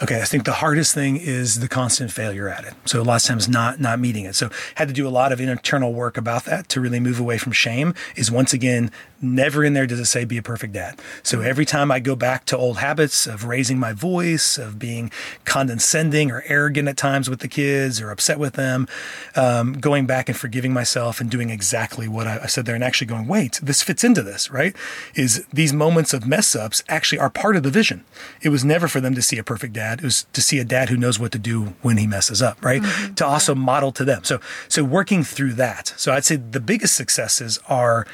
okay 0.01 0.21
i 0.21 0.25
think 0.25 0.45
the 0.45 0.53
hardest 0.53 0.93
thing 0.93 1.17
is 1.17 1.59
the 1.59 1.67
constant 1.67 2.11
failure 2.11 2.49
at 2.49 2.63
it. 2.65 2.73
So 2.85 3.01
a 3.01 3.03
lot 3.03 3.21
of 3.21 3.27
times 3.27 3.47
not 3.49 3.79
not 3.79 3.99
meeting 3.99 4.25
it. 4.25 4.35
So 4.35 4.49
had 4.75 4.87
to 4.87 4.93
do 4.93 5.07
a 5.07 5.09
lot 5.09 5.31
of 5.31 5.39
internal 5.39 5.93
work 5.93 6.17
about 6.17 6.45
that 6.45 6.69
to 6.69 6.81
really 6.81 6.99
move 6.99 7.19
away 7.19 7.37
from 7.37 7.51
shame 7.51 7.93
is 8.15 8.31
once 8.31 8.53
again 8.53 8.91
Never 9.23 9.63
in 9.63 9.73
there 9.73 9.87
does 9.87 9.99
it 9.99 10.05
say 10.05 10.25
be 10.25 10.37
a 10.37 10.41
perfect 10.41 10.73
dad. 10.73 10.99
So 11.23 11.41
every 11.41 11.65
time 11.65 11.91
I 11.91 11.99
go 11.99 12.15
back 12.15 12.45
to 12.45 12.57
old 12.57 12.77
habits 12.77 13.25
of 13.25 13.45
raising 13.45 13.79
my 13.79 13.93
voice, 13.93 14.57
of 14.57 14.77
being 14.77 15.11
condescending 15.45 16.29
or 16.29 16.43
arrogant 16.47 16.89
at 16.89 16.97
times 16.97 17.29
with 17.29 17.39
the 17.39 17.47
kids 17.47 18.01
or 18.01 18.11
upset 18.11 18.37
with 18.37 18.53
them, 18.53 18.87
um, 19.35 19.73
going 19.73 20.05
back 20.05 20.27
and 20.27 20.37
forgiving 20.37 20.73
myself 20.73 21.21
and 21.21 21.31
doing 21.31 21.49
exactly 21.49 22.07
what 22.07 22.27
I, 22.27 22.41
I 22.43 22.47
said 22.47 22.65
there 22.65 22.75
and 22.75 22.83
actually 22.83 23.07
going, 23.07 23.27
wait, 23.27 23.59
this 23.63 23.81
fits 23.81 24.03
into 24.03 24.21
this, 24.21 24.51
right? 24.51 24.75
Is 25.15 25.45
these 25.53 25.71
moments 25.71 26.13
of 26.13 26.27
mess 26.27 26.55
ups 26.55 26.83
actually 26.89 27.19
are 27.19 27.29
part 27.29 27.55
of 27.55 27.63
the 27.63 27.71
vision. 27.71 28.03
It 28.41 28.49
was 28.49 28.65
never 28.65 28.87
for 28.87 28.99
them 28.99 29.15
to 29.15 29.21
see 29.21 29.37
a 29.37 29.43
perfect 29.43 29.73
dad. 29.73 29.99
It 29.99 30.05
was 30.05 30.27
to 30.33 30.41
see 30.41 30.59
a 30.59 30.65
dad 30.65 30.89
who 30.89 30.97
knows 30.97 31.17
what 31.17 31.31
to 31.31 31.39
do 31.39 31.75
when 31.81 31.97
he 31.97 32.07
messes 32.07 32.41
up, 32.41 32.63
right? 32.63 32.81
Mm-hmm. 32.81 33.13
To 33.15 33.25
also 33.25 33.55
model 33.55 33.91
to 33.93 34.03
them. 34.03 34.23
So, 34.23 34.39
so 34.67 34.83
working 34.83 35.23
through 35.23 35.53
that. 35.53 35.93
So 35.95 36.11
I'd 36.11 36.25
say 36.25 36.35
the 36.35 36.59
biggest 36.59 36.95
successes 36.95 37.59
are 37.67 38.05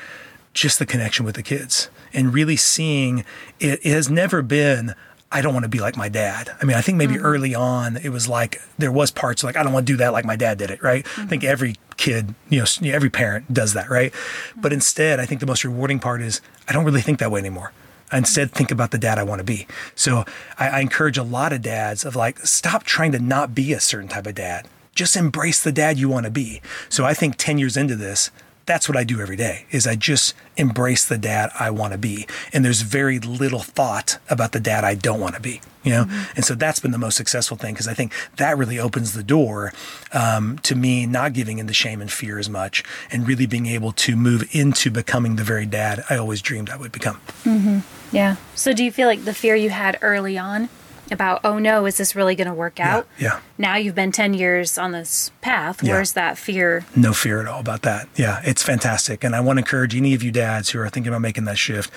just 0.54 0.80
the 0.80 0.86
connection 0.86 1.26
with 1.26 1.36
the 1.36 1.44
kids 1.44 1.90
and 2.14 2.34
really 2.34 2.56
seeing 2.56 3.20
it, 3.60 3.80
it 3.84 3.92
has 3.92 4.10
never 4.10 4.42
been 4.42 4.96
I 5.32 5.42
don't 5.42 5.54
want 5.54 5.64
to 5.64 5.70
be 5.70 5.80
like 5.80 5.96
my 5.96 6.10
dad. 6.10 6.50
I 6.60 6.66
mean, 6.66 6.76
I 6.76 6.82
think 6.82 6.98
maybe 6.98 7.14
mm-hmm. 7.14 7.26
early 7.26 7.54
on 7.54 7.98
it 7.98 8.10
was 8.10 8.28
like 8.28 8.62
there 8.80 8.92
was 8.92 9.12
parts 9.12 9.44
like 9.44 9.56
I 9.56 9.64
don't 9.64 9.74
want 9.74 9.86
to 9.86 9.94
do 9.94 9.98
that 9.98 10.12
like 10.12 10.26
my 10.26 10.36
dad 10.36 10.58
did 10.58 10.72
it, 10.72 10.82
right? 10.82 11.06
Mm-hmm. 11.06 11.22
I 11.22 11.26
think 11.26 11.44
mm-hmm. 11.44 11.52
every 11.52 11.76
kid, 11.98 12.34
you 12.50 12.60
know, 12.60 12.92
every 12.92 13.12
parent 13.12 13.54
does 13.54 13.74
that, 13.74 13.90
right? 13.90 14.12
Mm-hmm. 14.12 14.62
But 14.62 14.74
instead, 14.74 15.20
I 15.20 15.26
think 15.26 15.40
the 15.40 15.46
most 15.46 15.64
rewarding 15.64 16.00
part 16.00 16.22
is 16.22 16.42
I 16.68 16.74
don't 16.74 16.84
really 16.84 17.02
think 17.02 17.20
that 17.20 17.32
way 17.32 17.40
anymore. 17.40 17.74
I 18.12 18.18
instead 18.18 18.52
think 18.52 18.72
about 18.72 18.90
the 18.90 18.98
dad 18.98 19.20
I 19.20 19.24
want 19.24 19.40
to 19.40 19.44
be. 19.44 19.68
So 19.94 20.26
I, 20.58 20.70
I 20.70 20.80
encourage 20.80 21.18
a 21.18 21.24
lot 21.24 21.54
of 21.54 21.62
dads 21.62 22.06
of 22.06 22.16
like 22.16 22.40
stop 22.40 22.84
trying 22.84 23.12
to 23.12 23.20
not 23.20 23.54
be 23.54 23.72
a 23.74 23.80
certain 23.80 24.10
type 24.10 24.26
of 24.26 24.34
dad. 24.34 24.68
Just 24.96 25.16
embrace 25.16 25.62
the 25.62 25.72
dad 25.72 26.00
you 26.00 26.10
want 26.10 26.26
to 26.26 26.32
be. 26.32 26.60
So 26.90 27.06
I 27.06 27.14
think 27.14 27.36
10 27.38 27.60
years 27.60 27.78
into 27.78 27.96
this, 27.96 28.32
that's 28.70 28.88
what 28.88 28.96
I 28.96 29.04
do 29.04 29.20
every 29.20 29.36
day 29.36 29.66
is 29.72 29.88
I 29.88 29.96
just 29.96 30.36
embrace 30.56 31.04
the 31.04 31.18
dad 31.18 31.50
I 31.60 31.72
want 31.72 31.92
to 31.94 31.98
be. 31.98 32.28
And 32.54 32.64
there's 32.64 32.82
very 32.82 33.18
little 33.18 33.62
thought 33.62 34.20
about 34.30 34.52
the 34.52 34.60
dad 34.60 34.84
I 34.84 34.94
don't 34.94 35.20
want 35.20 35.34
to 35.34 35.42
be, 35.42 35.60
you 35.84 35.92
know? 35.92 36.04
Mm-hmm. 36.04 36.34
And 36.36 36.46
so 36.46 36.54
that's 36.54 36.80
been 36.80 36.92
the 36.92 37.00
most 37.00 37.18
successful 37.18 37.58
thing 37.58 37.74
because 37.74 37.88
I 37.88 37.96
think 37.96 38.14
that 38.36 38.60
really 38.60 38.78
opens 38.78 39.14
the 39.14 39.24
door 39.24 39.74
um, 40.14 40.60
to 40.60 40.76
me 40.76 41.08
not 41.08 41.34
giving 41.34 41.58
in 41.58 41.62
into 41.62 41.74
shame 41.74 42.00
and 42.00 42.12
fear 42.12 42.38
as 42.38 42.48
much 42.48 42.84
and 43.12 43.28
really 43.28 43.48
being 43.48 43.66
able 43.66 43.92
to 43.92 44.16
move 44.16 44.48
into 44.52 44.92
becoming 44.92 45.36
the 45.36 45.44
very 45.44 45.66
dad 45.66 46.04
I 46.08 46.18
always 46.18 46.40
dreamed 46.40 46.70
I 46.70 46.78
would 46.78 46.92
become. 46.92 47.20
Mm-hmm. 47.44 47.80
Yeah. 48.16 48.36
So 48.54 48.74
do 48.74 48.84
you 48.84 48.92
feel 48.92 49.08
like 49.08 49.26
the 49.26 49.34
fear 49.34 49.56
you 49.56 49.72
had 49.72 49.98
early 50.02 50.38
on 50.38 50.70
about, 51.12 51.41
oh 51.43 51.60
no, 51.60 51.86
is 51.86 51.98
this 51.98 52.15
really 52.15 52.36
going 52.36 52.48
to 52.48 52.54
work 52.54 52.80
out? 52.80 53.08
Yeah, 53.17 53.28
yeah. 53.34 53.39
Now 53.58 53.76
you've 53.76 53.95
been 53.95 54.12
10 54.12 54.34
years 54.34 54.78
on 54.78 54.91
this 54.91 55.32
path. 55.41 55.84
Yeah. 55.84 55.93
Where's 55.93 56.13
that 56.13 56.38
fear? 56.38 56.86
No 56.95 57.13
fear 57.13 57.41
at 57.41 57.48
all 57.48 57.60
about 57.60 57.82
that. 57.84 58.08
Yeah, 58.15 58.41
it's 58.43 58.63
fantastic. 58.63 59.24
And 59.24 59.36
I 59.36 59.41
want 59.41 59.58
to 59.58 59.62
encourage 59.62 59.95
any 59.95 60.13
of 60.13 60.24
you 60.24 60.32
dads 60.32 60.69
who 60.69 60.80
are 60.80 60.89
thinking 60.89 61.10
about 61.10 61.22
making 61.22 61.45
that 61.45 61.58
shift 61.58 61.91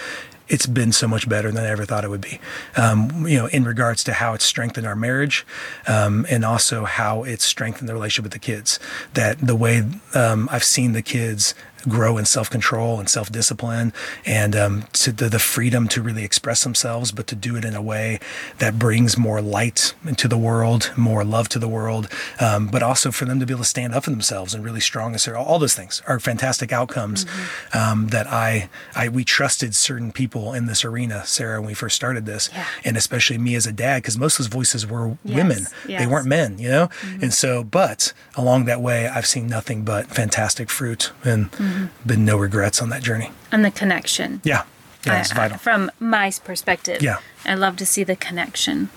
it's 0.49 0.67
been 0.67 0.93
so 0.93 1.09
much 1.09 1.29
better 1.29 1.51
than 1.51 1.65
I 1.65 1.69
ever 1.69 1.87
thought 1.87 2.05
it 2.05 2.11
would 2.11 2.21
be. 2.21 2.39
Um, 2.77 3.27
you 3.27 3.39
know, 3.39 3.47
in 3.47 3.65
regards 3.65 4.05
to 4.05 4.13
how 4.13 4.35
it's 4.35 4.45
strengthened 4.45 4.87
our 4.87 4.95
marriage, 4.95 5.47
um, 5.87 6.27
and 6.29 6.45
also 6.45 6.85
how 6.85 7.23
it's 7.23 7.45
strengthened 7.45 7.89
the 7.89 7.95
relationship 7.95 8.25
with 8.25 8.33
the 8.33 8.39
kids. 8.39 8.79
That 9.15 9.39
the 9.39 9.57
way 9.57 9.83
um, 10.15 10.49
I've 10.53 10.65
seen 10.65 10.93
the 10.93 11.03
kids 11.03 11.55
grow 11.89 12.19
in 12.19 12.25
self 12.25 12.49
control 12.51 12.99
and 12.99 13.09
self 13.09 13.31
discipline 13.31 13.93
and 14.25 14.55
um, 14.55 14.85
to 14.93 15.13
the, 15.13 15.29
the 15.29 15.39
freedom 15.39 15.89
to 15.89 16.03
really 16.03 16.25
express 16.25 16.65
themselves, 16.65 17.13
but 17.13 17.27
to 17.29 17.35
do 17.35 17.57
it 17.57 17.65
in 17.65 17.75
a 17.75 17.83
way 17.83 18.21
that 18.59 18.79
brings 18.79 19.17
more 19.19 19.41
light 19.41 19.95
into 20.05 20.29
the 20.29 20.39
world, 20.39 20.93
more 20.97 21.25
love 21.25 21.49
to 21.51 21.59
the 21.59 21.69
world, 21.69 22.09
um, 22.41 22.69
but 22.69 22.83
also 22.83 23.11
for 23.11 23.25
them 23.25 23.41
to 23.41 23.47
be 23.47 23.53
able 23.53 23.63
to 23.63 23.69
stand 23.69 23.95
up 23.95 24.05
for 24.05 24.11
themselves 24.11 24.55
and 24.55 24.65
really 24.65 24.81
strong 24.81 25.15
as 25.15 25.29
all 25.29 25.59
those 25.59 25.75
things 25.75 26.03
are 26.07 26.19
fantastic 26.19 26.73
outcomes 26.73 27.25
mm-hmm. 27.25 27.79
um, 27.79 28.09
that 28.09 28.27
I, 28.27 28.69
I 28.95 29.09
we 29.09 29.25
trusted 29.25 29.75
certain 29.75 30.13
people 30.13 30.53
in 30.53 30.67
this 30.67 30.85
arena, 30.85 31.25
Sara, 31.25 31.61
when 31.61 31.69
we 31.69 31.75
first 31.75 31.97
started 31.97 32.27
this, 32.27 32.51
yeah. 32.53 32.67
and 32.85 32.97
especially 32.97 33.39
me 33.39 33.55
as 33.55 33.67
a 33.67 33.73
dad, 33.73 34.03
because 34.03 34.19
most 34.19 34.39
of 34.39 34.45
those 34.45 34.53
voices 34.53 34.87
were 34.87 35.17
yes. 35.25 35.37
women, 35.37 35.67
yes. 35.87 36.01
they 36.01 36.07
weren't 36.07 36.27
men, 36.27 36.59
you 36.59 36.69
know, 36.69 36.89
mm-hmm. 36.89 37.23
and 37.23 37.33
so 37.33 37.65
but 37.65 38.13
along 38.35 38.65
that 38.67 38.81
way, 38.81 39.09
I've 39.09 39.27
seen 39.27 39.47
nothing 39.47 39.85
but 39.85 40.07
fantastic 40.07 40.71
fruit 40.71 41.13
and 41.25 41.51
mm-hmm. 41.53 41.72
Been 42.07 42.25
no 42.25 42.37
regrets 42.37 42.81
on 42.83 42.89
that 42.91 43.03
journey. 43.03 43.31
And 43.51 43.65
the 43.65 43.71
connection. 43.71 44.41
Yeah. 44.45 44.65
Yeah, 45.07 45.21
it's 45.21 45.33
vital. 45.33 45.59
from 45.59 45.91
my 45.99 46.33
perspective. 46.45 47.03
Yeah. 47.03 47.19
I 47.45 47.55
love 47.55 47.77
to 47.79 47.87
see 47.87 48.05
the 48.05 48.15
connection. 48.15 48.89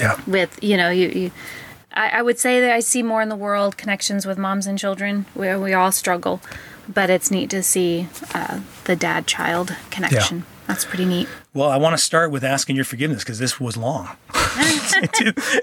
Yeah. 0.00 0.20
With, 0.26 0.58
you 0.62 0.76
know, 0.76 0.90
you, 0.90 1.08
you 1.08 1.30
I, 1.94 2.08
I 2.08 2.22
would 2.22 2.38
say 2.38 2.60
that 2.60 2.72
I 2.72 2.80
see 2.80 3.02
more 3.02 3.22
in 3.22 3.28
the 3.28 3.36
world 3.36 3.76
connections 3.76 4.26
with 4.26 4.36
moms 4.36 4.66
and 4.66 4.78
children 4.78 5.26
where 5.34 5.58
we 5.58 5.72
all 5.72 5.92
struggle, 5.92 6.42
but 6.92 7.08
it's 7.08 7.30
neat 7.30 7.50
to 7.50 7.62
see 7.62 8.08
uh, 8.34 8.60
the 8.84 8.96
dad 8.96 9.26
child 9.26 9.76
connection. 9.90 10.38
Yeah. 10.38 10.44
That's 10.66 10.84
pretty 10.84 11.04
neat. 11.04 11.28
Well, 11.54 11.70
I 11.70 11.76
want 11.76 11.96
to 11.96 12.02
start 12.02 12.32
with 12.32 12.42
asking 12.42 12.74
your 12.74 12.84
forgiveness 12.84 13.22
because 13.22 13.38
this 13.38 13.60
was 13.60 13.76
long. 13.76 14.16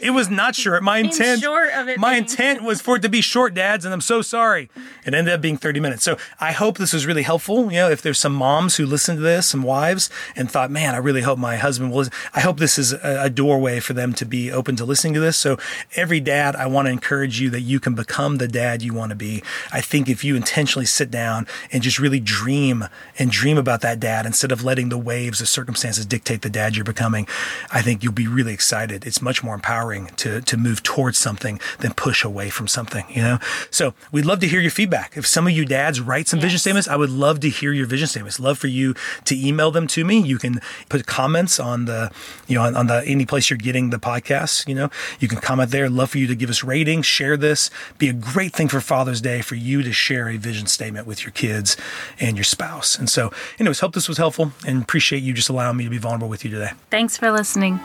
it 0.01 0.13
was 0.13 0.30
not 0.30 0.56
short. 0.56 0.84
My 0.84 0.99
intent, 0.99 1.41
short 1.41 1.69
of 1.73 1.88
it 1.88 1.99
my 1.99 2.12
being. 2.12 2.23
intent 2.23 2.63
was 2.63 2.82
for 2.82 2.95
it 2.95 3.01
to 3.01 3.10
be 3.10 3.21
short, 3.21 3.54
dads, 3.54 3.86
and 3.86 3.93
I'm 3.93 4.01
so 4.01 4.21
sorry. 4.21 4.69
It 5.06 5.13
ended 5.13 5.34
up 5.34 5.41
being 5.41 5.58
30 5.58 5.80
minutes. 5.80 6.04
So 6.04 6.17
I 6.39 6.51
hope 6.51 6.77
this 6.77 6.93
was 6.93 7.06
really 7.06 7.23
helpful. 7.23 7.65
You 7.71 7.80
know, 7.80 7.89
if 7.89 8.01
there's 8.01 8.19
some 8.19 8.34
moms 8.34 8.75
who 8.77 8.86
listen 8.86 9.17
to 9.17 9.21
this, 9.21 9.47
some 9.47 9.63
wives, 9.63 10.10
and 10.36 10.49
thought, 10.49 10.71
man, 10.71 10.95
I 10.95 10.97
really 10.97 11.21
hope 11.21 11.39
my 11.39 11.58
husband 11.58 11.91
will. 11.91 12.06
I 12.34 12.41
hope 12.41 12.58
this 12.58 12.77
is 12.77 12.93
a, 12.93 13.23
a 13.23 13.30
doorway 13.30 13.80
for 13.80 13.93
them 13.93 14.13
to 14.13 14.25
be 14.25 14.51
open 14.51 14.75
to 14.77 14.86
listening 14.86 15.13
to 15.15 15.19
this. 15.19 15.38
So 15.38 15.58
every 15.95 16.19
dad, 16.19 16.56
I 16.56 16.67
want 16.67 16.88
to 16.88 16.91
encourage 16.91 17.39
you 17.39 17.49
that 17.51 17.62
you 17.62 17.80
can 17.80 17.95
become 17.95 18.38
the 18.38 18.47
dad 18.47 18.82
you 18.82 18.93
want 18.93 19.10
to 19.10 19.15
be. 19.15 19.43
I 19.71 19.82
think 19.82 20.10
if 20.10 20.23
you 20.23 20.36
intentionally 20.36 20.86
sit 20.86 21.12
down 21.12 21.47
and 21.71 21.84
just 21.84 21.99
really 21.99 22.19
dream 22.19 22.86
and 23.19 23.30
dream 23.30 23.58
about 23.58 23.82
that 23.82 23.99
dad 23.99 24.25
instead 24.25 24.51
of 24.51 24.63
letting 24.63 24.89
the 24.89 24.97
waves 24.97 25.41
of 25.41 25.47
circumstances 25.81 26.05
dictate 26.05 26.41
the 26.43 26.49
dad 26.49 26.75
you're 26.75 26.85
becoming, 26.85 27.27
I 27.71 27.81
think 27.81 28.03
you'll 28.03 28.13
be 28.13 28.27
really 28.27 28.53
excited. 28.53 29.05
It's 29.05 29.21
much 29.21 29.43
more 29.43 29.55
empowering 29.55 30.07
to, 30.17 30.41
to 30.41 30.57
move 30.57 30.83
towards 30.83 31.17
something 31.17 31.59
than 31.79 31.93
push 31.93 32.23
away 32.23 32.49
from 32.49 32.67
something, 32.67 33.05
you 33.09 33.21
know? 33.21 33.39
So 33.71 33.93
we'd 34.11 34.25
love 34.25 34.39
to 34.41 34.47
hear 34.47 34.59
your 34.59 34.71
feedback. 34.71 35.17
If 35.17 35.25
some 35.25 35.47
of 35.47 35.53
you 35.53 35.65
dads 35.65 35.99
write 35.99 36.27
some 36.27 36.37
yes. 36.37 36.45
vision 36.45 36.59
statements, 36.59 36.87
I 36.87 36.95
would 36.95 37.09
love 37.09 37.39
to 37.41 37.49
hear 37.49 37.71
your 37.71 37.87
vision 37.87 38.07
statements. 38.07 38.39
Love 38.39 38.59
for 38.59 38.67
you 38.67 38.93
to 39.25 39.35
email 39.35 39.71
them 39.71 39.87
to 39.87 40.05
me. 40.05 40.19
You 40.19 40.37
can 40.37 40.61
put 40.89 41.07
comments 41.07 41.59
on 41.59 41.85
the, 41.85 42.11
you 42.47 42.55
know, 42.55 42.63
on, 42.63 42.75
on 42.75 42.87
the, 42.87 43.03
any 43.05 43.25
place 43.25 43.49
you're 43.49 43.57
getting 43.57 43.89
the 43.89 43.97
podcast, 43.97 44.67
you 44.67 44.75
know, 44.75 44.89
you 45.19 45.27
can 45.27 45.39
comment 45.39 45.71
there. 45.71 45.89
Love 45.89 46.11
for 46.11 46.19
you 46.19 46.27
to 46.27 46.35
give 46.35 46.49
us 46.49 46.63
ratings, 46.63 47.05
share 47.05 47.37
this. 47.37 47.71
Be 47.97 48.07
a 48.07 48.13
great 48.13 48.53
thing 48.53 48.67
for 48.67 48.81
Father's 48.81 49.21
Day 49.21 49.41
for 49.41 49.55
you 49.55 49.81
to 49.81 49.91
share 49.91 50.29
a 50.29 50.37
vision 50.37 50.67
statement 50.67 51.07
with 51.07 51.23
your 51.23 51.31
kids 51.31 51.75
and 52.19 52.37
your 52.37 52.43
spouse. 52.43 52.97
And 52.97 53.09
so 53.09 53.31
anyways, 53.59 53.79
hope 53.79 53.93
this 53.93 54.07
was 54.07 54.17
helpful 54.17 54.51
and 54.65 54.83
appreciate 54.83 55.23
you 55.23 55.33
just 55.33 55.49
allowing 55.71 55.77
me 55.77 55.84
to 55.86 55.89
be 55.89 55.97
vulnerable 55.97 56.27
with 56.27 56.43
you 56.43 56.51
today. 56.51 56.71
Thanks 56.89 57.17
for 57.17 57.31
listening. 57.31 57.77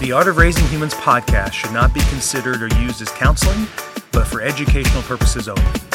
The 0.00 0.12
Art 0.12 0.26
of 0.26 0.36
Raising 0.36 0.66
Humans 0.66 0.94
podcast 0.94 1.52
should 1.52 1.72
not 1.72 1.94
be 1.94 2.00
considered 2.10 2.60
or 2.60 2.68
used 2.80 3.00
as 3.00 3.08
counseling, 3.10 3.66
but 4.10 4.26
for 4.26 4.40
educational 4.40 5.02
purposes 5.02 5.48
only. 5.48 5.91